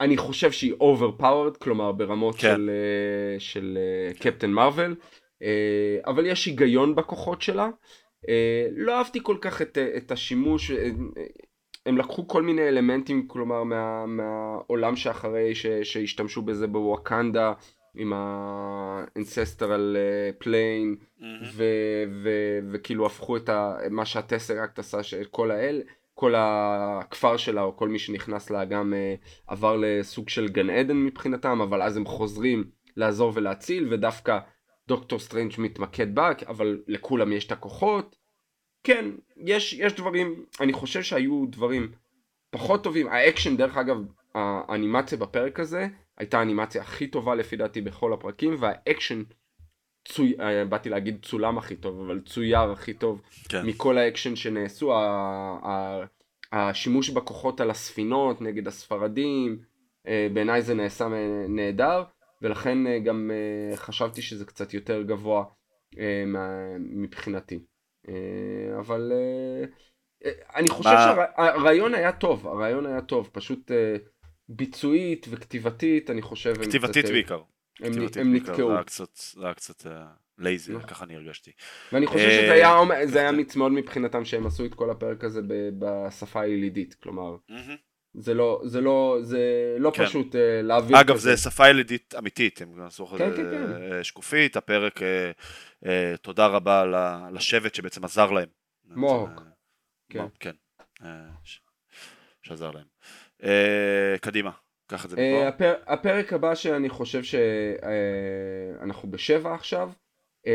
אני 0.00 0.16
חושב 0.16 0.52
שהיא 0.52 0.74
overpowered, 0.74 1.58
כלומר 1.58 1.92
ברמות 1.92 2.34
כן. 2.34 2.40
של, 2.40 2.70
של 3.38 3.78
קפטן 4.18 4.50
מארוול. 4.50 4.94
אה, 5.42 5.98
אבל 6.06 6.26
יש 6.26 6.46
היגיון 6.46 6.94
בכוחות 6.94 7.42
שלה. 7.42 7.68
אה, 8.28 8.68
לא 8.76 8.98
אהבתי 8.98 9.18
כל 9.22 9.36
כך 9.40 9.62
את, 9.62 9.78
את 9.96 10.12
השימוש, 10.12 10.70
אה, 10.70 10.90
הם 11.86 11.98
לקחו 11.98 12.28
כל 12.28 12.42
מיני 12.42 12.68
אלמנטים, 12.68 13.28
כלומר 13.28 13.64
מה, 13.64 14.06
מהעולם 14.06 14.96
שאחרי 14.96 15.54
ש, 15.54 15.66
שהשתמשו 15.66 16.42
בזה 16.42 16.66
בוואקנדה. 16.66 17.52
עם 17.98 18.12
ה-ancestral 18.12 19.96
plane 20.44 21.20
mm-hmm. 21.20 21.62
וכאילו 22.72 23.06
הפכו 23.06 23.36
את 23.36 23.48
ה- 23.48 23.76
מה 23.90 24.04
שהטסראקט 24.04 24.78
עשה, 24.78 24.98
כל 25.30 25.50
האל, 25.50 25.82
כל 26.14 26.34
הכפר 26.36 27.36
שלה 27.36 27.62
או 27.62 27.76
כל 27.76 27.88
מי 27.88 27.98
שנכנס 27.98 28.50
לה 28.50 28.64
גם 28.64 28.94
עבר 29.46 29.76
לסוג 29.80 30.28
של 30.28 30.48
גן 30.48 30.70
עדן 30.70 30.96
מבחינתם, 30.96 31.60
אבל 31.60 31.82
אז 31.82 31.96
הם 31.96 32.06
חוזרים 32.06 32.64
לעזור 32.96 33.32
ולהציל 33.34 33.88
ודווקא 33.92 34.38
דוקטור 34.88 35.18
סטרנג' 35.18 35.52
מתמקד 35.58 36.14
בה, 36.14 36.32
אבל 36.46 36.82
לכולם 36.86 37.32
יש 37.32 37.46
את 37.46 37.52
הכוחות. 37.52 38.16
כן, 38.84 39.04
יש, 39.36 39.72
יש 39.72 39.92
דברים, 39.92 40.44
אני 40.60 40.72
חושב 40.72 41.02
שהיו 41.02 41.46
דברים 41.46 41.92
פחות 42.50 42.84
טובים. 42.84 43.08
האקשן, 43.08 43.56
דרך 43.56 43.76
אגב, 43.76 43.96
האנימציה 44.34 45.18
בפרק 45.18 45.60
הזה 45.60 45.88
הייתה 46.16 46.38
האנימציה 46.38 46.82
הכי 46.82 47.06
טובה 47.06 47.34
לפי 47.34 47.56
דעתי 47.56 47.80
בכל 47.80 48.12
הפרקים, 48.12 48.56
והאקשן, 48.58 49.22
צוי, 50.08 50.34
אה, 50.40 50.64
באתי 50.64 50.88
להגיד 50.88 51.18
צולם 51.22 51.58
הכי 51.58 51.76
טוב, 51.76 52.00
אבל 52.00 52.20
צויר 52.20 52.70
הכי 52.72 52.94
טוב 52.94 53.22
כן. 53.48 53.66
מכל 53.66 53.98
האקשן 53.98 54.36
שנעשו. 54.36 54.92
השימוש 56.52 57.10
בכוחות 57.10 57.60
על 57.60 57.70
הספינות 57.70 58.40
נגד 58.40 58.66
הספרדים, 58.66 59.58
אה, 60.06 60.28
בעיניי 60.32 60.62
זה 60.62 60.74
נעשה 60.74 61.08
נהדר. 61.48 62.02
ולכן 62.42 62.86
אה, 62.86 62.98
גם 62.98 63.30
אה, 63.30 63.76
חשבתי 63.76 64.22
שזה 64.22 64.44
קצת 64.44 64.74
יותר 64.74 65.02
גבוה 65.02 65.44
אה, 65.98 66.24
מבחינתי. 66.78 67.58
אבל 68.78 69.12
אני 70.56 70.68
חושב 70.68 70.90
שהרעיון 70.90 71.94
היה 71.94 72.12
טוב, 72.12 72.46
הרעיון 72.46 72.86
היה 72.86 73.00
טוב, 73.00 73.30
פשוט 73.32 73.70
ביצועית 74.48 75.26
וכתיבתית, 75.30 76.10
אני 76.10 76.22
חושב... 76.22 76.54
כתיבתית 76.62 77.04
בעיקר. 77.04 77.42
הם 77.80 78.34
נתקעו. 78.34 78.70
זה 79.32 79.44
היה 79.44 79.54
קצת 79.54 79.86
לייזי, 80.38 80.72
נכון. 80.72 80.88
ככה 80.88 81.04
אני 81.04 81.16
הרגשתי. 81.16 81.50
ואני 81.92 82.06
חושב 82.06 82.30
שזה 82.30 82.52
היה 82.52 83.28
אמיץ 83.28 83.56
מאוד 83.56 83.72
מבחינתם 83.72 84.24
שהם 84.24 84.46
עשו 84.46 84.64
את 84.64 84.74
כל 84.74 84.90
הפרק 84.90 85.24
הזה 85.24 85.40
בשפה 85.78 86.40
הילידית, 86.40 86.94
כלומר. 86.94 87.36
זה 88.18 88.34
לא, 88.34 88.60
זה 88.64 88.80
לא, 88.80 89.18
זה 89.22 89.40
לא 89.78 89.90
כן. 89.90 90.06
פשוט 90.06 90.34
uh, 90.34 90.38
להעביר 90.62 91.00
אגב, 91.00 91.16
זה 91.16 91.36
שפה 91.36 91.68
ילידית 91.68 92.14
אמיתית, 92.18 92.62
הם 92.62 92.72
גם 92.72 92.86
עשו 92.86 93.06
כן, 93.06 93.36
כן, 93.36 93.50
כן. 93.50 94.02
שקופית, 94.02 94.56
הפרק, 94.56 94.98
uh, 94.98 95.02
uh, 95.84 95.88
תודה 96.22 96.46
רבה 96.46 96.84
לשבט 97.32 97.74
שבעצם 97.74 98.04
עזר 98.04 98.30
להם. 98.30 98.48
מוהוק. 98.84 99.30
כן. 100.10 100.24
כן. 100.40 100.54
uh, 101.00 101.04
שעזר 102.42 102.70
להם. 102.70 102.84
Uh, 103.42 104.18
קדימה, 104.20 104.50
קח 104.86 105.04
את 105.04 105.10
זה 105.10 105.16
מפה. 105.16 105.46
Uh, 105.46 105.48
הפר, 105.48 105.74
הפרק 105.86 106.32
הבא 106.32 106.54
שאני 106.54 106.88
חושב 106.88 107.22
שאנחנו 107.22 109.08
uh, 109.08 109.12
בשבע 109.12 109.54
עכשיו, 109.54 109.90
uh, 110.46 110.50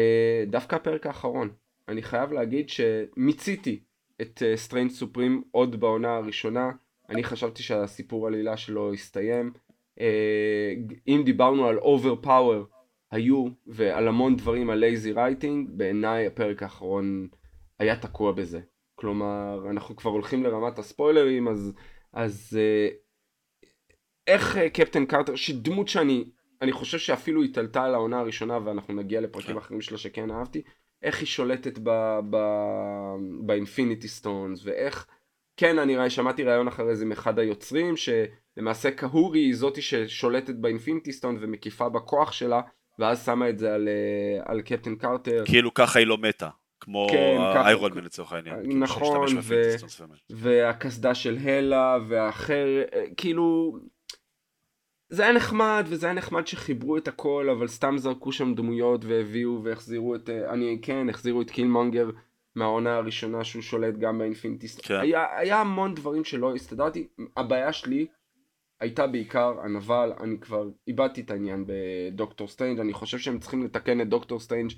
דווקא 0.47 0.75
הפרק 0.75 1.07
האחרון. 1.07 1.49
אני 1.87 2.01
חייב 2.01 2.31
להגיד 2.31 2.69
שמיציתי 2.69 3.79
את 4.21 4.43
סטריינג' 4.55 4.91
uh, 4.91 4.93
סופרים 4.93 5.43
עוד 5.51 5.79
בעונה 5.79 6.15
הראשונה. 6.15 6.71
אני 7.11 7.23
חשבתי 7.23 7.63
שהסיפור 7.63 8.27
עלילה 8.27 8.57
שלו 8.57 8.93
הסתיים. 8.93 9.53
אה, 9.99 10.73
אם 11.07 11.21
דיברנו 11.25 11.67
על 11.67 11.77
overpowered, 11.77 12.65
היו, 13.11 13.45
ועל 13.67 14.07
המון 14.07 14.35
דברים 14.35 14.69
על 14.69 14.79
lazy 14.79 15.11
writing, 15.11 15.69
בעיניי 15.73 16.27
הפרק 16.27 16.63
האחרון 16.63 17.27
היה 17.79 17.95
תקוע 17.95 18.31
בזה. 18.31 18.59
כלומר, 18.95 19.65
אנחנו 19.69 19.95
כבר 19.95 20.11
הולכים 20.11 20.43
לרמת 20.43 20.79
הספוילרים, 20.79 21.47
אז, 21.47 21.73
אז 22.13 22.59
אה, 22.59 22.87
איך 24.27 24.57
אה, 24.57 24.69
קפטן 24.69 25.05
קרטר, 25.05 25.35
שדמות 25.35 25.87
שאני, 25.87 26.25
אני 26.61 26.71
חושב 26.71 26.97
שאפילו 26.97 27.43
התעלתה 27.43 27.83
על 27.83 27.93
העונה 27.93 28.19
הראשונה, 28.19 28.59
ואנחנו 28.65 28.93
נגיע 28.93 29.21
לפרקים 29.21 29.51
כן. 29.51 29.57
אחרים 29.57 29.81
שלה 29.81 29.97
שכן 29.97 30.31
אהבתי, 30.31 30.61
איך 31.01 31.19
היא 31.19 31.27
שולטת 31.27 31.79
באינפיניטי 33.45 34.07
סטונז, 34.07 34.65
ואיך... 34.65 35.07
כן, 35.57 35.79
אני 35.79 36.09
שמעתי 36.09 36.43
ראיון 36.43 36.67
אחרי 36.67 36.95
זה 36.95 37.05
מאחד 37.05 37.39
היוצרים, 37.39 37.95
שלמעשה 37.97 38.91
קהורי 38.91 39.39
היא 39.39 39.55
זאתי 39.55 39.81
ששולטת 39.81 40.55
באינפיניטי 40.55 41.11
סטון 41.11 41.37
ומקיפה 41.41 41.89
בכוח 41.89 42.31
שלה, 42.31 42.61
ואז 42.99 43.25
שמה 43.25 43.49
את 43.49 43.59
זה 43.59 43.73
על, 43.73 43.87
אה, 43.87 44.43
על 44.51 44.61
קפטן 44.61 44.95
קרטר. 44.95 45.43
כאילו 45.45 45.73
ככה 45.73 45.99
היא 45.99 46.07
לא 46.07 46.17
מתה. 46.17 46.49
כמו 46.81 47.07
כן, 47.11 47.37
איירון 47.55 47.93
מן 47.93 48.03
לצורך 48.03 48.33
העניין. 48.33 48.55
כאילו, 48.63 48.79
נכון, 48.79 49.27
ו-. 49.41 49.75
והקסדה 50.29 51.15
של 51.15 51.37
הלה, 51.37 51.97
והאחר, 52.07 52.67
אה, 52.93 53.03
כאילו... 53.17 53.77
זה 55.09 55.23
היה 55.23 55.31
נחמד, 55.31 55.85
וזה 55.89 56.05
היה 56.05 56.15
נחמד 56.15 56.47
שחיברו 56.47 56.97
את 56.97 57.07
הכל, 57.07 57.49
אבל 57.49 57.67
סתם 57.67 57.97
זרקו 57.97 58.31
שם 58.31 58.53
דמויות 58.53 59.05
והביאו 59.05 59.63
והחזירו 59.63 60.15
את... 60.15 60.29
אה, 60.29 60.53
אני, 60.53 60.79
כן, 60.81 61.09
החזירו 61.09 61.41
את 61.41 61.51
קילמונגר 61.51 62.09
מהעונה 62.55 62.95
הראשונה 62.97 63.43
שהוא 63.43 63.61
שולט 63.61 63.95
גם 63.97 64.17
באינפיניטיסט. 64.17 64.79
כן. 64.83 64.99
היה, 64.99 65.25
היה 65.37 65.61
המון 65.61 65.95
דברים 65.95 66.23
שלא 66.23 66.55
הסתדרתי. 66.55 67.07
הבעיה 67.37 67.73
שלי 67.73 68.07
הייתה 68.79 69.07
בעיקר 69.07 69.53
הנבל, 69.63 70.13
אני 70.19 70.39
כבר 70.39 70.67
איבדתי 70.87 71.21
את 71.21 71.31
העניין 71.31 71.65
בדוקטור 71.67 72.47
סטריינג', 72.47 72.79
אני 72.79 72.93
חושב 72.93 73.17
שהם 73.17 73.39
צריכים 73.39 73.63
לתקן 73.63 74.01
את 74.01 74.09
דוקטור 74.09 74.39
סטריינג' 74.39 74.71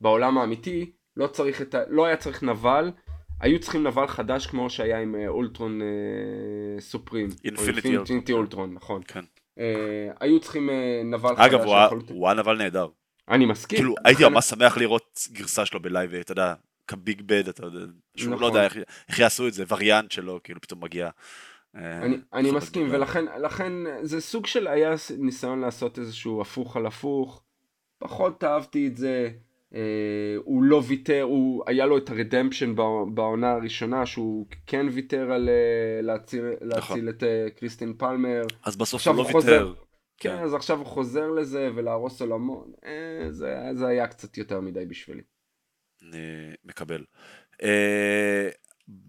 בעולם 0.00 0.38
האמיתי, 0.38 0.92
לא 1.16 1.26
צריך 1.26 1.62
את 1.62 1.74
ה... 1.74 1.78
לא 1.88 2.04
היה 2.06 2.16
צריך 2.16 2.42
נבל, 2.42 2.90
היו 3.40 3.60
צריכים 3.60 3.86
נבל 3.86 4.06
חדש 4.06 4.46
כמו 4.46 4.70
שהיה 4.70 5.00
עם 5.00 5.14
אה, 5.14 5.28
אולטרון 5.28 5.80
אה, 5.82 5.86
סופרים. 6.80 7.28
אינפיניטי 7.44 8.32
אולטרון. 8.32 8.74
נכון. 8.74 9.02
כן. 9.08 9.24
אה, 9.58 10.10
היו 10.20 10.40
צריכים 10.40 10.70
אה, 10.70 11.02
נבל 11.04 11.36
חדש. 11.36 11.46
אגב, 11.46 11.60
הוא 12.08 12.28
היה- 12.28 12.34
נבל 12.34 12.58
נהדר. 12.58 12.88
אני 13.28 13.46
מסכים. 13.46 13.78
כאילו, 13.78 13.94
הייתי 14.04 14.24
ממש 14.24 14.44
שמח 14.44 14.78
לראות 14.78 15.20
גרסה 15.32 15.66
שלו 15.66 15.82
ב 15.82 15.87
live, 15.87 16.14
אתה 16.14 16.32
יודע, 16.32 16.54
כ 16.88 17.02
big 17.02 17.22
bad, 17.22 17.48
אתה 17.48 17.66
יודע, 17.66 17.80
שהוא 18.16 18.30
לא 18.30 18.36
נכון. 18.36 18.48
יודע 18.48 18.64
איך- 18.64 18.76
איך 19.08 19.18
יעשו 19.18 19.48
את 19.48 19.52
זה, 19.54 19.64
וריאנט 19.68 20.10
שלו, 20.10 20.40
כאילו 20.44 20.60
פתאום 20.60 20.84
מגיע. 20.84 21.08
אה, 21.76 22.02
אני, 22.02 22.16
אני 22.32 22.50
מסכים. 22.50 22.86
ולכן 22.90 23.24
לכן 23.40 23.72
זה 24.02 24.20
סוג 24.20 24.46
של 24.46 24.66
היה 24.68 24.94
ניסיון 25.18 25.60
לעשות 25.60 25.98
איזשהו 25.98 26.40
הפוך 26.40 26.76
על 26.76 26.86
הפוך. 26.86 27.42
פחות 27.98 28.44
אהבתי 28.44 28.86
את 28.86 28.96
זה. 28.96 29.30
אה, 29.74 29.80
הוא 30.44 30.62
לא 30.62 30.82
ויתר, 30.86 31.22
הוא, 31.22 31.62
היה 31.66 31.86
לו 31.86 31.98
את 31.98 32.10
הרדמפשן 32.10 32.74
בע- 32.76 32.82
בעונה 33.14 33.52
הראשונה, 33.52 34.06
שהוא 34.06 34.46
כן 34.66 34.86
ויתר 34.92 35.32
על 35.32 35.48
אה, 35.48 36.02
להציל, 36.02 36.44
להציל 36.60 37.08
את 37.08 37.22
אה, 37.22 37.46
קריסטין 37.56 37.94
פלמר. 37.98 38.42
אז 38.64 38.76
בסוף 38.76 39.06
הוא 39.06 39.16
לא. 39.16 39.22
ויתר. 39.22 39.74
כן, 40.18 40.36
כן. 40.36 40.42
אז 40.42 40.54
עכשיו 40.54 40.78
הוא 40.78 40.86
חוזר 40.86 41.30
לזה 41.30 41.70
ולהרוס 41.74 42.20
עולמות. 42.20 42.66
אה, 42.84 43.26
זה, 43.30 43.56
זה 43.74 43.86
היה 43.86 44.06
קצת 44.06 44.38
יותר 44.38 44.60
מדי 44.60 44.86
בשבילי. 44.86 45.22
אני 46.08 46.52
מקבל. 46.64 47.04
אה, 47.62 48.48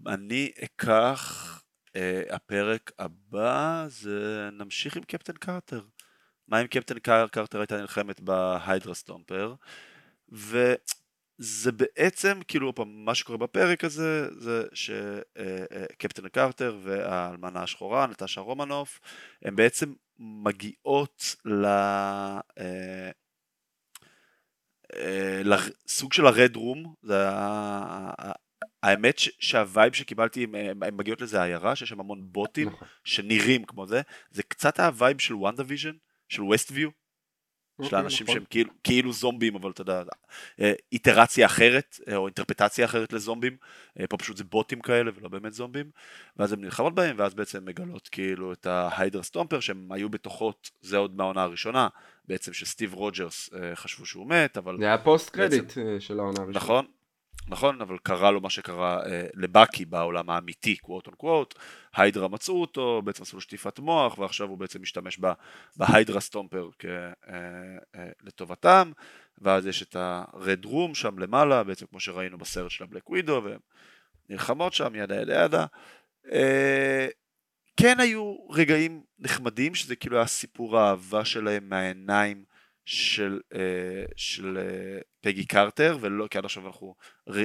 אני 0.06 0.50
אקח, 0.64 1.62
אה, 1.96 2.22
הפרק 2.30 2.90
הבא 2.98 3.84
זה 3.88 4.48
נמשיך 4.52 4.96
עם 4.96 5.02
קפטן 5.02 5.32
קרטר. 5.32 5.82
מה 6.48 6.60
אם 6.60 6.66
קפטן 6.66 6.98
קר- 6.98 7.28
קרטר 7.28 7.58
הייתה 7.60 7.80
נלחמת 7.80 8.20
בהיידרה 8.20 8.94
סטומפר, 8.94 9.54
וזה 10.28 11.72
בעצם, 11.72 12.40
כאילו, 12.48 12.72
מה 12.86 13.14
שקורה 13.14 13.38
בפרק 13.38 13.84
הזה, 13.84 14.28
זה 14.38 14.62
שקפטן 14.72 16.28
קרטר 16.28 16.78
והאלמנה 16.82 17.62
השחורה, 17.62 18.06
נטשה 18.06 18.40
רומנוף, 18.40 19.00
הן 19.42 19.56
בעצם 19.56 19.92
מגיעות 20.18 21.36
ל... 21.44 21.66
אה, 24.96 25.42
לסוג 25.44 26.12
של 26.12 26.26
הרד 26.26 26.56
רום, 26.56 26.94
זה 27.02 27.28
האמת 28.82 29.18
ש- 29.18 29.30
שה 29.38 29.61
vibe 29.61 29.92
שקיבלתי, 29.92 30.46
הם 30.82 30.96
מגיעות 30.96 31.20
לזה 31.20 31.42
עיירה, 31.42 31.76
שיש 31.76 31.88
שם 31.88 32.00
המון 32.00 32.20
בוטים 32.22 32.68
נכון. 32.68 32.88
שנראים 33.04 33.64
כמו 33.64 33.86
זה, 33.86 34.02
זה 34.30 34.42
קצת 34.42 34.80
ה 34.80 34.88
vibe 34.88 35.20
של 35.20 35.34
וונדה 35.34 35.62
ויז'ן, 35.66 35.92
של 36.28 36.42
ווסטוויו, 36.42 36.90
של 37.78 37.84
אוקיי, 37.84 37.98
האנשים 37.98 38.24
נכון. 38.24 38.34
שהם 38.34 38.44
כאילו, 38.50 38.70
כאילו 38.84 39.12
זומבים, 39.12 39.54
אבל 39.54 39.70
אתה 39.70 39.82
יודע, 39.82 40.02
אה, 40.60 40.72
איטרציה 40.92 41.46
אחרת, 41.46 42.00
אה, 42.08 42.16
או 42.16 42.26
אינטרפרטציה 42.26 42.84
אחרת 42.84 43.12
לזומבים, 43.12 43.56
פה 44.08 44.16
פשוט 44.16 44.36
זה 44.36 44.44
בוטים 44.44 44.80
כאלה 44.80 45.10
ולא 45.14 45.28
באמת 45.28 45.52
זומבים, 45.52 45.90
ואז 46.36 46.52
הן 46.52 46.60
נלחמות 46.60 46.94
בהם, 46.94 47.16
ואז 47.18 47.34
בעצם 47.34 47.64
מגלות 47.64 48.08
כאילו 48.08 48.52
את 48.52 48.66
ההיידרה 48.66 49.22
סטומפר, 49.22 49.60
שהם 49.60 49.92
היו 49.92 50.08
בתוכות, 50.08 50.70
זה 50.80 50.96
עוד 50.96 51.16
מהעונה 51.16 51.42
הראשונה, 51.42 51.88
בעצם 52.28 52.52
שסטיב 52.52 52.94
רוג'רס 52.94 53.50
אה, 53.54 53.76
חשבו 53.76 54.06
שהוא 54.06 54.26
מת, 54.26 54.56
אבל... 54.56 54.76
זה 54.78 54.84
היה 54.84 54.98
post 54.98 55.30
credit 55.30 55.78
אה, 55.78 56.00
של 56.00 56.18
העונה 56.20 56.40
הראשונה. 56.40 56.64
נכון, 56.64 56.86
נכון, 57.48 57.80
אבל 57.80 57.98
קרה 58.02 58.30
לו 58.30 58.40
מה 58.40 58.50
שקרה 58.50 59.06
אה, 59.06 59.26
לבאקי 59.34 59.84
בעולם 59.84 60.30
האמיתי, 60.30 60.76
quote 60.76 61.06
unquote, 61.06 61.54
היידרה 61.96 62.28
מצאו 62.28 62.60
אותו, 62.60 63.02
בעצם 63.04 63.22
עשו 63.22 63.36
לו 63.36 63.40
שטיפת 63.40 63.78
מוח, 63.78 64.18
ועכשיו 64.18 64.48
הוא 64.48 64.58
בעצם 64.58 64.82
משתמש 64.82 65.20
בהיידרה 65.76 66.20
סטומפר 66.20 66.68
כ, 66.78 66.84
אה, 66.84 67.12
אה, 67.94 68.08
לטובתם, 68.22 68.92
ואז 69.38 69.66
יש 69.66 69.82
את 69.82 69.96
הרד 69.98 70.64
רום 70.64 70.94
שם 70.94 71.18
למעלה, 71.18 71.64
בעצם 71.64 71.86
כמו 71.86 72.00
שראינו 72.00 72.38
בסרט 72.38 72.70
של 72.70 72.84
הבלק 72.84 73.10
ווידו, 73.10 73.40
והן 73.44 73.58
נלחמות 74.28 74.72
שם, 74.72 74.94
yada 74.94 75.20
yada 75.20 75.44
yada. 75.44 75.66
אה, 76.32 77.08
כן 77.80 78.00
היו 78.00 78.36
רגעים 78.50 79.02
נחמדים, 79.18 79.74
שזה 79.74 79.96
כאילו 79.96 80.16
היה 80.16 80.26
סיפור 80.26 80.78
האהבה 80.78 81.24
שלהם 81.24 81.68
מהעיניים 81.68 82.44
של, 82.84 83.40
אה, 83.54 84.04
של 84.16 84.58
אה, 84.58 85.00
פגי 85.20 85.46
קרטר, 85.46 85.98
ולא, 86.00 86.26
כי 86.26 86.38
עד 86.38 86.44
עכשיו 86.44 86.66
אנחנו 86.66 86.94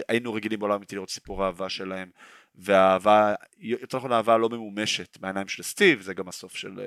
היינו 0.08 0.34
רגילים 0.34 0.60
בעולם 0.60 0.74
האמיתי 0.74 0.96
לראות 0.96 1.10
סיפור 1.10 1.44
האהבה 1.44 1.70
שלהם, 1.70 2.10
והאהבה, 2.56 3.36
יותר 3.58 3.98
נכון 3.98 4.12
האהבה 4.12 4.38
לא 4.38 4.50
ממומשת 4.50 5.18
מהעיניים 5.22 5.48
של 5.48 5.64
סטיב, 5.64 6.02
זה 6.02 6.14
גם 6.14 6.28
הסוף 6.28 6.56
של 6.56 6.80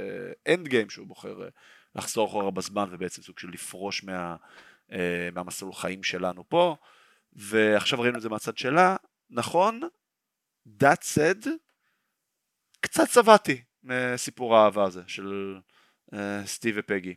אנד 0.48 0.68
גיים, 0.68 0.90
שהוא 0.90 1.06
בוחר 1.06 1.42
אה, 1.42 1.48
לחזור 1.94 2.28
אחורה 2.28 2.50
בזמן 2.50 2.88
ובעצם 2.90 3.22
סוג 3.22 3.38
של 3.38 3.48
לפרוש 3.48 4.04
מה, 4.04 4.36
אה, 4.92 5.28
מהמסלול 5.34 5.72
חיים 5.72 6.02
שלנו 6.02 6.48
פה, 6.48 6.76
ועכשיו 7.32 8.00
ראינו 8.00 8.16
את 8.16 8.22
זה 8.22 8.28
מהצד 8.28 8.58
שלה, 8.58 8.96
נכון, 9.30 9.80
that 10.82 11.02
said, 11.14 11.48
קצת 12.80 13.08
צבעתי 13.08 13.62
מסיפור 13.84 14.56
האהבה 14.56 14.84
הזה 14.84 15.02
של 15.06 15.56
אה, 16.14 16.42
סטיב 16.46 16.74
ופגי. 16.78 17.14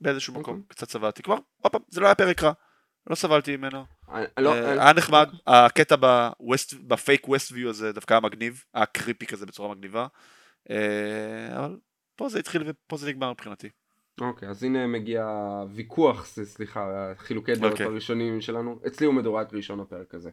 באיזשהו 0.00 0.34
מקום, 0.34 0.54
אוקיי. 0.54 0.68
קצת 0.68 0.88
צבעתי. 0.88 1.22
כבר, 1.22 1.36
עוד 1.62 1.72
פעם, 1.72 1.80
זה 1.88 2.00
לא 2.00 2.06
היה 2.06 2.14
פרק 2.14 2.42
רע, 2.42 2.52
לא 3.10 3.14
סבלתי 3.14 3.56
ממנו. 3.56 3.84
אני- 4.08 4.26
לא, 4.38 4.54
אה, 4.54 4.82
היה 4.84 4.92
נחמד, 4.92 5.28
הקטע 5.46 5.96
בפייק 6.86 7.28
ווסט 7.28 7.52
ויו 7.52 7.70
הזה 7.70 7.92
דווקא 7.92 8.14
היה 8.14 8.20
מגניב, 8.20 8.64
היה 8.74 8.86
קריפי 8.86 9.26
כזה 9.26 9.46
בצורה 9.46 9.74
מגניבה, 9.74 10.06
אה, 10.70 11.58
אבל 11.58 11.78
פה 12.16 12.28
זה 12.28 12.38
התחיל 12.38 12.62
ופה 12.66 12.96
זה 12.96 13.08
נגמר 13.08 13.30
מבחינתי. 13.32 13.68
אוקיי, 14.20 14.48
אז 14.48 14.62
הנה 14.62 14.86
מגיע 14.86 15.26
ויכוח, 15.74 16.26
סליחה, 16.26 17.12
חילוקי 17.16 17.54
דעות 17.54 17.72
אוקיי. 17.72 17.86
הראשונים 17.86 18.40
שלנו. 18.40 18.80
אצלי 18.86 19.06
הוא 19.06 19.14
מדורג 19.14 19.46
ראשון 19.52 19.80
הפרק 19.80 20.14
הזה. 20.14 20.30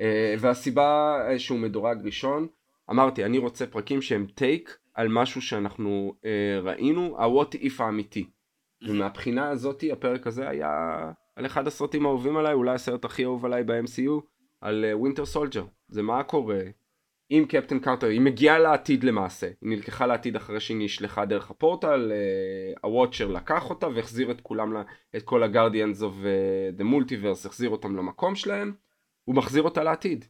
אה, 0.00 0.34
והסיבה 0.40 1.18
אה, 1.28 1.38
שהוא 1.38 1.58
מדורג 1.58 1.98
ראשון, 2.04 2.48
אמרתי, 2.90 3.24
אני 3.24 3.38
רוצה 3.38 3.66
פרקים 3.66 4.02
שהם 4.02 4.26
take 4.34 4.78
על 4.94 5.08
משהו 5.08 5.42
שאנחנו 5.42 6.14
אה, 6.24 6.60
ראינו, 6.62 7.16
ה-what 7.18 7.54
if 7.54 7.72
האמיתי. 7.78 8.30
ומהבחינה 8.88 9.50
הזאתי 9.50 9.92
הפרק 9.92 10.26
הזה 10.26 10.48
היה 10.48 10.70
על 11.36 11.46
אחד 11.46 11.66
הסרטים 11.66 12.06
האהובים 12.06 12.36
עליי, 12.36 12.52
אולי 12.52 12.74
הסרט 12.74 13.04
הכי 13.04 13.24
אהוב 13.24 13.44
עליי 13.44 13.64
ב-MCU, 13.64 14.20
על 14.60 14.84
ווינטר 14.92 15.24
סולג'ר. 15.24 15.64
זה 15.88 16.02
מה 16.02 16.22
קורה 16.22 16.60
עם 17.30 17.44
קפטן 17.44 17.78
קארטר, 17.78 18.06
היא 18.06 18.20
מגיעה 18.20 18.58
לעתיד 18.58 19.04
למעשה, 19.04 19.46
היא 19.46 19.70
נלקחה 19.70 20.06
לעתיד 20.06 20.36
אחרי 20.36 20.60
שהיא 20.60 20.76
נשלחה 20.80 21.24
דרך 21.24 21.50
הפורטל, 21.50 22.12
אה, 22.12 22.72
הוואצ'ר 22.82 23.28
לקח 23.28 23.70
אותה 23.70 23.88
והחזיר 23.88 24.30
את 24.30 24.40
כולם, 24.40 24.72
את 25.16 25.22
כל 25.22 25.42
הגרדיאנס 25.42 26.02
אוף 26.02 26.14
דה 26.72 26.84
מולטיוורס, 26.84 27.46
החזיר 27.46 27.70
אותם 27.70 27.96
למקום 27.96 28.34
שלהם, 28.34 28.72
הוא 29.24 29.34
מחזיר 29.34 29.62
אותה 29.62 29.82
לעתיד. 29.82 30.24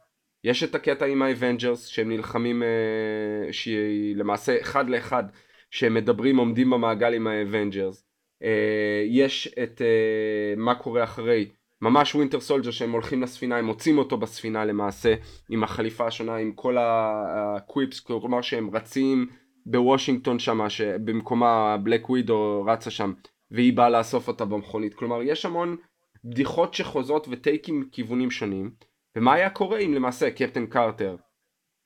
יש 0.44 0.64
את 0.64 0.74
הקטע 0.74 1.06
עם 1.06 1.22
האבנג'רס 1.22 1.86
שהם 1.86 2.08
נלחמים, 2.08 2.62
אה, 2.62 3.52
שהיא 3.52 4.16
למעשה 4.16 4.60
אחד 4.60 4.90
לאחד, 4.90 5.24
שהם 5.70 5.94
מדברים 5.94 6.36
עומדים 6.36 6.70
במעגל 6.70 7.14
עם 7.14 7.26
האבנג'רס. 7.26 8.04
אה, 8.42 9.04
יש 9.08 9.54
את 9.62 9.82
אה, 9.82 10.54
מה 10.56 10.74
קורה 10.74 11.04
אחרי, 11.04 11.48
ממש 11.82 12.14
ווינטר 12.14 12.40
סולג'ר 12.40 12.70
שהם 12.70 12.92
הולכים 12.92 13.22
לספינה, 13.22 13.56
הם 13.56 13.64
מוצאים 13.64 13.98
אותו 13.98 14.16
בספינה 14.16 14.64
למעשה, 14.64 15.14
עם 15.50 15.64
החליפה 15.64 16.06
השונה, 16.06 16.36
עם 16.36 16.52
כל 16.52 16.76
ה 16.80 16.97
quips, 16.97 18.00
כלומר 18.00 18.42
שהם 18.42 18.76
רצים 18.76 19.26
בוושינגטון 19.66 20.38
שם, 20.38 20.68
שבמקומה 20.68 21.76
בלק 21.82 22.10
ווידו 22.10 22.64
רצה 22.66 22.90
שם, 22.90 23.12
והיא 23.50 23.72
באה 23.72 23.90
לאסוף 23.90 24.28
אותה 24.28 24.44
במכונית. 24.44 24.94
כלומר, 24.94 25.22
יש 25.22 25.44
המון 25.44 25.76
בדיחות 26.24 26.74
שחוזרות 26.74 27.26
וטייקים 27.30 27.88
לכיוונים 27.92 28.30
שונים, 28.30 28.70
ומה 29.16 29.34
היה 29.34 29.50
קורה 29.50 29.78
אם 29.78 29.94
למעשה 29.94 30.30
קפטן 30.30 30.66
קרטר, 30.66 31.16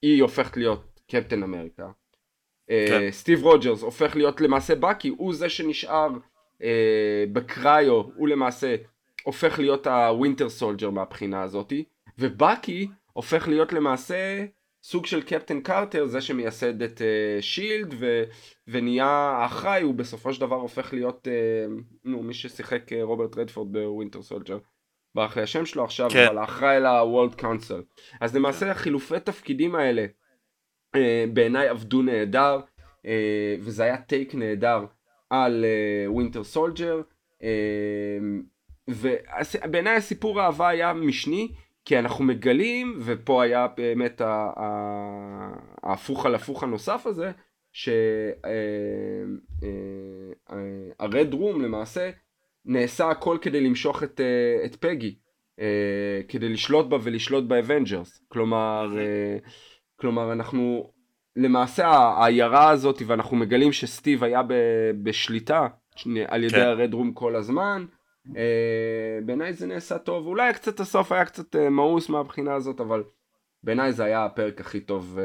היא 0.03 0.23
הופכת 0.23 0.57
להיות 0.57 1.01
קפטן 1.11 1.43
אמריקה, 1.43 1.91
אה, 2.71 2.87
כן. 2.89 3.11
סטיב 3.11 3.43
רוג'רס 3.43 3.83
הופך 3.83 4.17
להיות 4.17 4.41
למעשה 4.41 4.75
בקי, 4.75 5.09
הוא 5.09 5.35
זה 5.35 5.49
שנשאר 5.49 6.09
אה, 6.63 7.25
בקריו, 7.33 8.03
הוא 8.17 8.29
למעשה 8.29 8.77
הופך 9.23 9.59
להיות 9.59 9.87
הווינטר 9.87 10.49
סולג'ר 10.49 10.91
מהבחינה 10.91 11.43
הזאתי, 11.43 11.85
ובקי 12.19 12.89
הופך 13.13 13.49
להיות 13.49 13.73
למעשה 13.73 14.45
סוג 14.83 15.07
של 15.07 15.23
קפטן 15.23 15.61
קרטר, 15.61 16.07
זה 16.07 16.21
שמייסד 16.21 16.83
את 16.83 16.99
uh, 16.99 17.43
שילד 17.43 17.95
ו, 17.99 18.23
ונהיה 18.69 19.07
האחראי, 19.07 19.83
הוא 19.83 19.95
בסופו 19.95 20.33
של 20.33 20.41
דבר 20.41 20.57
הופך 20.57 20.93
להיות, 20.93 21.29
uh, 21.29 21.83
נו, 22.05 22.23
מי 22.23 22.35
ששיחק 22.35 22.93
uh, 22.93 22.95
רוברט 23.03 23.39
רדפורד 23.39 23.73
ב 23.73 23.80
Winter 23.80 24.23
Soldier. 24.23 24.59
ברח 25.17 25.37
לי 25.37 25.43
השם 25.43 25.67
שלו 25.67 25.85
עכשיו, 25.85 26.11
כן. 26.11 26.27
אבל 26.27 26.39
האחראי 26.39 26.81
ל-World 26.81 27.41
Council. 27.41 27.83
אז 28.21 28.37
למעשה 28.37 28.71
החילופי 28.71 29.21
תפקידים 29.21 29.75
האלה 29.75 30.07
אה, 30.95 31.25
בעיניי 31.33 31.69
עבדו 31.69 32.03
נהדר, 32.03 32.61
אה, 33.07 33.57
וזה 33.61 33.85
היה 33.85 33.97
take 33.97 34.35
נהדר 34.35 34.85
על 35.31 35.65
Winter 36.07 36.45
Soldier, 36.45 37.01
ובעיניי 38.89 39.97
הסיפור 39.97 40.41
האהבה 40.41 40.69
היה 40.69 40.93
משני, 40.93 41.53
כי 41.85 41.99
אנחנו 41.99 42.25
מגלים, 42.25 42.99
ופה 43.05 43.43
היה 43.43 43.67
באמת 43.77 44.21
ההפוך 45.83 46.27
על 46.27 46.35
הפוך 46.35 46.63
הנוסף 46.63 47.07
הזה, 47.07 47.31
שה 47.73 47.94
Red 47.94 48.15
Room 51.33 51.63
למעשה 51.63 52.11
נעשה 52.67 53.11
הכל 53.11 53.39
כדי 53.41 53.61
למשוך 53.61 54.03
את, 54.03 54.21
אה, 54.21 54.65
את 54.65 54.77
פגי, 54.77 55.17
אה, 55.61 56.21
כדי 56.29 56.49
לשלוט 56.49 56.87
בה 56.87 56.97
ולשלוט 57.03 57.45
ב 57.45 57.53
Avengers. 57.53 58.25
כלומר, 58.29 58.99
אה, 58.99 59.39
כלומר 59.97 60.33
אנחנו, 60.33 60.93
למעשה 61.37 61.87
העיירה 61.89 62.71
הזאת, 62.71 63.03
ואנחנו 63.07 63.37
מגלים 63.37 63.73
שסטיב 63.73 64.25
היה 64.25 64.43
ב- 64.43 64.91
בשליטה 65.03 65.67
על 66.29 66.45
ידי 66.45 66.55
כן. 66.55 66.61
ה 66.61 66.69
Red 66.69 66.95
Room 66.95 67.13
כל 67.13 67.37
הזמן. 67.37 67.87
בעיניי 69.25 69.53
זה 69.53 69.67
נעשה 69.67 69.99
טוב, 69.99 70.27
אולי 70.27 70.55
קצת 70.55 70.81
הסוף 70.81 71.13
היה 71.13 71.25
קצת 71.25 71.57
מאוס 71.57 72.09
מהבחינה 72.09 72.55
הזאת, 72.55 72.81
אבל 72.81 73.05
בעיניי 73.63 73.93
זה 73.93 74.05
היה 74.05 74.25
הפרק 74.25 74.61
הכי 74.61 74.81
טוב. 74.81 75.19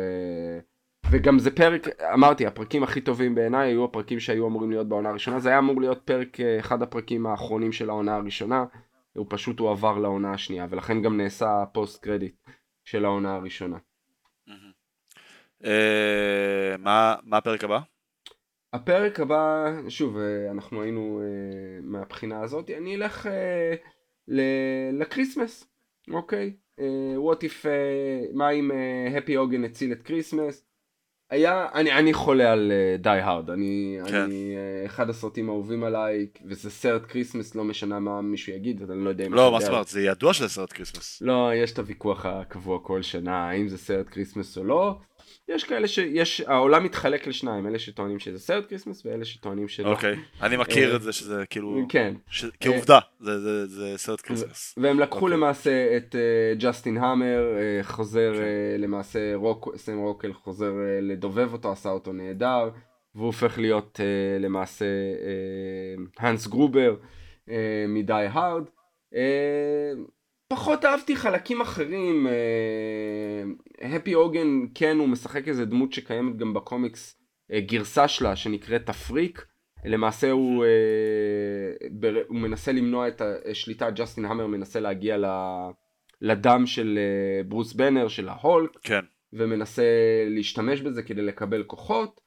וגם 1.12 1.40
זה 1.40 1.56
פרק, 1.56 1.88
אמרתי, 2.14 2.46
הפרקים 2.46 2.84
הכי 2.84 3.02
טובים 3.02 3.36
בעיניי 3.36 3.70
היו 3.70 3.86
הפרקים 3.86 4.20
שהיו 4.20 4.48
אמורים 4.48 4.72
להיות 4.72 4.88
בעונה 4.88 5.10
הראשונה. 5.10 5.40
זה 5.40 5.50
היה 5.50 5.60
אמור 5.60 5.82
להיות 5.82 6.02
פרק, 6.06 6.40
אה, 6.40 6.60
אחד 6.60 6.82
הפרקים 6.82 7.26
האחרונים 7.26 7.72
של 7.72 7.90
העונה 7.90 8.16
הראשונה. 8.16 8.66
הוא 9.14 9.26
פשוט 9.30 9.60
הועבר 9.60 9.98
לעונה 9.98 10.34
השנייה, 10.34 10.68
ולכן 10.70 11.02
גם 11.02 11.18
נעשה 11.18 11.64
פוסט 11.74 12.04
קרדיט 12.04 12.36
של 12.86 13.06
העונה 13.06 13.36
הראשונה. 13.36 13.78
אה, 15.66 16.76
מה 16.80 17.38
הפרק 17.38 17.64
הבא? 17.64 17.80
הפרק 18.74 19.20
הבא, 19.20 19.72
שוב, 19.90 20.18
אה, 20.18 20.52
אנחנו 20.52 20.82
היינו 20.82 21.22
מהבחינה 21.84 22.42
הזאת, 22.42 22.70
אני 22.78 22.96
אלך 22.96 23.30
לקריסמס, 24.92 25.68
אוקיי? 26.12 26.56
what 27.18 27.44
if, 27.44 27.66
מה 28.34 28.50
אם 28.50 28.72
הפי 29.18 29.36
הוגן 29.36 29.64
הציל 29.64 29.92
את 29.92 30.02
קריסמס? 30.02 30.71
היה, 31.32 31.68
אני, 31.74 31.92
אני 31.92 32.14
חולה 32.14 32.52
על 32.52 32.72
Die 33.00 33.10
uh, 33.10 33.26
Hard, 33.26 33.50
אני, 33.50 33.98
כן. 34.08 34.16
אני 34.16 34.56
uh, 34.56 34.86
אחד 34.86 35.10
הסרטים 35.10 35.50
האהובים 35.50 35.84
עליי, 35.84 36.28
וזה 36.46 36.70
סרט 36.70 37.06
קריסמס, 37.06 37.56
לא 37.56 37.64
משנה 37.64 38.00
מה 38.00 38.22
מישהו 38.22 38.54
יגיד, 38.54 38.92
אני 38.92 39.06
לא 39.06 39.10
יודע 39.10 39.26
אם... 39.26 39.34
לא, 39.34 39.52
מה. 39.52 39.60
זאת 39.60 39.70
אומרת? 39.70 39.88
זה 39.88 40.02
ידוע 40.02 40.34
שזה 40.34 40.50
סרט 40.50 40.74
כריסמס. 40.74 41.22
לא, 41.22 41.52
יש 41.56 41.72
את 41.72 41.80
הוויכוח 41.80 42.26
הקבוע 42.26 42.80
כל 42.84 43.02
שנה, 43.02 43.50
האם 43.50 43.68
זה 43.68 43.78
סרט 43.78 44.10
כריסמס 44.10 44.58
או 44.58 44.64
לא. 44.64 44.98
יש 45.56 45.64
כאלה 45.64 45.88
שיש, 45.88 46.42
העולם 46.42 46.84
מתחלק 46.84 47.28
לשניים, 47.28 47.68
אלה 47.68 47.80
שטוענים 47.80 48.20
שזה 48.20 48.40
סרט 48.40 48.70
כריסמס 48.70 49.06
ואלה 49.06 49.26
שטוענים 49.26 49.68
שלא. 49.68 49.90
אוקיי, 49.92 50.16
אני 50.42 50.58
מכיר 50.58 50.92
אה, 50.92 50.96
את 50.96 51.02
זה 51.02 51.14
שזה 51.14 51.44
כאילו... 51.50 51.86
כן. 51.90 52.14
ש- 52.30 52.46
כעובדה, 52.60 53.00
זה- 53.20 53.40
זה 53.40 53.68
זה 53.68 53.94
סרט 53.98 54.22
כריסמס. 54.22 54.76
והם 54.78 55.00
לקחו 55.00 55.16
אוקיי. 55.26 55.38
למעשה 55.38 55.98
את 55.98 56.16
אה, 56.16 56.22
ג'סטין 56.58 56.98
המר, 56.98 57.44
אה, 57.58 57.84
חוזר 57.84 58.34
כן. 58.36 58.42
אה, 58.42 58.76
למעשה, 58.78 59.36
רוק, 59.36 59.70
סם 59.76 59.98
רוקל 59.98 60.34
חוזר 60.34 60.72
אה, 60.72 61.00
לדובב 61.02 61.54
אותו, 61.54 61.72
עשה 61.72 61.90
אותו 61.90 62.14
נהדר, 62.14 62.70
והוא 63.16 63.26
הופך 63.26 63.60
להיות 63.60 64.00
אה, 64.04 64.40
למעשה 64.40 64.86
אה, 64.86 66.04
הנס 66.28 66.48
גרובר 66.48 66.96
אה, 67.50 67.56
מ 67.88 67.98
Die 67.98 68.28
Hard. 68.32 68.64
אה, 70.52 70.58
פחות 70.58 70.86
אהבתי 70.86 71.16
חלקים 71.16 71.62
אחרים, 71.62 72.28
הפי 73.82 74.14
הוגן 74.14 74.48
כן 74.76 74.98
הוא 75.00 75.10
משחק 75.10 75.48
איזה 75.48 75.66
דמות 75.66 75.94
שקיימת 75.94 76.38
גם 76.38 76.54
בקומיקס, 76.54 77.16
אה, 77.52 77.60
גרסה 77.60 78.08
שלה 78.08 78.36
שנקראת 78.36 78.90
הפריק. 78.90 79.46
למעשה 79.86 80.32
הוא, 80.32 80.66
אה, 80.66 80.70
הוא 82.28 82.38
מנסה 82.38 82.72
למנוע 82.72 83.08
את 83.08 83.22
השליטה, 83.52 83.90
ג'סטין 83.90 84.26
המר 84.26 84.48
מנסה 84.48 84.80
להגיע 84.80 85.18
ל- 85.18 85.70
לדם 86.22 86.64
של 86.66 87.00
אה, 87.02 87.44
ברוס 87.44 87.74
בנר, 87.74 88.08
של 88.08 88.30
ההולק, 88.30 88.72
כן, 88.84 89.00
ומנסה 89.34 89.84
להשתמש 90.28 90.82
בזה 90.82 91.04
כדי 91.04 91.22
לקבל 91.22 91.64
כוחות, 91.64 92.22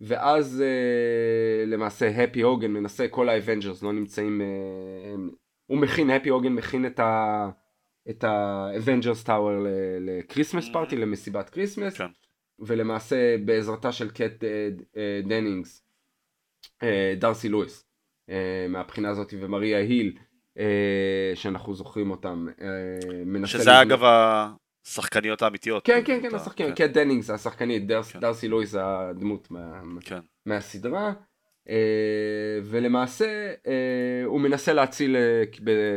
ואז 0.00 0.62
אה, 0.66 1.64
למעשה 1.66 2.08
הפי 2.24 2.40
הוגן 2.42 2.70
מנסה, 2.70 3.08
כל 3.08 3.28
ה 3.28 3.34
Avengers 3.34 3.82
לא 3.82 3.92
נמצאים, 3.92 4.40
אה, 4.40 4.46
הם- 5.14 5.30
הוא 5.66 5.78
מכין, 5.78 6.10
הפי 6.10 6.28
הוגן 6.28 6.52
מכין 6.52 6.86
את 6.86 7.00
ה... 7.00 7.48
את 8.10 8.24
ה 8.24 8.35
Avengers 8.35 9.24
Tower 9.24 9.66
ל 10.00 10.07
Christmas 10.07 10.68
party, 10.72 10.96
למסיבת 10.96 11.50
קריסמס, 11.50 11.96
כן. 11.96 12.06
ולמעשה 12.58 13.36
בעזרתה 13.44 13.92
של 13.92 14.10
קט 14.10 14.44
אה, 14.44 14.68
אה, 14.96 15.20
דנינגס, 15.24 15.82
אה, 16.82 17.14
דארסי 17.18 17.48
לואיס, 17.48 17.84
מהבחינה 18.68 19.08
הזאת, 19.10 19.34
ומריה 19.40 19.78
היל, 19.78 20.18
שאנחנו 21.34 21.74
זוכרים 21.74 22.10
אותם, 22.10 22.46
מנסה... 23.26 23.52
שזה 23.58 23.82
אגב 23.82 24.00
השחקניות 24.86 25.42
האמיתיות. 25.42 25.86
כן, 25.86 26.00
כן, 26.04 26.18
כן, 26.22 26.28
אתה- 26.28 26.36
השחקן, 26.36 26.74
קט 26.74 26.80
דנינגס, 26.90 27.30
השחקנית, 27.30 27.82
כן. 28.12 28.20
דארסי 28.20 28.48
לואיס 28.48 28.74
הדמות 28.74 29.50
מה- 29.50 29.82
כן, 30.00 30.18
מהסדרה, 30.46 31.12
ולמעשה 32.64 33.52
אה, 33.66 34.24
הוא 34.24 34.40
מנסה 34.40 34.72
להציל, 34.72 35.16
אה, 35.16 35.42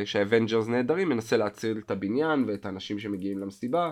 כשה 0.03 0.28
Avengers 0.28 0.67
נעדרים, 0.67 1.09
מנסה 1.09 1.37
להציל 1.37 1.81
את 1.85 1.91
הבניין 1.91 2.45
ואת 2.47 2.65
האנשים 2.65 2.99
שמגיעים 2.99 3.39
למסיבה, 3.39 3.91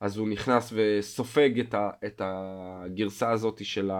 אז 0.00 0.16
הוא 0.16 0.28
נכנס 0.28 0.72
וסופג 0.76 1.60
את, 1.60 1.74
ה, 1.74 1.90
את 2.06 2.20
הגרסה 2.24 3.30
הזאת 3.30 3.64
של 3.64 3.90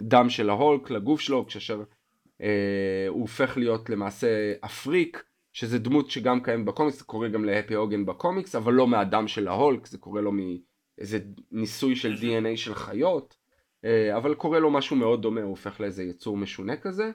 הדם 0.00 0.28
של 0.28 0.50
ההולק 0.50 0.90
לגוף 0.90 1.20
שלו, 1.20 1.46
כאשר 1.46 1.82
אה, 2.42 3.06
הוא 3.08 3.20
הופך 3.20 3.56
להיות 3.56 3.90
למעשה 3.90 4.52
אפריק, 4.60 5.24
שזה 5.52 5.78
דמות 5.78 6.10
שגם 6.10 6.42
קיימת 6.42 6.64
בקומיקס, 6.64 6.98
זה 6.98 7.04
קורה 7.04 7.28
גם 7.28 7.44
להפי 7.44 7.74
הוגן 7.74 8.06
בקומיקס, 8.06 8.54
אבל 8.54 8.72
לא 8.72 8.86
מהדם 8.86 9.28
של 9.28 9.48
ההולק, 9.48 9.86
זה 9.86 9.98
קורה 9.98 10.20
לו 10.20 10.32
מאיזה 10.32 11.18
ניסוי 11.52 11.96
של 11.96 12.14
DNA 12.14 12.56
של 12.56 12.74
חיות. 12.74 13.45
אה, 13.84 14.16
אבל 14.16 14.34
קורה 14.34 14.58
לו 14.58 14.70
משהו 14.70 14.96
מאוד 14.96 15.22
דומה, 15.22 15.40
הוא 15.40 15.50
הופך 15.50 15.80
לאיזה 15.80 16.02
יצור 16.02 16.36
משונה 16.36 16.76
כזה, 16.76 17.10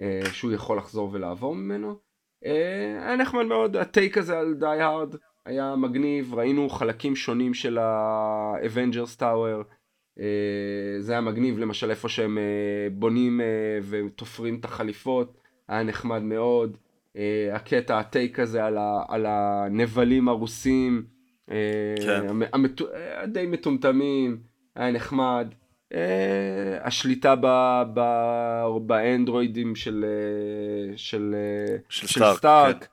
אה, 0.00 0.20
שהוא 0.32 0.52
יכול 0.52 0.78
לחזור 0.78 1.10
ולעבור 1.12 1.54
ממנו. 1.54 1.96
אה, 2.44 3.04
היה 3.06 3.16
נחמד 3.16 3.44
מאוד, 3.44 3.76
הטייק 3.76 4.18
הזה 4.18 4.38
על 4.38 4.54
די 4.54 4.66
הארד 4.66 5.14
היה 5.46 5.76
מגניב, 5.76 6.34
ראינו 6.34 6.68
חלקים 6.68 7.16
שונים 7.16 7.54
של 7.54 7.78
Tower, 9.20 9.64
אה, 10.20 10.24
זה 10.98 11.12
היה 11.12 11.20
מגניב, 11.20 11.58
למשל 11.58 11.90
איפה 11.90 12.08
שהם 12.08 12.38
בונים 12.92 13.40
ותופרים 13.88 14.54
את 14.60 14.64
החליפות, 14.64 15.38
היה 15.68 15.82
נחמד 15.82 16.22
מאוד. 16.22 16.76
הקטע, 17.52 17.98
הטייק 17.98 18.38
הזה 18.38 18.64
על, 18.64 18.78
ה, 18.78 19.02
על 19.08 19.26
הנבלים 19.28 20.28
הרוסים, 20.28 21.04
כן. 21.46 22.22
המ- 22.28 22.42
המטו- 22.52 22.94
אה, 22.94 23.26
די 23.26 23.46
מטומטמים, 23.46 24.38
היה 24.76 24.90
נחמד. 24.90 25.54
Uh, 25.92 25.94
השליטה 26.82 27.34
ב, 27.40 27.46
ב, 27.94 28.00
באנדרואידים 28.86 29.76
של, 29.76 30.04
אה, 30.04 30.96
של, 30.96 31.34
אה, 31.34 31.76
של 31.88 32.06
של 32.06 32.18
סטארק, 32.18 32.38
סטארק, 32.38 32.86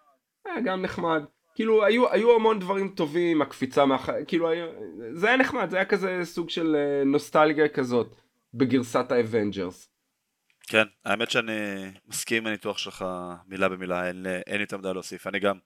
כן. 0.44 0.50
היה 0.50 0.62
גם 0.62 0.82
נחמד. 0.82 1.24
כאילו 1.56 1.86
היו, 1.86 2.12
היו 2.12 2.36
המון 2.36 2.60
דברים 2.60 2.90
טובים, 2.90 3.42
הקפיצה 3.42 3.86
מהח... 3.86 4.10
כאילו 4.28 4.50
היה, 4.50 4.66
זה 5.12 5.28
היה 5.28 5.38
נחמד, 5.38 5.70
זה 5.70 5.76
היה 5.76 5.86
כזה 5.86 6.20
סוג 6.24 6.50
של 6.50 6.76
אה, 6.76 7.04
נוסטלגיה 7.06 7.68
כזאת 7.68 8.16
בגרסת 8.54 9.12
ה 9.12 9.20
Avengers. 9.20 9.90
כן, 10.68 10.86
האמת 11.06 11.32
שאני 11.32 11.92
מסכים 12.08 12.38
עם 12.38 12.48
הניתוח 12.48 12.78
שלך 12.78 13.06
מילה 13.48 13.70
במילה, 13.70 14.08
אין, 14.08 14.26
אין 14.48 14.62
יותר 14.62 14.78
מדי 14.78 14.94
להוסיף. 14.94 15.28
אני 15.28 15.40
גם 15.40 15.58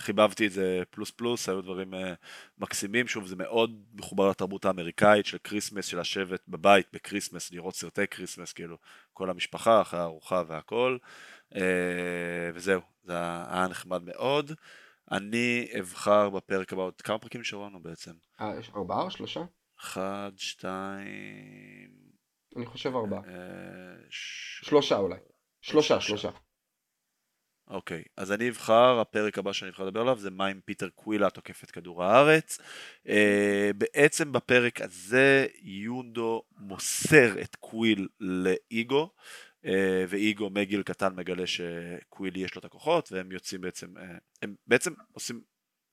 חיבבתי 0.00 0.46
את 0.46 0.52
זה 0.52 0.82
פלוס 0.90 1.10
פלוס, 1.10 1.48
היו 1.48 1.62
דברים 1.62 1.94
אה, 1.94 2.14
מקסימים. 2.58 3.08
שוב, 3.08 3.26
זה 3.26 3.36
מאוד 3.36 3.82
מחובר 3.94 4.30
לתרבות 4.30 4.64
האמריקאית 4.64 5.26
של 5.26 5.38
כריסמס, 5.38 5.86
של 5.86 6.00
לשבת 6.00 6.40
בבית 6.48 6.86
בקריסמס, 6.92 7.52
לראות 7.52 7.74
סרטי 7.74 8.06
כריסמס, 8.06 8.52
כאילו, 8.52 8.76
כל 9.12 9.30
המשפחה, 9.30 9.80
אחרי 9.80 10.00
הארוחה 10.00 10.42
והכל. 10.46 10.98
אה, 11.54 12.50
וזהו, 12.54 12.80
זה 13.04 13.12
היה 13.48 13.68
נחמד 13.70 14.02
מאוד. 14.02 14.52
אני 15.10 15.68
אבחר 15.80 16.30
בפרק 16.30 16.72
הבא, 16.72 16.82
עוד 16.82 17.00
כמה 17.00 17.18
פרקים 17.18 17.40
נשארו 17.40 17.66
לנו 17.66 17.82
בעצם? 17.82 18.12
אה, 18.40 18.54
יש 18.58 18.70
ארבעה 18.76 19.02
או 19.02 19.10
שלושה? 19.10 19.40
אחד, 19.80 20.32
שתיים... 20.36 21.90
אני 22.56 22.66
חושב 22.66 22.96
ארבעה. 22.96 23.20
שלושה 24.10 24.96
אולי. 24.96 25.18
שלושה, 25.60 26.00
שלושה. 26.00 26.30
אוקיי, 27.70 28.02
אז 28.16 28.32
אני 28.32 28.48
אבחר, 28.48 29.00
הפרק 29.00 29.38
הבא 29.38 29.52
שאני 29.52 29.70
אבחר 29.70 29.84
לדבר 29.84 30.00
עליו 30.00 30.18
זה 30.18 30.30
מה 30.30 30.46
אם 30.46 30.60
פיטר 30.64 30.88
קוויל 30.88 31.30
תוקף 31.30 31.64
את 31.64 31.70
כדור 31.70 32.04
הארץ. 32.04 32.58
אה, 33.08 33.70
בעצם 33.78 34.32
בפרק 34.32 34.80
הזה 34.80 35.46
יונדו 35.62 36.42
מוסר 36.58 37.40
את 37.42 37.56
קוויל 37.56 38.08
לאיגו, 38.20 39.10
אה, 39.64 40.04
ואיגו 40.08 40.50
מגיל 40.50 40.82
קטן 40.82 41.14
מגלה 41.14 41.46
שלקוויל 41.46 42.40
יש 42.40 42.54
לו 42.54 42.58
את 42.58 42.64
הכוחות, 42.64 43.12
והם 43.12 43.32
יוצאים 43.32 43.60
בעצם, 43.60 43.94
הם 44.42 44.54
בעצם 44.66 44.92
עושים 45.12 45.40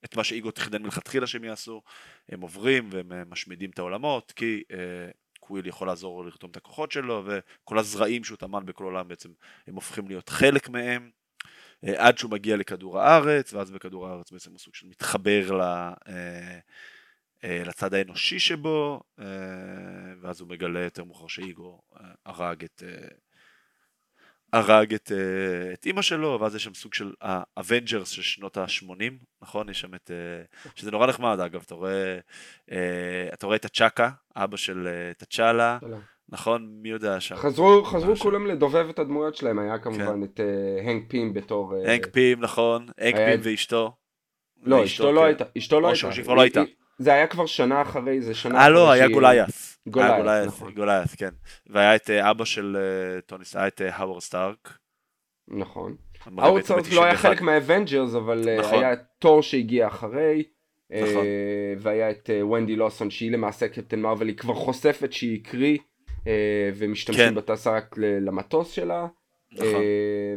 את 0.06 0.16
מה 0.16 0.24
שאיגו 0.24 0.52
תכנן 0.52 0.82
מלכתחילה 0.82 1.28
שהם 1.28 1.44
יעשו, 1.44 1.82
הם 2.30 2.42
עוברים 2.42 2.90
והם 2.92 3.30
משמידים 3.30 3.70
את 3.70 3.80
העולמות, 3.80 4.32
כי 4.32 4.64
קוויל 5.40 5.68
יכול 5.68 5.88
לעזור 5.88 6.26
לרתום 6.26 6.52
את 6.52 6.58
הכוחות 6.58 6.92
שלו, 6.92 7.24
וכל 7.26 7.80
הזרעים 7.80 8.24
שהוא 8.24 8.38
טמן 8.38 8.66
בכל 8.66 8.84
עולם 8.84 9.08
בעצם 9.08 9.30
הם 9.68 9.76
הופכים 9.76 10.08
להיות 10.08 10.30
חלק 10.30 10.70
מהם. 10.70 11.10
עד 11.86 12.18
שהוא 12.18 12.32
מגיע 12.32 12.58
לכדור 12.58 13.00
הארץ, 13.00 13.54
ואז 13.54 13.72
בכדור 13.72 14.08
הארץ 14.08 14.32
בעצם 14.32 14.52
הוא 14.52 14.60
סוג 14.60 14.76
של 14.76 14.88
מתחבר 14.88 15.52
ל, 15.52 15.62
אה, 15.62 16.60
אה, 17.44 17.64
לצד 17.66 17.94
האנושי 17.94 18.40
שבו, 18.40 19.02
אה, 19.20 19.26
ואז 20.22 20.42
הוא 20.42 20.50
מגלה 20.50 20.80
יותר 20.80 21.04
מאוחר 21.04 21.28
שאיגו 21.28 21.82
הרג 22.26 22.64
את, 22.64 22.84
הרג 24.54 24.94
את, 24.94 25.12
את 25.74 25.86
אימא 25.86 26.02
שלו, 26.02 26.38
ואז 26.42 26.56
יש 26.56 26.64
שם 26.64 26.74
סוג 26.74 26.94
של 26.94 27.14
ה 27.22 27.32
Avengers 27.32 28.10
של 28.10 28.22
שנות 28.22 28.58
ה-80, 28.58 29.26
נכון? 29.42 29.70
יש 29.70 29.82
שם 29.82 29.96
את... 29.96 30.12
שזה 30.76 30.92
נורא 30.92 31.08
נחמד 31.08 31.40
אגב, 31.40 31.62
אתה 31.66 31.76
רואה, 31.76 32.20
אתה 33.34 33.46
רואה 33.46 33.56
את 33.56 33.66
טצ'אקה, 33.66 34.10
אבא 34.36 34.58
של 34.58 34.88
טצ'אלה. 35.18 35.80
נכון? 36.30 36.68
מי 36.82 36.90
יודע 36.90 37.20
שם. 37.20 37.36
חזרו, 37.36 37.84
חזרו 37.84 38.16
כולם 38.16 38.48
לדובב 38.48 38.90
את 38.90 39.00
הדמויות 39.00 39.36
שלהם, 39.36 39.60
היה 39.60 39.80
כמובן 39.80 40.06
כן. 40.06 40.24
את 40.24 40.40
uh, 40.40 40.90
הנק 40.90 41.04
פים 41.08 41.34
בתור... 41.34 41.74
Uh, 41.74 41.90
הנק 41.90 42.08
פים, 42.08 42.40
נכון, 42.40 42.88
הנק. 42.98 43.16
פים 43.16 43.40
ואשתו. 43.44 43.96
לא, 44.64 44.84
אשתו 44.84 45.12
לא 45.12 45.20
כן. 45.20 45.26
הייתה, 45.26 45.44
אשתו 45.58 45.80
לא 45.80 45.88
הייתה. 45.88 46.12
שכבר 46.12 46.34
לא 46.34 46.42
הייתה. 46.42 46.62
זה 46.98 47.14
היה 47.14 47.28
כבר 47.28 47.46
שנה 47.46 47.82
אחרי, 47.82 48.22
זה 48.22 48.36
שנה 48.36 48.60
אה 48.60 48.70
לא, 48.70 48.92
היה 48.92 49.08
Goliath. 49.08 49.78
Goliath, 49.88 50.48
נכון. 50.48 50.74
Goliath, 50.74 51.16
כן. 51.16 51.30
והיה 51.68 51.96
את 51.96 52.10
uh, 52.10 52.32
אבא 52.32 52.46
של 52.46 52.78
uh, 52.78 53.22
טוני 53.22 53.44
היה 53.56 53.68
את 53.68 53.82
האוורד 53.82 54.22
סטארק. 54.22 54.78
נכון. 55.48 55.96
האוורד 56.38 56.64
סטארק 56.64 56.92
לא 56.92 57.04
היה 57.04 57.18
חלק 57.18 57.42
מה 57.42 57.55
Avengers, 57.55 58.16
אבל 58.16 58.60
נכון. 58.60 58.84
היה 58.84 58.96
תור 59.20 59.42
שהגיע 59.42 59.88
אחרי. 59.88 60.44
נכון. 60.92 61.26
והיה 61.80 62.12
את 62.12 62.30
ונדי 62.30 62.76
לוסון 62.76 63.10
שהיא 63.10 63.32
למעשה 63.32 63.68
קפטן 63.68 64.00
מארוול, 64.00 64.28
היא 64.28 64.38
כבר 64.38 64.54
חושפת 64.54 65.14
שהיא 65.14 65.40
הקרי 65.42 65.78
אה, 65.78 65.84
ומשתמשים 66.76 67.30
כן. 67.30 67.36
בטסרקט 67.36 67.96
למטוס 67.98 68.72
שלה. 68.72 69.08
נכון. 69.52 69.68
אה, 69.68 70.36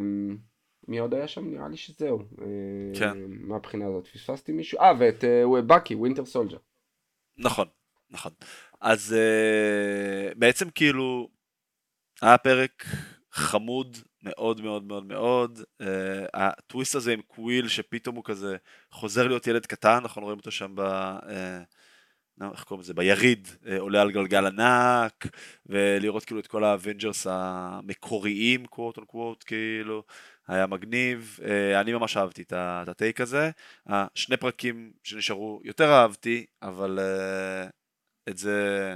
מי 0.87 0.99
עוד 0.99 1.13
היה 1.13 1.27
שם? 1.27 1.51
נראה 1.51 1.67
לי 1.67 1.77
שזהו. 1.77 2.19
אה, 2.19 2.99
כן. 2.99 3.17
מהבחינה 3.27 3.85
הזאת 3.85 4.07
פספסתי 4.07 4.51
מישהו? 4.51 4.79
אה, 4.79 4.93
ואת 4.99 5.23
באקי, 5.67 5.95
Winter 5.95 6.25
Soldier. 6.25 6.57
נכון, 7.37 7.67
נכון. 8.09 8.31
אז 8.81 9.15
בעצם 10.35 10.69
כאילו, 10.69 11.29
היה 12.21 12.37
פרק 12.37 12.85
חמוד 13.31 13.97
מאוד 14.23 14.61
מאוד 14.61 14.83
מאוד 14.83 15.05
מאוד. 15.05 15.59
הטוויסט 16.33 16.95
הזה 16.95 17.13
עם 17.13 17.21
קוויל 17.21 17.67
שפתאום 17.67 18.15
הוא 18.15 18.23
כזה 18.23 18.57
חוזר 18.91 19.27
להיות 19.27 19.47
ילד 19.47 19.65
קטן, 19.65 19.97
אנחנו 20.01 20.21
רואים 20.21 20.37
אותו 20.37 20.51
שם 20.51 20.71
ב... 20.75 20.81
איך 22.51 22.63
קוראים 22.63 22.81
לזה, 22.81 22.93
ביריד, 22.93 23.47
אה, 23.67 23.79
עולה 23.79 24.01
על 24.01 24.11
גלגל 24.11 24.45
ענק, 24.45 25.27
ולראות 25.65 26.25
כאילו 26.25 26.39
את 26.39 26.47
כל 26.47 26.63
האבנג'רס 26.63 27.27
המקוריים, 27.29 28.65
quote 28.65 28.97
unquote, 28.97 29.43
כאילו, 29.43 30.03
היה 30.47 30.67
מגניב, 30.67 31.39
אה, 31.45 31.81
אני 31.81 31.93
ממש 31.93 32.17
אהבתי 32.17 32.41
את 32.41 32.89
ה 32.89 32.95
take 32.95 33.21
הזה, 33.21 33.49
שני 34.15 34.37
פרקים 34.37 34.91
שנשארו 35.03 35.61
יותר 35.63 35.91
אהבתי, 35.91 36.45
אבל 36.61 36.99
אה, 37.01 37.67
את 38.29 38.37
זה... 38.37 38.95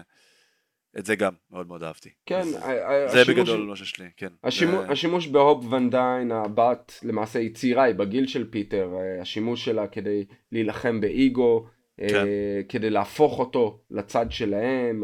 את 1.00 1.06
זה 1.06 1.16
גם 1.16 1.34
מאוד 1.52 1.68
מאוד 1.68 1.84
אהבתי. 1.84 2.10
כן, 2.26 2.44
זה 2.44 3.22
השימוש, 3.22 3.30
בגדול 3.30 3.66
מה 3.66 3.76
שיש 3.76 4.00
לי, 4.00 4.06
כן. 4.18 4.28
השימוש, 4.44 4.86
השימוש 4.90 5.28
בהופ 5.28 5.66
ואן 5.72 5.94
דיין, 5.94 6.32
הבת, 6.32 7.00
למעשה 7.04 7.40
היא 7.40 7.56
צעירה, 7.56 7.84
היא 7.84 7.96
בגיל 7.96 8.28
של 8.28 8.52
פיטר, 8.52 8.90
השימוש 9.22 9.66
שלה 9.66 9.88
כדי 9.88 10.26
להילחם 10.52 11.02
באיגו, 11.02 11.68
כן. 11.98 12.16
אה, 12.16 12.62
כדי 12.70 12.90
להפוך 12.90 13.40
אותו 13.40 13.80
לצד 13.92 14.26
שלהם. 14.30 15.04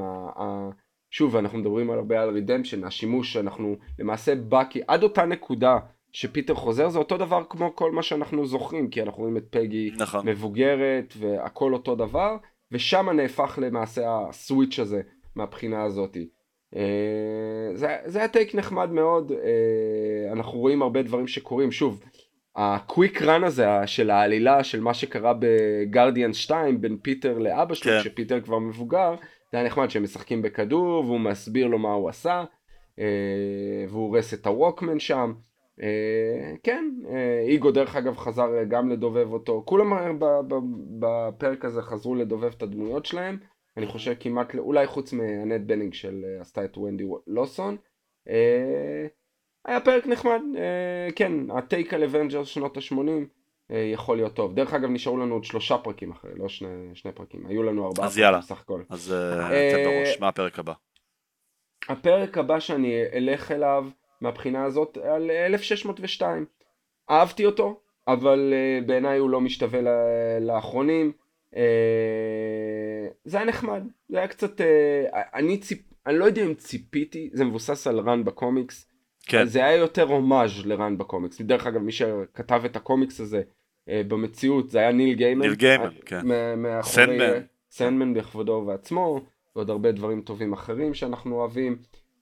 שוב, 1.12 1.36
אנחנו 1.36 1.58
מדברים 1.58 1.90
הרבה 1.90 2.22
על 2.22 2.30
redemption, 2.30 2.84
השימוש 2.84 3.34
שאנחנו 3.34 3.76
למעשה 4.00 4.34
באקי, 4.36 4.82
עד 4.88 5.04
אותה 5.04 5.26
נקודה 5.26 5.80
שפיטר 6.12 6.56
חוזר, 6.56 6.90
זה 6.90 7.00
אותו 7.00 7.18
דבר 7.18 7.44
כמו 7.50 7.76
כל 7.76 7.92
מה 7.92 8.04
שאנחנו 8.04 8.46
זוכרים, 8.46 8.90
כי 8.90 9.02
אנחנו 9.02 9.22
רואים 9.22 9.38
את 9.38 9.46
פגי 9.50 9.92
נכון. 9.98 10.28
מבוגרת 10.30 11.14
והכל 11.18 11.74
אותו 11.74 11.96
דבר, 11.96 12.38
ושם 12.72 13.10
נהפך 13.10 13.60
למעשה 13.62 14.20
ה 14.30 14.37
switch 14.37 14.80
הזה 14.80 15.02
מהבחינה 15.36 15.84
הזאת. 15.84 16.18
אה, 16.76 17.72
זה, 17.74 17.98
זה 18.06 18.20
היה 18.20 18.28
take 18.28 18.56
נחמד 18.56 18.92
מאוד, 18.92 19.32
אה, 19.32 20.32
אנחנו 20.32 20.60
רואים 20.60 20.82
הרבה 20.82 21.04
דברים 21.04 21.28
שקורים, 21.28 21.72
שוב, 21.72 22.04
ה 22.56 22.67
quick 22.67 23.22
run 23.22 23.44
הזה 23.44 23.68
של 23.86 24.10
העלילה 24.10 24.64
של 24.64 24.82
מה 24.82 24.94
שקרה 24.94 25.34
ב 25.40 25.49
Guardians 25.49 26.34
2 26.34 26.82
בין 26.82 26.98
פיטר 26.98 27.38
לאבא 27.38 27.74
שלו, 27.74 27.92
כן. 27.92 28.00
כשפיטר 28.00 28.42
כבר 28.42 28.60
מבוגר, 28.60 29.16
זה 29.52 29.58
היה 29.58 29.66
נחמד 29.66 29.90
שהם 29.90 30.04
משחקים 30.04 30.42
בכדור 30.42 31.06
והוא 31.06 31.20
מסביר 31.20 31.68
לו 31.68 31.80
מה 31.80 31.94
הוא 31.94 32.10
עשה, 32.10 32.44
אה, 33.00 33.86
והוא 33.90 34.08
הורס 34.08 34.34
את 34.34 34.48
הווקמן 34.48 35.00
שם. 35.00 35.34
אה, 35.82 36.54
כן, 36.64 36.92
אה, 37.10 37.44
איגו 37.48 37.72
דרך 37.72 37.96
אגב 37.96 38.18
חזר 38.18 38.64
גם 38.68 38.90
לדובב 38.90 39.34
אותו, 39.34 39.64
כולם 39.66 40.20
בפרק 41.00 41.66
הזה 41.66 41.82
חזרו 41.82 42.16
לדובב 42.16 42.52
את 42.58 42.62
הדמויות 42.62 43.06
שלהם, 43.06 43.38
אני 43.78 43.86
חושב 43.86 44.14
כמעט, 44.20 44.56
אולי 44.56 44.88
חוץ 44.88 45.14
מאנט 45.14 45.62
בנינג 45.62 45.94
שלא 45.94 46.26
עשתה 46.40 46.66
את 46.66 46.78
ונדי 46.78 47.04
לוסון. 47.28 47.78
היה 49.66 49.80
פרק 49.80 50.08
נחמד, 50.08 50.42
אה, 50.58 51.12
כן, 51.16 51.52
ה 51.52 51.60
take 51.60 51.94
על 51.94 52.04
אבנג'רס 52.04 52.48
שנות 52.48 52.78
ה-80 52.78 52.98
אה, 53.72 53.78
יכול 53.94 54.18
להיות 54.18 54.34
טוב. 54.34 54.56
דרך 54.56 54.74
אגב, 54.74 54.90
נשארו 54.90 55.18
לנו 55.18 55.34
עוד 55.34 55.44
שלושה 55.44 55.78
פרקים 55.78 56.12
אחרי, 56.12 56.32
לא 56.36 56.50
שני, 56.50 56.68
שני 56.94 57.12
פרקים, 57.12 57.46
היו 57.46 57.64
לנו 57.64 57.88
ארבעה 57.88 58.10
פרקים 58.10 58.40
בסך 58.40 58.62
הכל. 58.62 58.82
אז 58.90 59.12
יאללה, 59.12 59.48
אז 59.48 59.74
תן 59.74 59.84
בראש, 59.86 60.20
מה 60.20 60.28
הפרק 60.28 60.60
הבא? 60.60 60.74
הפרק 61.90 62.38
הבא 62.38 62.60
שאני 62.60 63.04
אלך 63.14 63.52
אליו 63.52 63.90
מהבחינה 64.22 64.64
הזאת 64.64 64.98
על 64.98 65.32
1602. 65.32 66.46
אהבתי 67.10 67.46
אותו, 67.46 67.80
אבל 68.08 68.54
בעיניי 68.86 69.18
הוא 69.18 69.30
לא 69.30 69.42
משתווה 69.42 69.80
לאחרונים. 70.42 71.12
זה 73.26 73.38
היה 73.38 73.46
נחמד, 73.46 73.84
זה 74.10 74.18
היה 74.18 74.28
קצת, 74.28 74.62
אני 75.34 75.58
ציפ... 75.58 75.92
אני 76.08 76.18
לא 76.18 76.26
יודע 76.26 76.42
אם 76.42 76.54
ציפיתי, 76.54 77.30
זה 77.34 77.46
מבוסס 77.46 77.88
על 77.88 78.00
רן 78.00 78.24
בקומיקס, 78.24 78.91
כן. 79.26 79.46
זה 79.46 79.66
היה 79.66 79.76
יותר 79.76 80.04
הומאז' 80.04 80.66
לרן 80.66 80.98
בקומיקס. 80.98 81.42
דרך 81.42 81.68
אגב, 81.68 81.82
מי 81.82 81.92
שכתב 81.92 82.62
את 82.66 82.76
הקומיקס 82.76 83.20
הזה 83.20 83.42
אה, 83.90 84.02
במציאות 84.08 84.70
זה 84.70 84.80
היה 84.80 84.92
ניל 84.92 85.16
גיימן. 85.16 85.42
ניל 85.42 85.56
גיימן, 85.56 85.90
כן. 86.06 86.22
סנדמן. 86.82 87.42
סנדמן 87.72 88.14
בכבודו 88.14 88.52
ובעצמו, 88.52 89.22
ועוד 89.56 89.70
הרבה 89.70 89.92
דברים 89.92 90.22
טובים 90.22 90.54
אחרים 90.54 90.94
שאנחנו 90.94 91.36
אוהבים. 91.36 91.78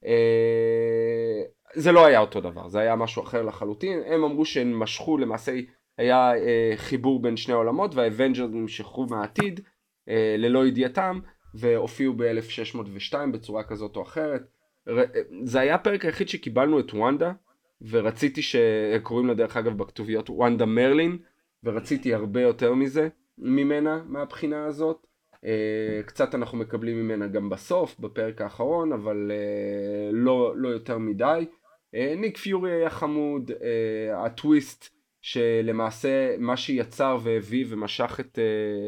אה, 0.05 1.41
זה 1.73 1.91
לא 1.91 2.05
היה 2.05 2.19
אותו 2.19 2.41
דבר, 2.41 2.67
זה 2.67 2.79
היה 2.79 2.95
משהו 2.95 3.23
אחר 3.23 3.41
לחלוטין. 3.41 3.99
הם 4.05 4.23
אמרו 4.23 4.45
שהם 4.45 4.79
משכו, 4.79 5.17
למעשה 5.17 5.59
היה 5.97 6.31
אה, 6.35 6.73
חיבור 6.75 7.21
בין 7.21 7.37
שני 7.37 7.53
העולמות, 7.53 7.95
והאבנג'רס 7.95 8.49
נמשכו 8.51 9.05
מהעתיד 9.09 9.59
ללא 10.37 10.67
ידיעתם, 10.67 11.19
והופיעו 11.53 12.13
ב-1602 12.13 13.13
בצורה 13.33 13.63
כזאת 13.63 13.95
או 13.95 14.01
אחרת. 14.01 14.41
זה 15.43 15.59
היה 15.59 15.75
הפרק 15.75 16.05
היחיד 16.05 16.29
שקיבלנו 16.29 16.79
את 16.79 16.93
וונדה, 16.93 17.31
ורציתי 17.89 18.41
שקוראים 18.41 19.27
לה 19.27 19.33
דרך 19.33 19.57
אגב 19.57 19.77
בכתוביות 19.77 20.29
Wanda 20.29 20.65
Merlin, 20.65 21.17
ורציתי 21.63 22.13
הרבה 22.13 22.41
יותר 22.41 22.73
מזה, 22.73 23.07
ממנה, 23.37 24.03
מהבחינה 24.05 24.65
הזאת. 24.65 25.05
Uh, 25.35 25.41
קצת 26.05 26.35
אנחנו 26.35 26.57
מקבלים 26.57 27.03
ממנה 27.03 27.27
גם 27.27 27.49
בסוף, 27.49 27.99
בפרק 27.99 28.41
האחרון, 28.41 28.93
אבל 28.93 29.31
uh, 29.31 30.15
לא, 30.15 30.53
לא 30.55 30.69
יותר 30.69 30.97
מדי. 30.97 31.45
ניק 31.93 32.37
פיורי 32.37 32.71
היה 32.71 32.89
חמוד, 32.89 33.51
הטוויסט 34.13 34.99
שלמעשה 35.21 36.35
מה 36.39 36.57
שיצר 36.57 37.17
והביא 37.23 37.65
ומשך 37.69 38.19
את, 38.19 38.39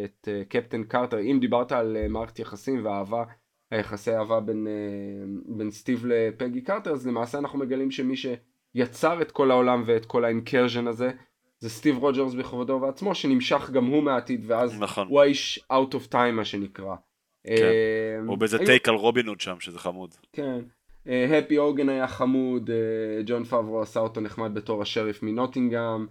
את 0.06 0.28
קפטן 0.50 0.84
קרטר, 0.84 1.20
אם 1.20 1.38
דיברת 1.42 1.72
על 1.72 1.98
מערכת 2.10 2.39
יחסים 2.39 2.86
ואהבה 2.86 3.24
היחסי 3.72 4.15
אהבה 4.15 4.39
בין, 4.39 4.67
אה, 4.67 5.26
בין 5.45 5.72
סטיב 5.72 6.05
לפגי 6.05 6.61
קרטר, 6.61 6.91
אז 6.91 7.07
למעשה 7.07 7.38
אנחנו 7.38 7.59
מגלים 7.59 7.91
שמי 7.91 8.15
שיצר 8.17 9.22
את 9.22 9.32
כל 9.32 9.51
העולם 9.51 9.84
ואת 9.86 10.05
כל 10.05 10.26
האינקרז'ן 10.26 10.88
הזה, 10.88 11.11
זה 11.59 11.69
סטיב 11.69 11.97
רוג'רס 11.97 12.34
בכבודו 12.34 12.74
ובעצמו, 12.74 13.15
שנמשך 13.15 13.69
גם 13.69 13.86
הוא 13.86 14.03
מהעתיד, 14.03 14.43
ואז 14.47 14.80
נכון. 14.80 15.07
הוא 15.07 15.22
האיש 15.22 15.59
out 15.72 15.93
of 15.93 16.11
time 16.11 16.32
מה 16.34 16.45
שנקרא. 16.45 16.95
כן. 17.43 17.51
אה, 17.53 18.19
הוא 18.28 18.38
באיזה 18.38 18.57
take 18.66 18.89
על 18.89 18.95
רובין 18.95 19.26
שם, 19.39 19.55
שזה 19.59 19.80
חמוד. 19.80 20.15
כן. 20.34 20.59
הפי 21.05 21.57
uh, 21.57 21.59
הוגאן 21.60 21.89
היה 21.89 22.07
חמוד, 22.07 22.69
ג'ון 23.26 23.43
פאברו 23.43 23.82
עשה 23.82 23.99
אותו 23.99 24.22
נחמד 24.22 24.53
בתור 24.53 24.82
השריף 24.82 25.24
מנוטינגאם, 25.24 26.05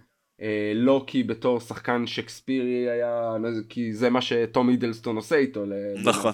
לוקי 0.75 1.23
בתור 1.23 1.59
שחקן 1.59 2.07
שקספירי 2.07 2.89
היה, 2.89 3.33
כי 3.69 3.93
זה 3.93 4.09
מה 4.09 4.21
שטום 4.21 4.69
הידלסטון 4.69 5.15
עושה 5.15 5.35
איתו. 5.35 5.63
נכון. 6.03 6.31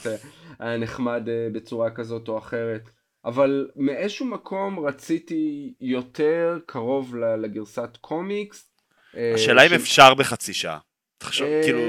היה 0.59 0.77
נחמד 0.77 1.23
uh, 1.25 1.53
בצורה 1.53 1.91
כזאת 1.91 2.27
או 2.27 2.37
אחרת. 2.37 2.89
אבל 3.25 3.69
מאיזשהו 3.75 4.25
מקום 4.25 4.79
רציתי 4.79 5.73
יותר 5.81 6.59
קרוב 6.65 7.15
לגרסת 7.15 7.97
קומיקס. 8.01 8.71
אה, 9.17 9.31
השאלה 9.35 9.65
אם 9.65 9.73
אפשר 9.73 10.13
בחצי 10.13 10.53
שעה. 10.53 10.79
תחשוב, 11.17 11.47
אה, 11.47 11.61
כאילו, 11.63 11.79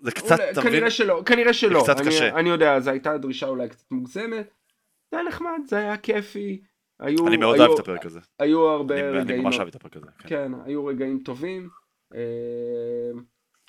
זה 0.00 0.10
קצת, 0.10 0.40
אתה 0.40 0.60
מבין? 0.60 0.72
כנראה 0.72 0.90
שלא, 0.90 1.22
כנראה 1.26 1.52
שלא. 1.52 1.84
זה 1.86 1.92
קצת 1.92 2.06
קשה. 2.06 2.28
אני 2.28 2.48
יודע, 2.48 2.80
זו 2.80 2.90
הייתה 2.90 3.18
דרישה 3.18 3.46
אולי 3.46 3.68
קצת 3.68 3.90
מוגזמת. 3.90 4.50
זה 5.10 5.16
היה 5.16 5.28
נחמד, 5.28 5.58
זה 5.68 5.78
היה 5.78 5.96
כיפי. 5.96 6.60
היו, 7.00 7.28
אני 7.28 7.36
מאוד 7.36 7.58
אוהב 7.60 7.70
את 7.72 7.78
הפרק 7.78 8.06
הזה. 8.06 8.20
היו 8.38 8.68
הרבה 8.68 8.94
אני, 8.94 9.02
רגעים... 9.02 9.28
אני 9.28 9.44
ממש 9.44 9.56
אוהב 9.56 9.68
את 9.68 9.74
הפרק 9.74 9.96
הזה. 9.96 10.06
כן. 10.18 10.28
כן, 10.28 10.52
היו 10.64 10.86
רגעים 10.86 11.18
טובים. 11.24 11.68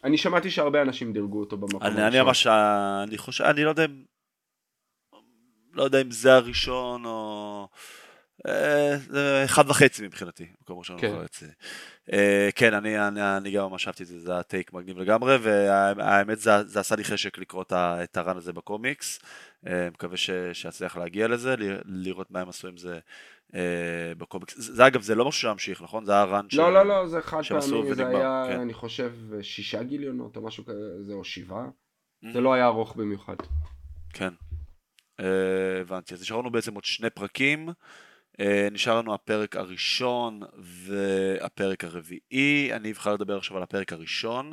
אני 0.04 0.18
שמעתי 0.18 0.52
שהרבה 0.52 0.82
אנשים 0.82 1.14
דירגו 1.14 1.40
אותו 1.40 1.58
במקום 1.58 1.82
הראשון. 1.82 2.02
אני 2.02 2.22
ממש, 2.22 2.48
אני 3.08 3.18
חושב, 3.18 3.44
אני 3.44 3.64
לא 3.64 3.70
יודע 3.70 3.86
אם, 3.86 4.04
לא 5.74 5.84
יודע 5.84 6.02
אם 6.02 6.12
זה 6.12 6.34
הראשון 6.34 7.06
או... 7.06 7.68
אה, 8.48 8.98
זה 8.98 9.42
אחד 9.46 9.70
וחצי 9.70 10.06
מבחינתי, 10.06 10.46
מקום 10.62 10.80
ראשון 10.80 10.98
כן. 11.00 11.16
וחצי. 11.16 11.46
אה, 12.14 12.50
כן, 12.56 12.74
אני, 12.74 13.08
אני, 13.08 13.38
אני 13.38 13.52
גם 13.52 13.70
ממש 13.70 13.88
אהבתי 13.88 14.04
את 14.04 14.08
זה, 14.08 14.20
זה 14.20 14.32
היה 14.32 14.44
טייק 14.44 14.74
מגניב 14.74 14.98
לגמרי, 14.98 15.38
והאמת 15.42 16.40
זה, 16.40 16.64
זה 16.64 16.80
עשה 16.80 16.96
לי 16.96 17.04
חשק 17.04 17.38
לקרוא 17.38 17.64
את 17.74 18.18
הרן 18.18 18.38
הזה 18.38 18.54
בקומיקס. 18.54 19.20
אה, 19.68 19.90
מקווה 19.94 20.18
שאצליח 20.54 20.98
להגיע 20.98 21.28
לזה, 21.28 21.56
לראות 21.86 22.32
מה 22.32 22.42
הם 22.42 22.50
עשו 22.50 22.68
עם 22.68 22.78
זה 22.78 23.00
בקומיקס. 24.18 24.56
זה 24.58 24.88
אגב, 24.88 25.02
זה 25.02 25.16
לא 25.16 25.28
משהו 25.28 25.42
שהמשיך, 25.42 25.82
נכון? 25.82 26.06
זה 26.06 26.12
היה 26.12 26.24
רן 26.24 26.50
ש... 26.50 26.54
לא, 26.54 26.74
לא, 26.74 26.86
לא, 26.86 27.08
זה 27.08 27.22
חד 27.22 27.42
פעמי, 27.50 27.96
זה 27.96 28.08
היה, 28.08 28.44
כן. 28.48 28.60
אני 28.60 28.74
חושב, 28.74 29.14
שישה 29.42 29.84
גיליונות 29.84 30.36
או 30.36 30.42
משהו 30.42 30.66
כזה, 30.66 31.14
או 31.14 31.24
שבעה. 31.24 31.66
Mm-hmm. 31.66 32.34
זה 32.34 32.42
לא 32.42 32.54
היה 32.54 32.66
ארוך 32.66 32.96
במיוחד. 32.96 33.36
כן. 34.14 34.34
אה, 35.20 35.82
הבנתי. 35.82 36.14
אז 36.14 36.22
נשארנו 36.22 36.52
בעצם 36.52 36.74
עוד 36.74 36.84
שני 36.84 37.10
פרקים. 37.10 37.70
נשאר 38.72 38.98
לנו 38.98 39.14
הפרק 39.14 39.56
הראשון 39.56 40.42
והפרק 40.58 41.84
הרביעי. 41.84 42.70
אני 42.74 42.92
אבחר 42.92 43.14
לדבר 43.14 43.38
עכשיו 43.38 43.58
על 43.58 43.64
הפרק 43.64 43.94
הראשון. 43.94 44.52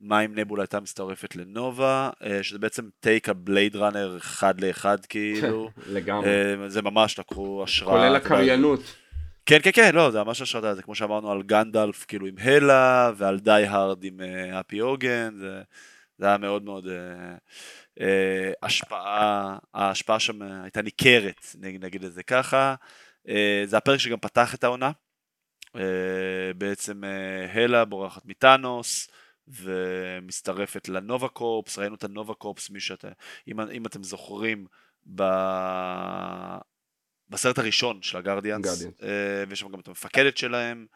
מה 0.00 0.20
אם 0.20 0.38
נבולה 0.38 0.62
הייתה 0.62 0.80
מצטרפת 0.80 1.36
לנובה, 1.36 2.10
אה, 2.24 2.42
שזה 2.42 2.58
בעצם 2.58 2.88
טייק 3.00 3.28
הבלייד 3.28 3.76
ראנר 3.76 4.16
אחד 4.16 4.60
לאחד 4.60 5.06
כאילו. 5.06 5.70
לגמרי. 5.86 6.28
אה, 6.28 6.68
זה 6.68 6.82
ממש 6.82 7.18
לקחו 7.18 7.62
השראה. 7.64 7.96
כולל 7.96 8.16
הקריינות. 8.16 8.80
כן, 9.46 9.58
כן, 9.62 9.70
כן, 9.72 9.94
לא, 9.94 10.10
זה 10.10 10.24
ממש 10.24 10.42
השראה, 10.42 10.74
זה 10.74 10.82
כמו 10.82 10.94
שאמרנו 10.94 11.30
על 11.30 11.42
גנדלף 11.42 12.04
כאילו 12.04 12.26
עם 12.26 12.34
הלה, 12.42 13.12
ועל 13.16 13.38
די 13.38 13.64
הארד 13.68 14.04
עם 14.04 14.20
אפי 14.60 14.80
אוגן, 14.80 15.34
זה, 15.38 15.62
זה 16.18 16.26
היה 16.26 16.38
מאוד 16.38 16.62
מאוד 16.62 16.86
uh, 17.98 18.02
השפעה, 18.62 19.58
ההשפעה 19.74 20.20
שם 20.20 20.42
הייתה 20.42 20.82
ניכרת, 20.82 21.46
נגיד 21.60 22.04
את 22.04 22.12
זה 22.12 22.22
ככה. 22.22 22.74
Uh, 23.26 23.30
זה 23.64 23.76
הפרק 23.76 24.00
שגם 24.00 24.18
פתח 24.20 24.54
את 24.54 24.64
העונה. 24.64 24.90
Uh, 25.66 25.80
בעצם 26.58 27.04
uh, 27.04 27.58
הלה 27.58 27.84
בורחת 27.84 28.26
מטאנוס, 28.26 29.08
ומצטרפת 29.48 30.88
לנובה 30.88 31.28
קורפס, 31.28 31.78
ראינו 31.78 31.94
את 31.94 32.04
הנובה 32.04 32.34
קורפס, 32.34 32.70
מי 32.70 32.80
שאתה, 32.80 33.08
אם, 33.48 33.60
אם 33.60 33.86
אתם 33.86 34.02
זוכרים, 34.02 34.66
ב... 35.14 35.22
בסרט 37.28 37.58
הראשון 37.58 38.02
של 38.02 38.18
הגרדיאנס, 38.18 38.82
אה, 39.02 39.44
ויש 39.48 39.60
שם 39.60 39.68
גם 39.68 39.80
את 39.80 39.88
המפקדת 39.88 40.36
שלהם, 40.36 40.86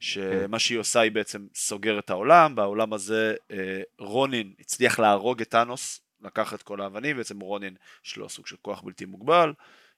שמה 0.00 0.48
כן. 0.52 0.58
שהיא 0.58 0.78
עושה 0.78 1.00
היא 1.00 1.12
בעצם 1.12 1.46
סוגרת 1.54 2.04
את 2.04 2.10
העולם, 2.10 2.54
בעולם 2.54 2.92
הזה 2.92 3.34
אה, 3.50 3.82
רונין 3.98 4.52
הצליח 4.60 4.98
להרוג 4.98 5.40
את 5.40 5.48
טאנוס, 5.48 6.00
לקח 6.20 6.54
את 6.54 6.62
כל 6.62 6.80
האבנים, 6.80 7.16
בעצם 7.16 7.40
רונין 7.40 7.74
יש 8.06 8.16
לו 8.16 8.28
סוג 8.28 8.46
של 8.46 8.56
כוח 8.62 8.82
בלתי 8.82 9.04
מוגבל, 9.04 9.52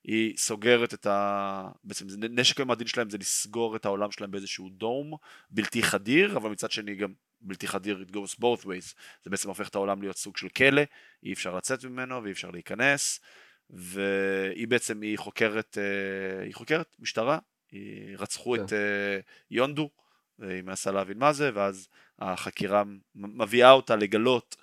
היא 0.04 0.36
סוגרת 0.36 0.94
את 0.94 1.06
ה... 1.06 1.68
בעצם 1.84 2.06
נשק 2.30 2.60
המדין 2.60 2.86
שלהם 2.86 3.10
זה 3.10 3.18
לסגור 3.18 3.76
את 3.76 3.84
העולם 3.84 4.10
שלהם 4.10 4.30
באיזשהו 4.30 4.68
דום 4.68 5.16
בלתי 5.50 5.82
חדיר, 5.82 6.36
אבל 6.36 6.50
מצד 6.50 6.70
שני 6.70 6.94
גם 6.94 7.12
בלתי 7.40 7.68
חדיר, 7.68 8.04
it 8.08 8.12
goes 8.12 8.34
both 8.40 8.64
ways, 8.64 8.94
זה 9.24 9.30
בעצם 9.30 9.48
הופך 9.48 9.68
את 9.68 9.74
העולם 9.74 10.02
להיות 10.02 10.16
סוג 10.16 10.36
של 10.36 10.48
כלא, 10.48 10.82
אי 11.22 11.32
אפשר 11.32 11.56
לצאת 11.56 11.84
ממנו 11.84 12.22
ואי 12.22 12.32
אפשר 12.32 12.50
להיכנס, 12.50 13.20
והיא 13.70 14.68
בעצם, 14.68 15.00
היא 15.00 15.18
חוקרת, 15.18 15.78
אה, 15.78 16.44
היא 16.44 16.54
חוקרת 16.54 16.96
משטרה, 16.98 17.38
היא 17.70 18.16
רצחו 18.18 18.54
כן. 18.56 18.64
את 18.64 18.72
אה, 18.72 19.18
יונדו, 19.50 19.90
והיא 20.38 20.62
מנסה 20.62 20.92
להבין 20.92 21.18
מה 21.18 21.32
זה, 21.32 21.50
ואז 21.54 21.88
החקירה 22.18 22.82
מביאה 23.14 23.70
אותה 23.70 23.96
לגלות 23.96 24.56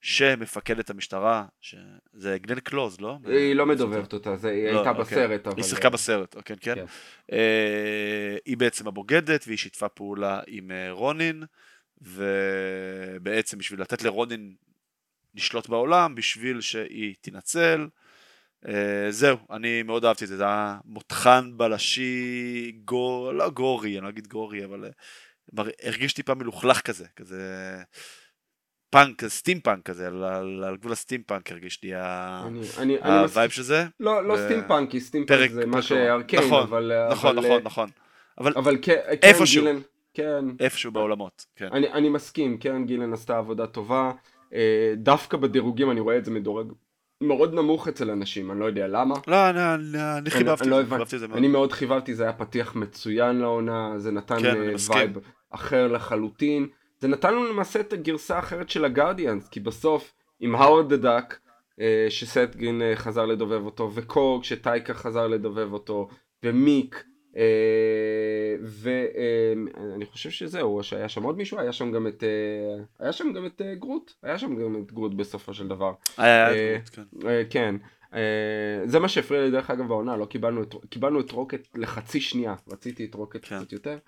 שמפקדת 0.00 0.90
המשטרה, 0.90 1.44
שזה 1.60 2.38
גלן 2.38 2.60
קלוז, 2.60 3.00
לא? 3.00 3.18
היא 3.24 3.54
לא 3.54 3.66
מדוברת 3.66 4.12
אותה, 4.12 4.36
זה, 4.36 4.50
היא 4.50 4.64
לא, 4.64 4.78
הייתה 4.78 4.90
אוקיי. 4.90 5.04
בסרט. 5.04 5.46
אבל... 5.46 5.56
היא 5.56 5.64
שיחקה 5.64 5.90
בסרט, 5.90 6.36
כן, 6.44 6.54
כן. 6.60 6.74
כן. 6.74 6.84
אה, 7.32 8.36
היא 8.44 8.56
בעצם 8.56 8.88
הבוגדת, 8.88 9.44
והיא 9.46 9.58
שיתפה 9.58 9.88
פעולה 9.88 10.40
עם 10.46 10.70
רונין. 10.90 11.42
ובעצם 12.00 13.58
בשביל 13.58 13.80
לתת 13.80 14.02
לרונין 14.02 14.54
לשלוט 15.34 15.68
בעולם, 15.68 16.14
בשביל 16.14 16.60
שהיא 16.60 17.14
תנצל. 17.20 17.88
Uh, 18.64 18.68
זהו, 19.10 19.38
אני 19.50 19.82
מאוד 19.82 20.04
אהבתי 20.04 20.24
את 20.24 20.28
זה, 20.28 20.36
זה 20.36 20.44
היה 20.44 20.78
מותחן 20.84 21.50
בלשי, 21.56 22.72
gore, 22.84 23.32
לא 23.32 23.50
gory, 23.50 23.98
אני 23.98 24.04
לא 24.04 24.08
אגיד 24.08 24.26
gory, 24.26 24.64
אבל 24.64 24.90
uh, 25.58 25.62
הרגיש 25.82 26.12
טיפה 26.12 26.34
מלוכלך 26.34 26.80
כזה, 26.80 27.06
כזה 27.16 27.42
punk, 28.90 29.26
steampunk 29.26 29.84
כזה, 29.84 30.06
על, 30.06 30.24
על, 30.24 30.64
על 30.64 30.76
גבול 30.76 30.92
הסטים 30.92 31.22
פאנק 31.22 31.52
הרגיש 31.52 31.82
לי 31.82 31.92
ה 33.02 33.12
vibe 33.12 33.50
של 33.50 33.62
זה. 33.62 33.86
לא, 34.00 34.28
לא 34.28 34.32
ו... 34.32 34.36
steampunky, 34.36 35.00
steampunk 35.00 35.50
זה 35.50 35.66
מה 35.66 35.82
שארקיין, 35.82 36.42
נכון, 36.44 36.62
אבל... 36.62 36.92
נכון, 37.10 37.38
אבל, 37.38 37.46
נכון, 37.46 37.62
נכון. 37.64 37.88
אבל, 38.40 38.52
אבל 38.56 38.76
איפשהו. 39.22 39.64
גילן... 39.64 39.80
כן. 40.14 40.44
איפשהו 40.60 40.92
בעולמות, 40.92 41.46
כן. 41.56 41.68
אני, 41.72 41.92
אני 41.92 42.08
מסכים, 42.08 42.58
קרן 42.58 42.86
גילן 42.86 43.12
עשתה 43.12 43.38
עבודה 43.38 43.66
טובה. 43.66 44.12
אה, 44.54 44.92
דווקא 44.96 45.36
בדירוגים 45.36 45.90
אני 45.90 46.00
רואה 46.00 46.16
את 46.16 46.24
זה 46.24 46.30
מדורג 46.30 46.72
מאוד 47.20 47.54
נמוך 47.54 47.88
אצל 47.88 48.10
אנשים, 48.10 48.50
אני 48.50 48.60
לא 48.60 48.64
יודע 48.64 48.86
למה. 48.86 49.14
לא, 49.26 49.50
אני, 49.50 49.74
אני, 49.74 50.18
אני 50.18 50.30
חיבבתי 50.30 50.64
אני, 50.64 50.70
לא 50.70 51.02
את 51.02 51.08
זה 51.08 51.28
מאוד. 51.28 51.38
אני 51.38 51.48
מאוד 51.48 51.72
חיבבתי, 51.72 52.14
זה 52.14 52.22
היה 52.22 52.32
פתיח 52.32 52.74
מצוין 52.74 53.36
לעונה, 53.36 53.94
זה 53.96 54.10
נתן 54.10 54.42
כן, 54.42 54.56
vibe 54.90 55.18
אחר 55.50 55.88
לחלוטין. 55.88 56.66
זה 56.98 57.08
נתן 57.08 57.34
לנו 57.34 57.46
למעשה 57.46 57.80
את 57.80 57.92
הגרסה 57.92 58.36
האחרת 58.36 58.70
של 58.70 58.84
הגרדיאנס, 58.84 59.48
כי 59.48 59.60
בסוף 59.60 60.14
עם 60.40 60.54
Howard 60.54 60.88
the 60.88 60.96
Duck, 60.96 61.38
שסת' 62.08 62.49
גרין 62.49 62.82
אה, 62.82 62.96
חזר 62.96 63.26
לדובב 63.26 63.64
אותו, 63.64 63.90
וקורג 63.94 64.44
שטאיקה 64.44 64.94
חזר 64.94 65.26
לדובב 65.26 65.72
אותו, 65.72 66.08
ומיק, 66.42 67.04
אה, 67.36 68.56
ואני 68.60 70.06
חושב 70.06 70.30
שזהו, 70.30 70.82
שהיה 70.82 71.08
שם 71.08 71.22
עוד 71.22 71.36
מישהו, 71.36 71.58
היה 71.58 71.72
שם 71.72 71.92
גם 71.92 72.06
את, 72.06 72.24
אה, 72.24 72.84
היה 72.98 73.12
שם 73.12 73.32
גם 73.32 73.46
את 73.46 73.62
אה, 73.62 73.74
גרוט, 73.74 74.12
היה 74.22 74.38
שם 74.38 74.56
גם 74.56 74.82
את 74.82 74.92
גרוט 74.92 75.14
בסופו 75.14 75.54
של 75.54 75.68
דבר. 75.68 75.92
היה 76.16 76.50
את 76.50 76.88
גרוט, 76.88 77.06
כן. 77.20 77.42
כן. 77.50 77.74
זה 78.84 78.98
מה 78.98 79.08
שהפריע 79.08 79.44
לי 79.44 79.50
דרך 79.50 79.70
אגב 79.70 79.88
בעונה, 79.88 80.16
לא 80.16 80.24
קיבלנו 80.24 80.62
את, 80.62 80.74
קיבלנו 80.90 81.20
את 81.20 81.30
רוקט 81.30 81.68
לחצי 81.74 82.20
שנייה, 82.20 82.54
רציתי 82.68 83.04
את 83.04 83.14
רוקט 83.14 83.40
כן. 83.42 83.58
קצת 83.58 83.72
יותר, 83.72 83.98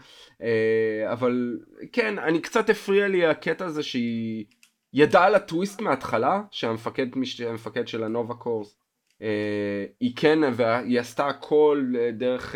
אבל 1.12 1.58
כן, 1.92 2.18
אני 2.18 2.40
קצת 2.40 2.70
הפריע 2.70 3.08
לי 3.08 3.26
הקטע 3.26 3.64
הזה 3.64 3.82
שהיא 3.82 4.44
ידעה 4.92 5.26
על 5.26 5.34
הטוויסט 5.34 5.80
מההתחלה, 5.80 6.42
שהמפקד 6.50 7.86
של 7.86 8.04
הנובה 8.04 8.34
קורס 8.34 8.80
אה, 9.22 9.84
היא 10.00 10.12
כן, 10.16 10.38
והיא 10.52 11.00
עשתה 11.00 11.26
הכל 11.26 11.92
אה, 11.98 12.10
דרך 12.10 12.54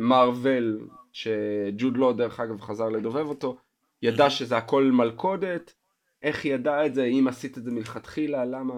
מארוול, 0.00 0.78
אה, 0.80 0.96
שג'וד 1.12 1.96
לא 1.96 2.12
דרך 2.12 2.40
אגב 2.40 2.60
חזר 2.60 2.88
לדובב 2.88 3.26
אותו, 3.26 3.56
ידע 4.02 4.30
שזה 4.30 4.56
הכל 4.56 4.84
מלכודת, 4.84 5.74
איך 6.22 6.44
היא 6.44 6.54
ידעה 6.54 6.86
את 6.86 6.94
זה, 6.94 7.04
אם 7.04 7.26
עשית 7.28 7.58
את 7.58 7.64
זה 7.64 7.70
מלכתחילה, 7.70 8.44
למה, 8.44 8.74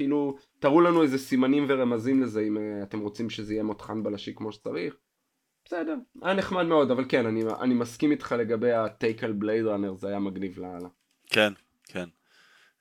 כאילו, 0.00 0.36
תראו 0.58 0.80
לנו 0.80 1.02
איזה 1.02 1.18
סימנים 1.18 1.66
ורמזים 1.68 2.22
לזה 2.22 2.40
אם 2.40 2.56
אתם 2.82 3.00
רוצים 3.00 3.30
שזה 3.30 3.54
יהיה 3.54 3.62
מותחן 3.62 4.02
בלשי 4.02 4.34
כמו 4.34 4.52
שצריך. 4.52 4.96
בסדר, 5.64 5.94
היה 6.22 6.34
נחמד 6.34 6.66
מאוד, 6.66 6.90
אבל 6.90 7.04
כן, 7.08 7.26
אני, 7.26 7.44
אני 7.60 7.74
מסכים 7.74 8.10
איתך 8.10 8.34
לגבי 8.38 8.72
הטייק 8.72 9.24
על 9.24 9.32
בלייד 9.32 9.66
ראנר, 9.66 9.94
זה 9.94 10.08
היה 10.08 10.18
מגניב 10.18 10.58
לאללה. 10.58 10.88
כן, 11.30 11.52
כן. 11.88 12.08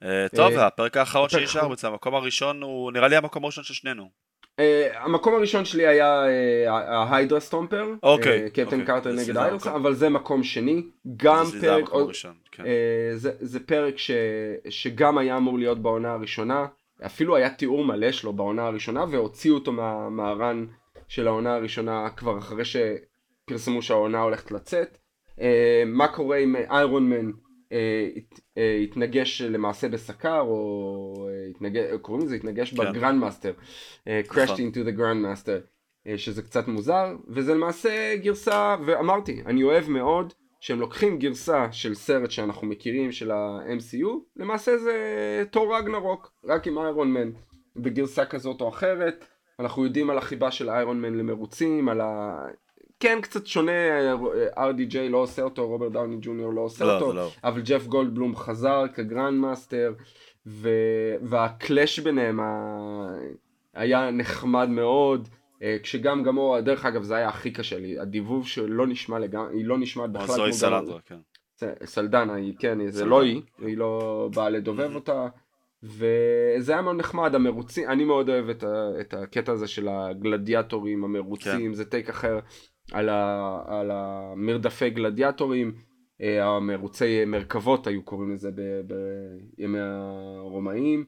אה, 0.04 0.28
טוב, 0.36 0.54
אה, 0.54 0.68
הפרק 0.68 0.98
האחרון 0.98 1.30
שנשאר 1.30 1.68
בעצם, 1.68 1.88
המקום 1.88 2.16
הראשון 2.16 2.62
הוא 2.62 2.92
נראה 2.92 3.08
לי 3.08 3.16
המקום 3.16 3.44
הראשון 3.44 3.64
של 3.64 3.74
שנינו. 3.74 4.10
אה, 4.60 5.04
המקום 5.04 5.36
הראשון 5.36 5.66
שלי 5.66 5.88
היה 5.88 6.26
ההיידרה 6.88 7.40
סטומפר, 7.40 7.86
קפטן. 8.54 8.86
קארטר 8.86 9.12
נגד 9.12 9.38
היידרה, 9.38 9.76
אבל 9.76 9.94
זה 9.94 10.10
מקום 10.10 10.44
שני, 10.44 10.84
גם 11.18 11.46
פרק, 11.62 11.90
כן. 12.52 12.64
זה 13.40 13.60
פרק 13.60 13.96
שגם 14.70 15.18
היה 15.18 15.38
אמור 15.38 15.60
להיות 15.60 15.82
בעונה 15.82 16.14
הראשונה, 16.14 16.66
אפילו 17.06 17.36
היה 17.36 17.50
תיאור 17.50 17.86
מלא 17.86 18.12
שלו 18.12 18.34
בעונה 18.34 18.68
הראשונה 18.68 19.06
והוציאו 19.12 19.56
אותו 19.56 19.72
מה 20.12 20.33
run 20.33 20.66
של 21.08 21.28
העונה 21.28 21.56
הראשונה 21.56 22.10
כבר 22.10 22.38
אחרי 22.38 22.64
שפרסמו 22.66 23.82
שהעונה 23.82 24.22
הולכת 24.22 24.52
לצאת. 24.52 24.98
מה 25.86 26.08
קורה 26.08 26.38
עם 26.38 26.56
איירון 26.56 27.10
מן 27.10 27.32
אה, 28.58 28.80
התנגש 28.84 29.42
למעשה 29.42 29.90
בסקאר, 29.90 30.42
או 30.42 31.28
אה, 31.30 31.50
התנגש, 31.50 31.84
קוראים 32.02 32.26
לזה 32.26 32.36
התנגש 32.36 32.74
כן. 32.74 32.78
בגרנד 32.78 33.20
מאסטר, 33.20 33.54
crashed 34.06 34.44
נכון. 34.44 34.56
into 34.58 34.88
the 34.88 34.98
grand 34.98 35.26
master. 35.26 35.68
אה, 36.08 36.18
שזה 36.18 36.42
קצת 36.42 36.68
מוזר, 36.68 37.16
וזה 37.28 37.54
למעשה 37.54 38.16
גרסה, 38.16 38.76
ואמרתי, 38.86 39.42
אני 39.46 39.64
אוהב 39.64 39.90
מאוד 39.90 40.34
שהם 40.60 40.80
לוקחים 40.80 41.20
גרסה 41.20 41.72
של 41.72 41.96
סרט 41.96 42.32
שאנחנו 42.32 42.68
מכירים 42.68 43.12
של 43.12 43.32
ה-MCU, 43.32 44.08
למעשה 44.36 44.78
זה 44.78 45.44
תור 45.52 45.78
רגנרוק, 45.78 46.32
רק 46.46 46.68
עם 46.68 46.78
איירון 46.78 47.14
מן, 47.14 47.32
בגרסה 47.76 48.26
כזאת 48.26 48.62
או 48.62 48.70
אחרת. 48.70 49.26
אנחנו 49.60 49.86
יודעים 49.86 50.10
על 50.10 50.18
החיבה 50.18 50.52
של 50.52 50.70
איירון 50.70 51.02
מן 51.02 51.18
למרוצים, 51.18 51.90
על 51.90 52.02
ה... 52.02 52.38
כן 53.00 53.20
קצת 53.22 53.48
שונה, 53.48 53.72
RDJ 54.56 54.98
לא 55.10 55.18
עושה 55.18 55.42
אותו, 55.42 55.68
רוברט 55.68 55.92
דאוני 55.92 56.18
ג'וניור 56.22 56.54
לא 56.54 56.62
עושה 56.62 56.86
לא, 56.86 56.96
אותו, 56.96 57.14
לא. 57.14 57.30
אבל 57.44 57.62
ג'ף 57.62 57.88
גולדבלום 57.88 58.36
חזר 58.36 58.86
כגרנד 58.96 59.40
מאסטר, 59.40 59.94
ו... 60.46 60.70
וה 61.22 61.44
clash 61.44 62.00
ביניהם 62.00 62.40
ה... 62.40 62.46
היה 63.74 64.12
נחמד 64.12 64.70
מאוד, 64.70 65.30
כשגם 65.84 66.24
גם 66.24 66.36
הוא, 66.36 66.60
דרך 66.60 66.86
אגב 66.86 67.04
זה 67.04 67.16
היה 67.16 67.30
הכי 67.30 67.52
קשה 67.52 67.80
לי, 67.80 68.00
הדיבוב 68.00 68.48
שלא 68.48 68.88
נשמע 68.88 69.20
לגמרי, 69.20 69.58
היא 69.58 69.66
לא 69.66 69.78
נשמעת 69.78 70.12
בכלל 70.12 70.36
כמו 70.36 70.54
סלנדרה, 70.54 71.00
כן. 71.06 71.20
סלדנה 71.86 72.34
היא, 72.34 72.54
כן, 72.60 72.88
זה. 72.88 73.06
לא 73.06 73.22
היא, 73.22 73.42
היא 73.58 73.78
לא 73.78 74.30
באה 74.36 74.50
לדובב 74.50 74.96
אותה, 74.96 75.28
וזה 75.84 76.72
היה 76.72 76.82
מאוד 76.82 76.96
נחמד, 76.96 77.36
המרוצים, 77.36 77.90
אני 77.90 78.04
מאוד 78.04 78.30
אוהב 78.30 78.50
את, 78.50 78.64
את 79.02 79.14
הקטע 79.14 79.52
הזה 79.52 79.68
של 79.68 79.88
הגלדיאטורים, 79.88 81.04
המרוצים, 81.04 81.74
זה 81.74 81.86
טייק 81.86 82.10
אחר 82.10 82.40
על, 82.92 83.10
ה, 83.10 83.60
על 83.68 83.92
המרדפי 83.92 84.90
גלדיאטורים, 84.90 85.74
אה, 86.22 86.46
המרוצי 86.46 87.26
מרכבות 87.26 87.88
היו 87.88 88.04
קוראים 88.04 88.34
לזה 88.34 88.50
בימי 89.58 89.80
הרומאים. 89.80 91.06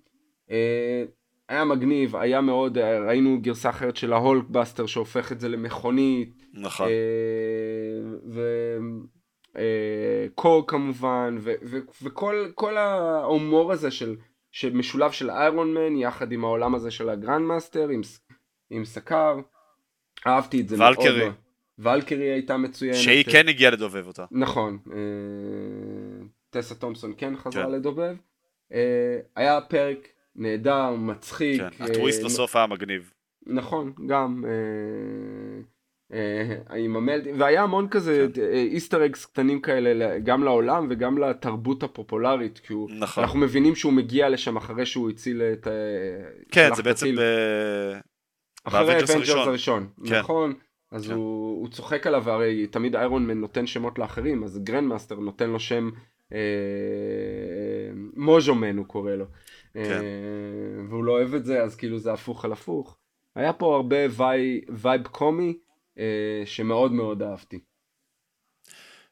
אה, 1.52 1.56
היה 1.56 1.66
מגניב, 1.66 2.16
היה 2.16 2.42
מאוד, 2.42 2.78
אה, 2.78 3.00
ראינו 3.00 3.42
גרסה 3.42 3.70
אחרת 3.70 3.96
של 3.96 4.14
ההולקבאסטר 4.14 4.86
שהופך 4.86 5.32
את 5.32 5.40
זה 5.40 5.50
למכונית, 5.50 6.46
נכון. 6.54 6.88
וקורג 10.34 10.68
כמובן, 10.68 11.38
ו- 11.40 11.54
ו- 11.64 12.04
וכל 12.04 12.48
כל 12.56 12.78
ההומור 12.78 13.72
הזה 13.72 13.92
של, 13.92 14.16
שמשולב 14.52 15.12
של 15.12 15.30
איירון 15.30 15.74
מן 15.74 15.98
יחד 15.98 16.32
עם 16.32 16.44
העולם 16.44 16.76
הזה 16.76 16.92
של 16.92 17.10
הגרנד 17.10 17.46
מאסטר 17.46 17.90
עם, 17.90 18.02
עם 18.70 18.86
סקאר, 18.86 19.40
אהבתי 20.28 20.62
את 20.62 20.70
זה 20.70 20.78
מאוד. 20.78 20.98
ולקירי. 20.98 21.30
ולקירי 21.80 22.32
הייתה 22.32 22.58
מצוינת. 22.58 22.96
שהיא 22.96 23.26
כן 23.32 23.48
הגיעה 23.48 23.72
לדובב 23.72 24.08
אותה. 24.08 24.26
נכון, 24.32 24.78
אה, 24.92 24.98
טסה 26.50 26.76
תומפסון 26.76 27.14
כן 27.18 27.38
חזרה 27.38 27.66
כן. 27.66 27.72
לדובב. 27.72 28.16
אה, 28.74 29.20
היה 29.36 29.62
פרק 29.62 30.08
נהדר, 30.36 30.92
מצחיק. 30.92 31.62
כן, 31.62 31.84
אה, 31.84 31.86
הטוויסט 31.86 32.24
בסוף 32.24 32.56
היה 32.56 32.68
מגניב. 32.68 33.14
נכון, 33.46 33.94
גם. 34.08 34.46
אה, 34.48 35.62
אה, 36.14 36.78
עם 36.78 36.96
המלט, 36.96 37.24
והיה 37.38 37.64
המון 37.64 37.88
כזה 37.88 38.28
כן. 38.34 38.42
Easter 38.54 39.06
eggs 39.06 39.26
קטנים 39.26 39.62
כאלה 39.62 40.20
גם 40.20 40.44
לעולם 40.44 40.88
וגם 40.90 41.18
לתרבות 41.18 41.84
הפופולרית, 41.84 42.60
כי 42.60 42.74
הוא, 42.74 42.90
נכון. 43.00 43.24
אנחנו 43.24 43.40
מבינים 43.40 43.76
שהוא 43.76 43.94
מגיע 43.94 44.30
לשם 44.30 44.58
אחרי 44.58 44.86
שהוא 44.86 45.10
הציל 45.10 45.42
את... 45.42 45.68
אה, 45.68 45.74
כן, 46.52 46.70
זה 46.76 46.84
בעצם. 46.84 47.16
ב... 47.16 47.22
אחרי 48.64 48.94
האבנג'רס 48.94 49.48
הראשון. 49.48 49.88
כן. 50.08 50.20
נכון. 50.20 50.54
אז 50.92 51.08
כן. 51.08 51.14
הוא, 51.14 51.62
הוא 51.62 51.68
צוחק 51.70 52.08
עליו, 52.08 52.24
והרי 52.26 52.68
תמיד 52.68 52.96
איירון 52.96 53.28
מן 53.28 53.38
נותן 53.38 53.68
שמות 53.68 54.00
לאחרים, 54.00 54.44
אז 54.44 54.60
גרנד 54.64 54.88
מאסטר 54.88 55.16
נותן 55.16 55.50
לו 55.50 55.60
שם 55.60 55.90
אה, 56.34 56.40
מוז'ו 58.16 58.56
מן 58.56 58.78
הוא 58.78 58.86
קורא 58.86 59.12
לו. 59.12 59.26
אה, 59.76 59.86
כן. 59.86 60.02
והוא 60.90 61.04
לא 61.04 61.12
אוהב 61.12 61.34
את 61.34 61.46
זה, 61.46 61.64
אז 61.64 61.76
כאילו 61.76 62.00
זה 62.00 62.14
הפוך 62.14 62.46
על 62.46 62.52
הפוך. 62.52 62.98
היה 63.36 63.54
פה 63.54 63.76
הרבה 63.76 64.06
ווי, 64.10 64.62
vibe 64.70 65.08
קומי, 65.08 65.58
אה, 65.98 66.42
שמאוד 66.46 66.92
מאוד 66.92 67.22
אהבתי. 67.22 67.60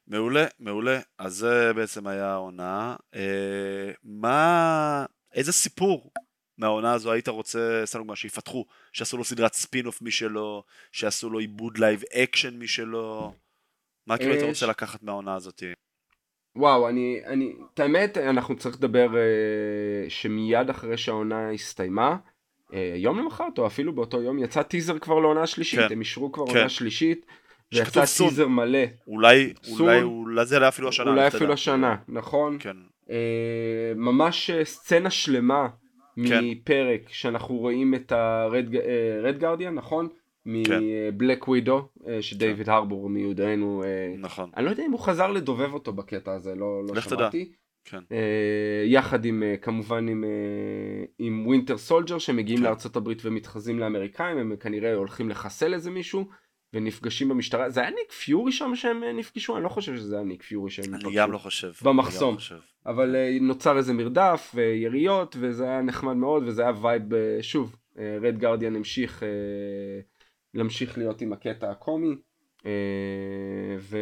מעולה, 0.08 0.46
מעולה. 0.60 1.00
אז 1.18 1.34
זה 1.36 1.74
בעצם 1.74 2.08
היה 2.08 2.32
העונה. 2.32 2.96
אה, 3.16 3.92
מה... 4.04 5.06
איזה 5.34 5.52
סיפור 5.52 6.12
מהעונה 6.58 6.94
הזו 6.94 7.12
היית 7.12 7.28
רוצה, 7.28 7.82
סתם 7.86 8.00
דוגמא, 8.00 8.16
שיפתחו, 8.16 8.66
שיעשו 8.94 9.18
לו 9.18 9.24
סדרת 9.24 9.54
ספין-אוף 9.54 10.02
משלו, 10.02 10.64
שיעשו 10.92 11.30
לו 11.30 11.40
עיבוד 11.40 11.78
live 11.78 12.04
action 12.14 12.60
משלו? 12.60 13.34
מה 14.08 14.18
כאילו 14.18 14.32
היית 14.32 14.44
אה, 14.44 14.50
רוצה 14.50 14.66
לקחת 14.66 15.04
מהעונה 15.04 15.36
הזאת? 15.36 15.64
וואו, 16.60 16.90
אני, 16.90 17.20
אני, 17.26 17.54
את 17.74 17.80
האמת, 17.80 18.18
אנחנו 18.18 18.56
צריך 18.56 18.76
לדבר 18.76 19.18
אה, 19.18 20.10
שמיד 20.10 20.70
אחרי 20.70 20.98
שהעונה 20.98 21.52
הסתיימה, 21.52 22.16
אה, 22.74 22.94
יום 22.96 23.20
למחרת 23.20 23.58
או 23.60 23.68
אפילו 23.68 23.94
באותו 23.94 24.22
יום, 24.22 24.40
יצא 24.40 24.64
טיזר 24.64 25.00
כבר 25.00 25.20
לעונה 25.20 25.48
שלישית, 25.48 25.80
כן. 25.80 25.88
הם 25.92 26.00
אישרו 26.00 26.32
כבר 26.32 26.48
כן. 26.48 26.58
עונה 26.58 26.70
שלישית, 26.70 27.26
ויצא. 27.74 28.06
טיזר 28.18 28.48
מלא, 28.48 28.80
אולי, 29.08 29.54
סון. 29.64 29.82
אולי, 29.82 30.02
אולי 30.02 30.46
זה 30.46 30.68
אפילו 30.68 30.90
השנה. 30.90 31.12
אולי. 31.12 31.28
אפילו 31.28 31.54
השנה, 31.54 31.96
נכון? 32.08 32.58
כן, 32.60 32.78
אה, 33.10 33.94
ממש 33.96 34.50
אה, 34.50 34.66
סצנה 34.66 35.10
שלמה 35.10 35.68
כן. 36.28 36.40
מפרק 36.44 37.02
שאנחנו 37.08 37.56
רואים 37.56 37.96
את 37.96 38.12
הרד 38.12 39.38
גרדיאן, 39.38 39.74
נכון? 39.74 40.08
כן. 40.66 40.80
מבלק 40.84 41.48
ווידו, 41.48 41.88
שדייוויד 42.22 42.70
הרבור 42.70 43.10
מיודענו, 43.10 43.84
אה, 43.84 44.14
נכון. 44.18 44.50
אני 44.58 44.66
לא 44.66 44.70
יודע 44.70 44.86
אם 44.86 44.92
הוא 44.92 45.00
חזר 45.00 45.32
לדובב 45.32 45.74
אותו 45.74 45.94
בקטע 45.94 46.34
הזה, 46.34 46.56
לא, 46.56 46.84
לא. 46.86 47.02
שמעתי. 47.02 47.52
כן. 47.86 48.00
אה, 48.12 48.84
יחד 48.86 49.26
עם, 49.26 49.44
אה, 49.44 49.58
כמובן 49.58 50.08
עם, 50.08 50.24
אה, 50.24 50.30
עם 51.20 51.48
ווינטר 51.48 51.78
סולג'ר 51.78 52.18
שמגיעים 52.18 52.60
כן. 52.60 52.66
לארצות 52.66 52.96
הברית 52.96 53.22
ומתחזים 53.26 53.80
לאמריקאים, 53.80 54.38
הם 54.38 54.56
כנראה 54.56 54.94
הולכים 54.94 55.30
לחסל 55.30 55.74
איזה 55.74 55.92
מישהו 55.92 56.30
ונפגשים 56.74 57.30
במשטרה. 57.30 57.70
זה 57.70 57.82
היה 57.82 57.90
ניק 57.90 58.12
פיורי 58.12 58.52
שם 58.52 58.76
שהם 58.76 59.04
אה, 59.04 59.14
נפגשו? 59.14 59.56
אני 59.56 59.64
לא 59.64 59.70
חושב 59.70 59.96
שזה 59.96 60.16
היה 60.16 60.26
ניק 60.26 60.44
פיורי 60.44 60.72
שהם 60.72 60.94
נפגשו. 60.94 61.16
גם 61.16 61.32
לא 61.32 61.38
חושב. 61.38 61.72
במחסום. 61.82 62.30
אני 62.30 62.36
לא 62.36 62.40
חושב. 62.40 62.60
אבל 62.86 63.16
אה, 63.16 63.38
נוצר 63.42 63.78
איזה 63.78 63.94
מרדף 63.94 64.52
ויריות 64.56 65.36
וזה 65.40 65.64
היה 65.64 65.82
נחמד 65.82 66.14
מאוד 66.14 66.44
וזה 66.46 66.62
היה 66.62 66.72
vibe, 66.82 67.14
אה, 67.14 67.38
שוב, 67.42 67.76
רד 68.22 68.38
גרדיאן 68.38 68.76
המשיך 68.76 69.24
אה, 69.24 69.30
להמשיך 70.54 70.98
להיות 70.98 71.22
עם 71.22 71.34
הקטע 71.34 71.72
הקומי. 71.72 72.16
אה, 72.66 72.72
ו... 73.80 73.98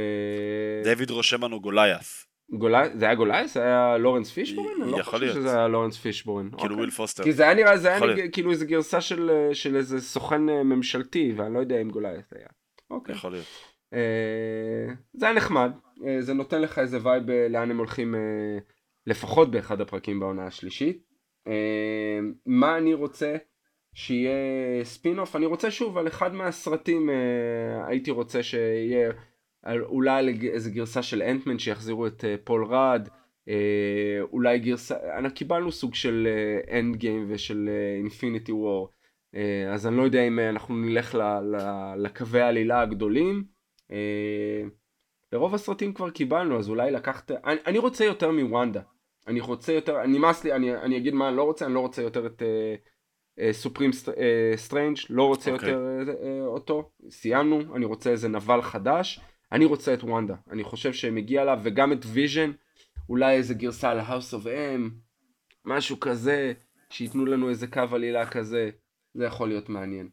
דיוויד 0.83 1.09
רושם 1.09 1.43
לנו 1.43 1.61
גולייף. 1.61 2.25
גולאי, 2.51 2.89
זה 2.95 3.05
היה 3.05 3.15
גולייס? 3.15 3.53
זה 3.53 3.63
היה 3.63 3.97
לורנס 3.97 4.31
פישבורן? 4.31 4.81
אני 4.81 4.91
לא 4.91 5.03
חושב. 5.03 5.33
שזה 5.33 5.57
היה 5.57 5.67
לורנס 5.67 5.97
פישבורן. 5.97 6.49
כאילו 6.49 6.63
אוקיי. 6.63 6.75
וויל 6.75 6.89
פוסטר. 6.89 7.23
כי 7.23 7.33
זה 7.33 7.43
היה 7.43 7.53
נראה, 7.53 7.77
זה 7.77 7.87
היה 7.87 7.99
נראה 7.99 8.27
כאילו 8.27 8.51
איזה 8.51 8.65
גרסה 8.65 9.01
של, 9.01 9.29
אה, 9.29 9.55
של 9.55 9.75
איזה 9.75 10.01
סוכן 10.01 10.49
אה, 10.49 10.63
ממשלתי, 10.63 11.33
ואני 11.37 11.53
לא 11.53 11.59
יודע 11.59 11.81
אם 11.81 11.89
גולייס 11.89 12.33
היה. 12.33 12.47
אוקיי. 12.91 13.15
יכול 13.15 13.31
להיות. 13.31 13.45
אה, 13.93 14.93
זה 15.13 15.25
היה 15.25 15.35
נחמד, 15.35 15.71
אה, 16.07 16.21
זה 16.21 16.33
נותן 16.33 16.61
לך 16.61 16.79
איזה 16.79 16.97
וייב 17.03 17.23
לאן 17.49 17.71
הם 17.71 17.77
הולכים 17.77 18.15
אה, 18.15 18.57
לפחות 19.07 19.51
באחד 19.51 19.81
הפרקים 19.81 20.19
בעונה 20.19 20.47
השלישית. 20.47 21.07
מה 22.45 22.77
אני 22.77 22.93
רוצה 22.93 23.35
שיהיה 23.97 24.83
ספין 24.83 25.19
אוף? 25.19 25.35
אני 25.35 25.45
רוצה 25.45 25.71
שוב 25.71 25.97
על 25.97 26.07
אחד 26.07 26.33
מהסרטים, 26.33 27.09
אה, 27.09 27.87
הייתי 27.87 28.11
רוצה 28.11 28.43
שיהיה 28.43 29.11
על, 29.63 29.83
אולי 29.83 30.19
על 30.19 30.29
איזה 30.53 30.69
גרסה 30.69 31.03
של 31.03 31.21
אנטמן 31.21 31.59
שיחזירו 31.59 32.07
את 32.07 32.25
אה, 32.25 32.35
פול 32.43 32.65
רד. 32.65 33.09
אה, 33.49 34.21
אולי 34.21 34.59
גרסה, 34.59 34.95
קיבלנו 35.35 35.71
סוג 35.71 35.95
של 35.95 36.27
אנד 36.71 36.95
גיים 36.95 37.25
ושל 37.29 37.69
אינפיניטי 37.97 38.51
וור, 38.51 38.89
אז 39.73 39.87
אני 39.87 39.97
לא 39.97 40.01
יודע 40.01 40.21
אם 40.27 40.39
אה, 40.39 40.49
אנחנו 40.49 40.75
נלך 40.75 41.15
ל, 41.15 41.21
ל, 41.21 41.57
לקווי 41.97 42.41
העלילה 42.41 42.81
הגדולים. 42.81 43.43
אה, 43.91 44.63
לרוב 45.31 45.55
הסרטים 45.55 45.93
כבר 45.93 46.09
קיבלנו, 46.09 46.59
אז 46.59 46.69
אולי 46.69 46.91
לקחת... 46.91 47.31
אני, 47.31 47.59
אני 47.65 47.77
רוצה 47.77 48.05
יותר 48.05 48.31
מוונדה. 48.31 48.81
אני 49.27 49.39
רוצה 49.39 49.73
יותר, 49.73 50.05
נמאס 50.05 50.43
לי, 50.43 50.53
אני, 50.53 50.75
אני 50.75 50.97
אגיד 50.97 51.13
מה 51.13 51.29
אני 51.29 51.37
לא 51.37 51.43
רוצה, 51.43 51.65
אני 51.65 51.73
לא 51.73 51.79
רוצה 51.79 52.01
יותר 52.01 52.25
את 52.25 52.41
Supreme 53.51 53.91
Strange, 54.55 54.97
לא 55.09 55.23
רוצה 55.23 55.51
אוקיי. 55.51 55.69
יותר 55.69 55.81
אה, 56.09 56.13
אה, 56.27 56.45
אותו, 56.45 56.91
סיימנו, 57.09 57.75
אני 57.75 57.85
רוצה 57.85 58.09
איזה 58.09 58.27
נבל 58.27 58.61
חדש, 58.61 59.19
אני 59.51 59.65
רוצה 59.65 59.93
את 59.93 60.03
וונדה, 60.03 60.35
אני 60.51 60.63
חושב 60.63 60.93
שמגיע 60.93 61.43
לה, 61.43 61.55
וגם 61.63 61.93
את 61.93 62.05
ויז'ן, 62.05 62.51
אולי 63.09 63.35
איזה 63.35 63.53
גרסה 63.53 63.89
על 63.89 63.99
ה-house 63.99 64.33
of 64.33 64.45
M, 64.45 64.91
משהו 65.65 65.99
כזה, 65.99 66.53
שייתנו 66.89 67.25
לנו 67.25 67.49
איזה 67.49 67.67
קו 67.67 67.81
עלילה 67.91 68.25
כזה, 68.25 68.69
זה 69.13 69.25
יכול 69.25 69.47
להיות 69.47 69.69
מעניין. 69.69 70.09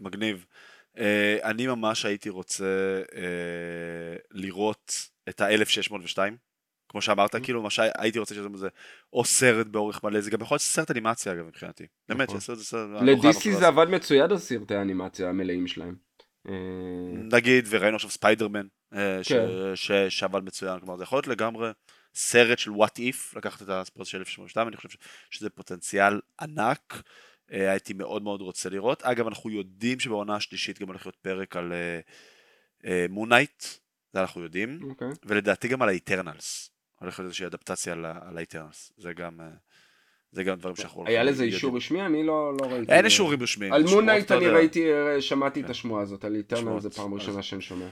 מגניב. 0.00 0.46
אה, 0.96 1.00
אני 1.42 1.66
ממש 1.66 2.04
הייתי 2.04 2.28
רוצה 2.28 3.02
אה, 3.06 3.16
לראות 4.30 4.92
את 5.28 5.40
ה-1602, 5.40 6.18
כמו 6.88 7.02
שאמרת, 7.02 7.34
Mm-hmm. 7.34 7.40
כאילו, 7.44 7.62
מה 7.62 7.70
שהייתי 7.70 8.18
רוצה 8.18 8.34
שזה 8.34 8.48
זה 8.54 8.68
או 9.12 9.24
סרט 9.24 9.66
באורך 9.66 10.04
מלא, 10.04 10.20
זה 10.20 10.30
גם 10.30 10.40
יכול 10.42 10.54
להיות 10.54 10.62
סרט 10.62 10.90
אנימציה 10.90 11.32
אגב 11.32 11.46
מבחינתי. 11.46 11.86
באמת, 12.08 12.28
נכון. 12.28 12.36
את 12.36 12.58
זה 12.58 12.64
סרט. 12.64 12.88
עכשיו 13.24 13.58
זה 13.58 13.66
עבד 13.66 13.86
מצוין 13.88 14.30
על 14.30 14.38
סרטי 14.38 14.74
האנימציה 14.74 15.28
המלאים 15.28 15.66
שלהם. 15.66 15.94
אה, 16.48 16.52
נגיד, 17.32 17.66
וראינו 17.70 17.96
עכשיו 17.96 18.10
ספיידרמן, 18.10 18.66
אה, 18.94 19.24
ש- 19.24 19.32
כן. 19.32 19.46
ש- 19.74 19.92
שעבד 20.08 20.44
מצוין, 20.44 20.78
כלומר 20.80 20.96
זה 20.96 21.02
יכול 21.02 21.16
להיות 21.16 21.26
לגמרי 21.26 21.70
סרט 22.14 22.58
של 22.58 22.70
וואט 22.70 22.98
איף, 22.98 23.34
לקחת 23.36 23.62
את 23.62 23.68
הספורט 23.68 24.06
של 24.08 24.18
1082, 24.18 24.68
אני 24.68 24.76
חושב 24.76 24.88
ש- 24.88 24.96
שזה 25.30 25.50
פוטנציאל 25.50 26.20
ענק. 26.40 27.02
אה, 27.52 27.70
הייתי 27.70 27.92
מאוד 27.92 28.22
מאוד 28.22 28.40
רוצה 28.40 28.68
לראות. 28.68 29.02
אגב, 29.02 29.26
אנחנו 29.26 29.50
יודעים 29.50 30.00
שבעונה 30.00 30.36
השלישית 30.36 30.78
גם 30.80 30.88
הולך 30.88 31.06
להיות 31.06 31.16
פרק 31.16 31.56
על 31.56 31.72
מון 33.08 33.28
נייט, 33.28 33.62
זה 34.12 34.20
אנחנו 34.20 34.42
יודעים, 34.42 34.80
אוקיי. 34.90 35.08
ולדעתי 35.26 35.68
גם 35.68 35.82
על 35.82 35.88
האיטרנלס. 35.88 36.70
להיות 37.02 37.20
איזושהי 37.20 37.46
אדפטציה 37.46 37.92
על 37.92 38.38
האיטרנלס, 38.38 38.92
זה 38.96 39.12
גם... 39.12 39.40
זה 40.32 40.44
גם 40.44 40.58
דברים 40.58 40.76
שאנחנו... 40.76 41.06
היה 41.06 41.22
לזה 41.22 41.44
אישור 41.44 41.76
רשמי? 41.76 42.06
אני 42.06 42.26
לא, 42.26 42.52
לא 42.60 42.66
ראיתי. 42.66 42.92
אין 42.92 43.04
אישורים 43.04 43.42
רשמיים. 43.42 43.72
על 43.72 43.84
מון 43.84 44.05
נייט 44.05 44.32
אני 44.32 44.48
ראיתי, 44.48 44.86
שמעתי 45.20 45.60
את 45.60 45.70
השמועה 45.70 46.02
הזאת, 46.02 46.24
על 46.24 46.34
איטרנל 46.34 46.80
זה 46.80 46.90
פעם 46.90 47.14
ראשונה 47.14 47.42
שאני 47.42 47.62
שומע. 47.62 47.88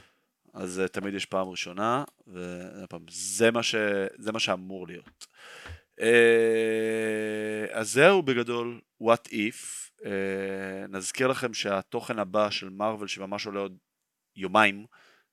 אז 0.55 0.83
תמיד 0.93 1.15
יש 1.15 1.27
פעם 1.27 1.49
ראשונה, 1.49 2.05
וזה 2.27 3.51
מה, 3.51 3.63
ש... 3.63 3.75
זה 4.19 4.33
מה 4.33 4.39
שאמור 4.39 4.87
להיות. 4.87 5.27
אז 7.71 7.93
זהו 7.93 8.23
בגדול, 8.23 8.81
what 9.03 9.29
if. 9.29 10.07
נזכיר 10.89 11.27
לכם 11.27 11.55
שהתוכן 11.55 12.19
הבא 12.19 12.51
של 12.51 12.69
מארוול 12.69 13.09
שממש 13.09 13.47
עולה 13.47 13.61
עוד 13.61 13.77
יומיים 14.37 14.87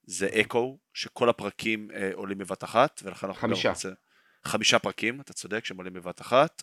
זה 0.03 0.27
אקו, 0.41 0.77
שכל 0.93 1.29
הפרקים 1.29 1.87
עולים 2.13 2.37
בבת 2.37 2.63
אחת, 2.63 3.01
ולכן 3.03 3.27
אנחנו 3.27 3.41
חמישה. 3.41 3.69
רוצה... 3.69 3.89
חמישה 4.45 4.79
פרקים, 4.79 5.21
אתה 5.21 5.33
צודק, 5.33 5.65
שהם 5.65 5.77
עולים 5.77 5.93
בבת 5.93 6.21
אחת. 6.21 6.61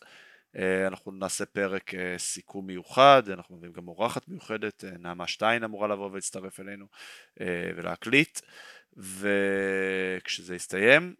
אנחנו 0.86 1.12
נעשה 1.12 1.46
פרק 1.46 1.90
סיכום 2.18 2.66
מיוחד, 2.66 3.22
אנחנו 3.28 3.56
מביאים 3.56 3.72
גם 3.72 3.88
אורחת 3.88 4.28
מיוחדת, 4.28 4.84
נעמה 4.98 5.26
שטיין 5.26 5.64
אמורה 5.64 5.88
לבוא 5.88 6.10
ולהצטרף 6.10 6.60
אלינו 6.60 6.86
ולהקליט, 7.76 8.40
וכשזה 8.96 10.54
יסתיים, 10.54 11.14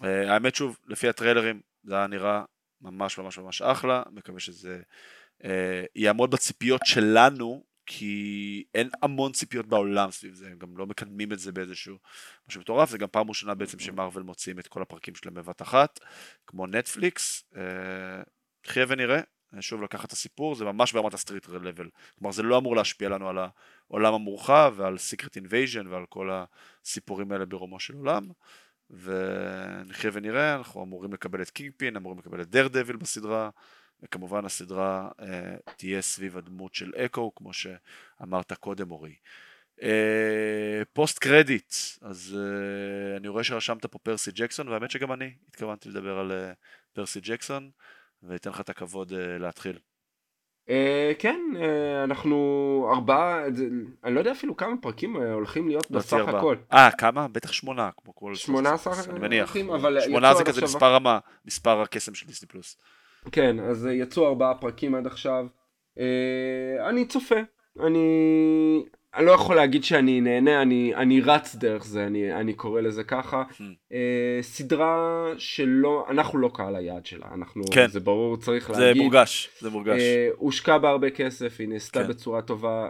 האמת 0.00 0.54
שוב, 0.54 0.78
לפי 0.86 1.08
הטריילרים 1.08 1.60
זה 1.84 1.96
היה 1.96 2.06
נראה 2.06 2.42
ממש 2.80 3.18
ממש 3.18 3.38
ממש 3.38 3.62
אחלה, 3.62 4.02
מקווה 4.10 4.40
שזה 4.40 4.80
יעמוד 5.94 6.30
בציפיות 6.30 6.80
שלנו, 6.84 7.64
כי 7.86 8.64
אין 8.74 8.90
המון 9.02 9.32
ציפיות 9.32 9.66
בעולם 9.66 10.10
סביב 10.10 10.34
זה, 10.34 10.46
הם 10.46 10.58
גם 10.58 10.76
לא 10.76 10.86
מקדמים 10.86 11.32
את 11.32 11.38
זה 11.38 11.52
באיזשהו 11.52 11.98
משהו 12.48 12.60
מטורף, 12.60 12.90
זה 12.90 12.98
גם 12.98 13.08
פעם 13.10 13.28
ראשונה 13.28 13.54
בעצם 13.54 13.78
שמארוול 13.78 14.24
מוציאים 14.24 14.58
את 14.58 14.68
כל 14.68 14.82
הפרקים 14.82 15.14
שלהם 15.14 15.34
בבת 15.34 15.62
אחת, 15.62 16.00
כמו 16.46 16.66
נטפליקס, 16.66 17.44
נחיה 18.66 18.84
ונראה, 18.88 19.20
שוב 19.60 19.82
לקחת 19.82 20.04
את 20.04 20.12
הסיפור, 20.12 20.54
זה 20.54 20.64
ממש 20.64 20.92
ברמת 20.92 21.14
ה-street 21.14 21.48
level, 21.48 21.88
כלומר 22.18 22.32
זה 22.32 22.42
לא 22.42 22.58
אמור 22.58 22.76
להשפיע 22.76 23.08
לנו 23.08 23.28
על 23.28 23.38
העולם 23.88 24.14
המורחב 24.14 24.74
ועל 24.76 24.98
סיקרט 24.98 25.36
אינבייז'ן 25.36 25.86
ועל 25.86 26.06
כל 26.08 26.30
הסיפורים 26.84 27.32
האלה 27.32 27.46
ברומו 27.46 27.80
של 27.80 27.94
עולם, 27.94 28.28
ונחיה 28.90 30.10
ונראה, 30.14 30.54
אנחנו 30.54 30.82
אמורים 30.82 31.12
לקבל 31.12 31.42
את 31.42 31.50
קינג 31.50 31.72
פין, 31.76 31.96
אמורים 31.96 32.18
לקבל 32.18 32.40
את 32.40 32.50
דרדביל 32.50 32.96
בסדרה, 32.96 33.50
וכמובן 34.02 34.44
הסדרה 34.44 35.08
אה, 35.20 35.56
תהיה 35.76 36.02
סביב 36.02 36.38
הדמות 36.38 36.74
של 36.74 36.92
אקו, 36.96 37.34
כמו 37.34 37.50
שאמרת 37.52 38.52
קודם 38.52 38.90
אורי. 38.90 39.14
אה, 39.82 40.82
post 40.92 41.18
credit, 41.18 41.74
אז 42.02 42.38
אה, 42.38 43.16
אני 43.16 43.28
רואה 43.28 43.44
שרשמת 43.44 43.86
פה 43.86 43.98
פרסי 43.98 44.30
ג'קסון, 44.34 44.68
והאמת 44.68 44.90
שגם 44.90 45.12
אני 45.12 45.30
התכוונתי 45.48 45.88
לדבר 45.88 46.18
על 46.18 46.32
אה, 46.32 46.52
פרסי 46.92 47.20
ג'קסון. 47.20 47.70
ואתן 48.22 48.50
לך 48.50 48.60
את 48.60 48.68
הכבוד 48.68 49.12
אה, 49.12 49.14
להתחיל. 49.38 49.78
אה, 50.68 50.70
כן, 51.18 51.40
אה, 51.54 51.58
אנחנו 52.04 52.90
ארבעה, 52.94 53.46
אני 54.04 54.14
לא 54.14 54.20
יודע 54.20 54.32
אפילו 54.32 54.56
כמה 54.56 54.76
פרקים 54.82 55.16
uh, 55.16 55.20
הולכים 55.20 55.68
להיות 55.68 55.90
בסך 55.90 56.28
הכל. 56.28 56.56
אה, 56.72 56.90
כמה? 56.98 57.28
בטח 57.28 57.52
שמונה, 57.52 57.90
כמו 57.96 58.14
כל... 58.14 58.34
שמונה 58.34 58.76
סך 58.76 59.08
אני 59.08 59.18
מניח. 59.18 59.54
שמונה 60.04 60.34
זה 60.34 60.44
כזה 60.44 60.62
מספר 60.62 60.94
רמה, 60.94 61.18
מספר 61.44 61.80
הקסם 61.80 62.14
של 62.14 62.26
דיסני 62.26 62.48
פלוס. 62.48 62.76
כן, 63.32 63.60
אז 63.60 63.88
יצאו 63.92 64.26
ארבעה 64.26 64.54
פרקים 64.54 64.94
עד 64.94 65.06
עכשיו. 65.06 65.46
Uh, 65.98 66.00
אני 66.88 67.04
צופה, 67.04 67.40
אני... 67.80 68.84
אני 69.16 69.26
לא 69.26 69.32
יכול 69.32 69.56
להגיד 69.56 69.84
שאני 69.84 70.20
נהנה, 70.20 70.62
אני, 70.62 70.94
אני 70.94 71.20
רץ 71.20 71.54
דרך 71.54 71.84
זה, 71.84 72.06
אני, 72.06 72.34
אני 72.34 72.54
קורא 72.54 72.80
לזה 72.80 73.04
ככה. 73.04 73.42
Hmm. 73.50 73.62
אה, 73.92 74.38
סדרה 74.42 75.24
שלא, 75.38 76.06
אנחנו 76.10 76.38
לא 76.38 76.50
קהל 76.54 76.76
היעד 76.76 77.06
שלה, 77.06 77.26
אנחנו, 77.34 77.62
כן. 77.72 77.88
זה 77.88 78.00
ברור, 78.00 78.36
צריך 78.36 78.72
זה 78.72 78.80
להגיד. 78.80 78.96
זה 78.96 79.02
מורגש, 79.02 79.48
זה 79.60 79.70
מורגש. 79.70 80.00
אה, 80.00 80.28
הושקע 80.36 80.78
בה 80.78 80.88
הרבה 80.88 81.10
כסף, 81.10 81.56
היא 81.58 81.68
נעשתה 81.68 82.02
כן. 82.02 82.08
בצורה 82.08 82.42
טובה, 82.42 82.88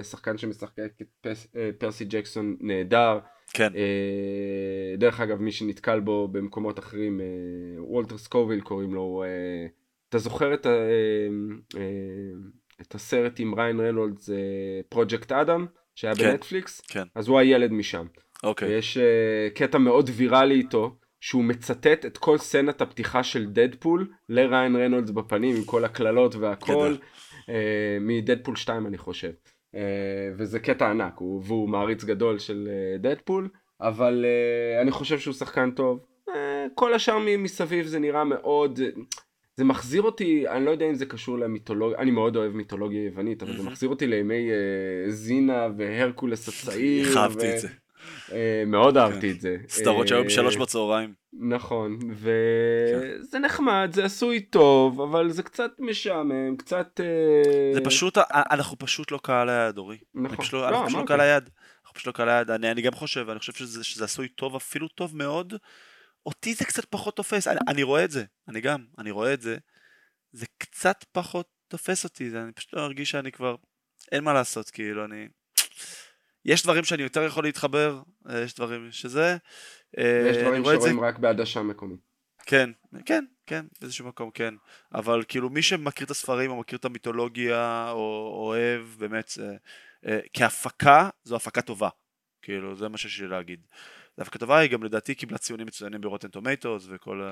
השחקן 0.00 0.32
אה, 0.32 0.38
שמשחק 0.38 0.78
את 0.78 1.02
פרס, 1.20 1.46
אה, 1.56 1.70
פרסי 1.78 2.04
ג'קסון 2.04 2.56
נהדר. 2.60 3.18
כן. 3.52 3.72
אה, 3.76 4.96
דרך 4.98 5.20
אגב, 5.20 5.40
מי 5.40 5.52
שנתקל 5.52 6.00
בו 6.00 6.28
במקומות 6.28 6.78
אחרים, 6.78 7.20
אה, 7.20 7.26
וולטר 7.78 8.18
סקוביל 8.18 8.60
קוראים 8.60 8.94
לו, 8.94 9.24
אה, 9.26 9.66
אתה 10.08 10.18
זוכר 10.18 10.54
את 10.54 10.66
ה... 10.66 10.70
אה, 10.70 11.28
אה, 11.76 11.82
את 12.80 12.94
הסרט 12.94 13.40
עם 13.40 13.54
ריין 13.54 13.80
רנולדס 13.80 14.30
פרויקט 14.88 15.32
אדם 15.32 15.66
שהיה 15.94 16.14
כן, 16.14 16.30
בנטפליקס 16.30 16.80
כן. 16.80 17.04
אז 17.14 17.28
הוא 17.28 17.38
הילד 17.38 17.72
משם. 17.72 18.06
אוקיי. 18.42 18.68
ויש 18.68 18.96
אה, 18.96 19.54
קטע 19.54 19.78
מאוד 19.78 20.10
ויראלי 20.14 20.54
איתו 20.54 20.96
שהוא 21.20 21.44
מצטט 21.44 22.06
את 22.06 22.18
כל 22.18 22.38
סצנת 22.38 22.80
הפתיחה 22.80 23.22
של 23.22 23.46
דדפול 23.46 24.12
לריין 24.28 24.76
רנולדס 24.76 25.10
בפנים 25.10 25.56
עם 25.56 25.64
כל 25.64 25.84
הקללות 25.84 26.34
והכל 26.34 26.96
uh, 27.40 27.48
מדדפול 28.00 28.56
2 28.56 28.86
אני 28.86 28.98
חושב. 28.98 29.30
Uh, 29.76 29.78
וזה 30.36 30.60
קטע 30.60 30.90
ענק 30.90 31.14
הוא, 31.16 31.42
והוא 31.46 31.68
מעריץ 31.68 32.04
גדול 32.04 32.38
של 32.38 32.68
דדפול 32.98 33.48
אבל 33.80 34.24
uh, 34.24 34.82
אני 34.82 34.90
חושב 34.90 35.18
שהוא 35.18 35.34
שחקן 35.34 35.70
טוב. 35.70 36.06
כל 36.74 36.94
השאר 36.94 37.18
מסביב 37.38 37.86
זה 37.86 37.98
נראה 37.98 38.24
מאוד 38.24 38.80
זה 39.56 39.64
מחזיר 39.64 40.02
אותי, 40.02 40.48
אני 40.48 40.64
לא 40.64 40.70
יודע 40.70 40.86
אם 40.86 40.94
זה 40.94 41.06
קשור 41.06 41.38
למיתולוגיה, 41.38 41.98
אני 41.98 42.10
מאוד 42.10 42.36
אוהב 42.36 42.52
מיתולוגיה 42.52 43.04
יוונית, 43.04 43.42
אבל 43.42 43.56
זה 43.56 43.62
מחזיר 43.62 43.88
אותי 43.88 44.06
לימי 44.06 44.48
זינה 45.08 45.68
והרקולס 45.76 46.48
הצעיר. 46.48 47.18
אהבתי 47.18 47.54
את 47.54 47.60
זה. 47.60 47.68
Uh, 48.28 48.32
מאוד 48.66 48.96
אהבתי 48.96 49.30
את 49.30 49.40
זה. 49.40 49.56
סדרות 49.68 50.08
שהיו 50.08 50.24
בשלוש 50.24 50.56
בצהריים. 50.56 51.14
נכון, 51.32 51.98
וזה 52.12 53.38
נחמד, 53.38 53.90
זה 53.94 54.04
עשוי 54.04 54.40
טוב, 54.40 55.00
אבל 55.00 55.30
זה 55.30 55.42
קצת 55.42 55.70
משעמם, 55.78 56.56
קצת... 56.56 57.00
זה 57.74 57.80
פשוט, 57.84 58.18
אנחנו 58.30 58.78
פשוט 58.78 59.12
לא 59.12 59.18
קהל 59.22 59.48
היעד, 59.48 59.78
אורי. 59.78 59.98
נכון. 60.14 60.28
אנחנו 60.62 60.86
פשוט 60.86 61.00
לא 61.00 61.06
קהל 61.06 61.20
היעד. 61.20 61.50
אנחנו 61.82 61.94
פשוט 61.94 62.06
לא 62.06 62.12
קהל 62.12 62.28
היעד. 62.28 62.50
אני 62.50 62.82
גם 62.82 62.92
חושב, 62.92 63.30
אני 63.30 63.38
חושב 63.38 63.52
שזה 63.82 64.04
עשוי 64.04 64.28
טוב, 64.28 64.56
אפילו 64.56 64.88
טוב 64.88 65.16
מאוד. 65.16 65.54
אותי 66.26 66.54
זה 66.54 66.64
קצת 66.64 66.84
פחות 66.84 67.16
תופס, 67.16 67.48
אני, 67.48 67.58
אני 67.68 67.82
רואה 67.82 68.04
את 68.04 68.10
זה, 68.10 68.24
אני 68.48 68.60
גם, 68.60 68.84
אני 68.98 69.10
רואה 69.10 69.34
את 69.34 69.42
זה, 69.42 69.56
זה 70.32 70.46
קצת 70.58 71.04
פחות 71.12 71.48
תופס 71.68 72.04
אותי, 72.04 72.30
זה, 72.30 72.42
אני 72.42 72.52
פשוט 72.52 72.74
לא 72.74 72.82
מרגיש 72.82 73.10
שאני 73.10 73.32
כבר, 73.32 73.56
אין 74.12 74.24
מה 74.24 74.32
לעשות, 74.32 74.70
כאילו, 74.70 75.04
אני... 75.04 75.28
יש 76.46 76.62
דברים 76.62 76.84
שאני 76.84 77.02
יותר 77.02 77.22
יכול 77.22 77.44
להתחבר, 77.44 78.02
אה, 78.28 78.40
יש 78.40 78.54
דברים 78.54 78.88
שזה... 78.92 79.36
ויש 79.98 80.36
דברים 80.36 80.64
שרואים 80.64 81.00
רק 81.00 81.18
בעדשה 81.18 81.62
מקומית. 81.62 82.00
כן, 82.46 82.70
כן, 83.04 83.24
כן, 83.46 83.66
באיזשהו 83.80 84.06
מקום 84.06 84.30
כן, 84.30 84.54
אבל 84.94 85.22
כאילו 85.28 85.50
מי 85.50 85.62
שמכיר 85.62 86.04
את 86.04 86.10
הספרים 86.10 86.50
או 86.50 86.56
מכיר 86.56 86.78
את 86.78 86.84
המיתולוגיה 86.84 87.90
או 87.90 88.32
אוהב, 88.46 88.82
באמת, 88.98 89.32
אה, 90.06 90.18
כהפקה, 90.32 91.08
זו 91.24 91.36
הפקה 91.36 91.62
טובה, 91.62 91.88
כאילו, 92.42 92.76
זה 92.76 92.88
מה 92.88 92.98
שיש 92.98 93.20
לי 93.20 93.28
להגיד. 93.28 93.60
דווקא 94.18 94.38
טובה 94.38 94.58
היא 94.58 94.70
גם 94.70 94.82
לדעתי 94.82 95.14
קיבלה 95.14 95.38
ציונים 95.38 95.66
מצוינים 95.66 96.00
ברוטן 96.00 96.28
טומטוס 96.28 96.86
וכל 96.90 97.30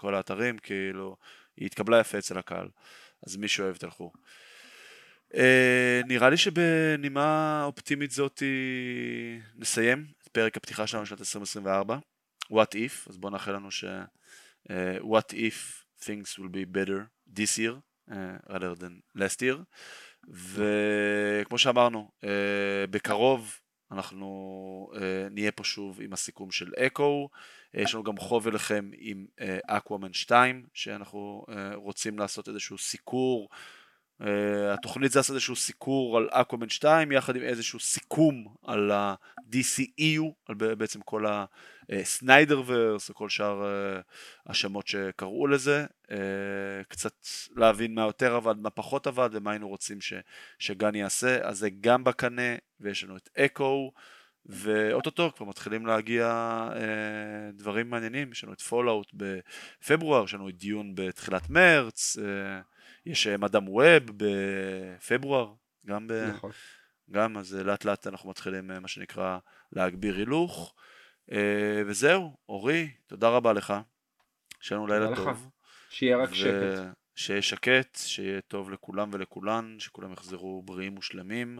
כן. 0.00 0.08
ה, 0.08 0.16
האתרים, 0.16 0.58
כאילו, 0.58 1.16
היא 1.56 1.66
התקבלה 1.66 2.00
יפה 2.00 2.18
אצל 2.18 2.38
הקהל, 2.38 2.68
אז 3.26 3.36
מי 3.36 3.48
שאוהב 3.48 3.76
תלכו. 3.76 4.12
אה, 5.34 6.00
נראה 6.06 6.30
לי 6.30 6.36
שבנימה 6.36 7.62
אופטימית 7.64 8.10
זאתי 8.10 8.46
נסיים 9.56 10.06
את 10.22 10.28
פרק 10.28 10.56
הפתיחה 10.56 10.86
שלנו 10.86 11.02
לשנת 11.02 11.20
2024, 11.20 11.98
What 12.52 12.74
If, 12.74 13.10
אז 13.10 13.16
בואו 13.16 13.32
נאחל 13.32 13.52
לנו 13.52 13.70
ש... 13.70 13.84
Uh, 14.68 15.00
what 15.02 15.32
if 15.32 15.84
things 16.00 16.38
will 16.38 16.50
be 16.50 16.64
better 16.64 17.10
this 17.26 17.58
year 17.58 17.76
uh, 18.10 18.38
rather 18.48 18.74
than 18.74 19.02
last 19.16 19.42
year. 19.42 19.64
וכמו 20.28 21.58
שאמרנו 21.58 22.10
uh, 22.20 22.26
בקרוב 22.90 23.60
אנחנו 23.92 24.90
uh, 24.92 24.98
נהיה 25.30 25.52
פה 25.52 25.64
שוב 25.64 26.00
עם 26.00 26.12
הסיכום 26.12 26.50
של 26.50 26.72
אקו, 26.76 27.28
uh, 27.32 27.80
יש 27.80 27.94
לנו 27.94 28.04
גם 28.04 28.16
חוב 28.16 28.48
אליכם 28.48 28.90
עם 28.98 29.26
אקוואמן 29.66 30.10
uh, 30.10 30.16
2, 30.16 30.66
שאנחנו 30.74 31.44
uh, 31.48 31.52
רוצים 31.74 32.18
לעשות 32.18 32.48
איזשהו 32.48 32.78
סיקור, 32.78 33.48
uh, 34.22 34.24
התוכנית 34.74 35.12
זה 35.12 35.18
לעשות 35.18 35.34
איזשהו 35.34 35.56
סיקור 35.56 36.16
על 36.16 36.28
אקוואמן 36.30 36.68
2, 36.68 37.12
יחד 37.12 37.36
עם 37.36 37.42
איזשהו 37.42 37.80
סיכום 37.80 38.54
על 38.66 38.90
ה-DCEU, 38.90 40.22
על 40.46 40.54
בעצם 40.54 41.00
כל 41.00 41.24
הסניידר 41.90 42.62
ורס 42.66 43.10
וכל 43.10 43.28
שאר 43.28 43.62
אה, 43.62 44.02
השמות 44.46 44.86
שקראו 44.86 45.46
לזה, 45.46 45.86
אה, 46.04 46.10
קצת 46.88 47.14
להבין 47.56 47.94
מה 47.94 48.02
יותר 48.02 48.34
עבד, 48.34 48.54
מה 48.58 48.70
פחות 48.70 49.06
עבד 49.06 49.28
ומה 49.32 49.50
היינו 49.50 49.68
רוצים 49.68 50.00
ש, 50.00 50.12
שגן 50.58 50.94
יעשה, 50.94 51.48
אז 51.48 51.58
זה 51.58 51.70
גם 51.80 52.04
בקנה 52.04 52.52
ויש 52.80 53.04
לנו 53.04 53.16
את 53.16 53.28
אקו 53.38 53.92
ואו-טו-טו 54.48 55.30
כבר 55.36 55.46
מתחילים 55.46 55.86
להגיע 55.86 56.26
אה, 56.72 57.50
דברים 57.52 57.90
מעניינים, 57.90 58.32
יש 58.32 58.44
לנו 58.44 58.52
את 58.52 58.60
פולאאוט 58.60 59.12
בפברואר, 59.14 60.24
יש 60.24 60.34
לנו 60.34 60.48
את 60.48 60.54
Dune 60.54 60.94
בתחילת 60.94 61.50
מרץ, 61.50 62.16
אה, 62.18 62.60
יש 63.08 63.26
מדאם 63.26 63.68
ווב 63.68 64.02
בפברואר, 64.16 65.54
גם 65.86 66.08
ב... 66.08 66.12
נכון. 66.12 66.50
גם, 67.10 67.38
אז 67.38 67.54
לאט 67.54 67.84
לאט 67.84 68.06
אנחנו 68.06 68.30
מתחילים 68.30 68.66
מה 68.66 68.88
שנקרא 68.88 69.38
להגביר 69.72 70.16
הילוך. 70.16 70.74
וזהו, 71.86 72.36
אורי, 72.48 72.92
תודה 73.06 73.28
רבה 73.28 73.52
לך. 73.52 73.74
שיהיה 74.60 74.78
לנו 74.78 74.86
לילה 74.86 75.16
טוב. 75.16 75.50
שיהיה 75.90 76.16
רק 76.16 76.34
שקט. 76.34 76.82
שיהיה 77.14 77.42
שקט, 77.42 77.96
שיהיה 77.96 78.40
טוב 78.40 78.70
לכולם 78.70 79.10
ולכולן, 79.12 79.76
שכולם 79.78 80.12
יחזרו 80.12 80.62
בריאים 80.62 80.98
ושלמים. 80.98 81.58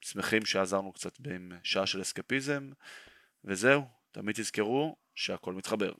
שמחים 0.00 0.44
שעזרנו 0.44 0.92
קצת 0.92 1.12
עם 1.26 1.52
שעה 1.62 1.86
של 1.86 2.02
אסקפיזם, 2.02 2.70
וזהו, 3.44 3.84
תמיד 4.12 4.34
תזכרו 4.36 4.96
שהכל 5.14 5.52
מתחבר. 5.52 5.92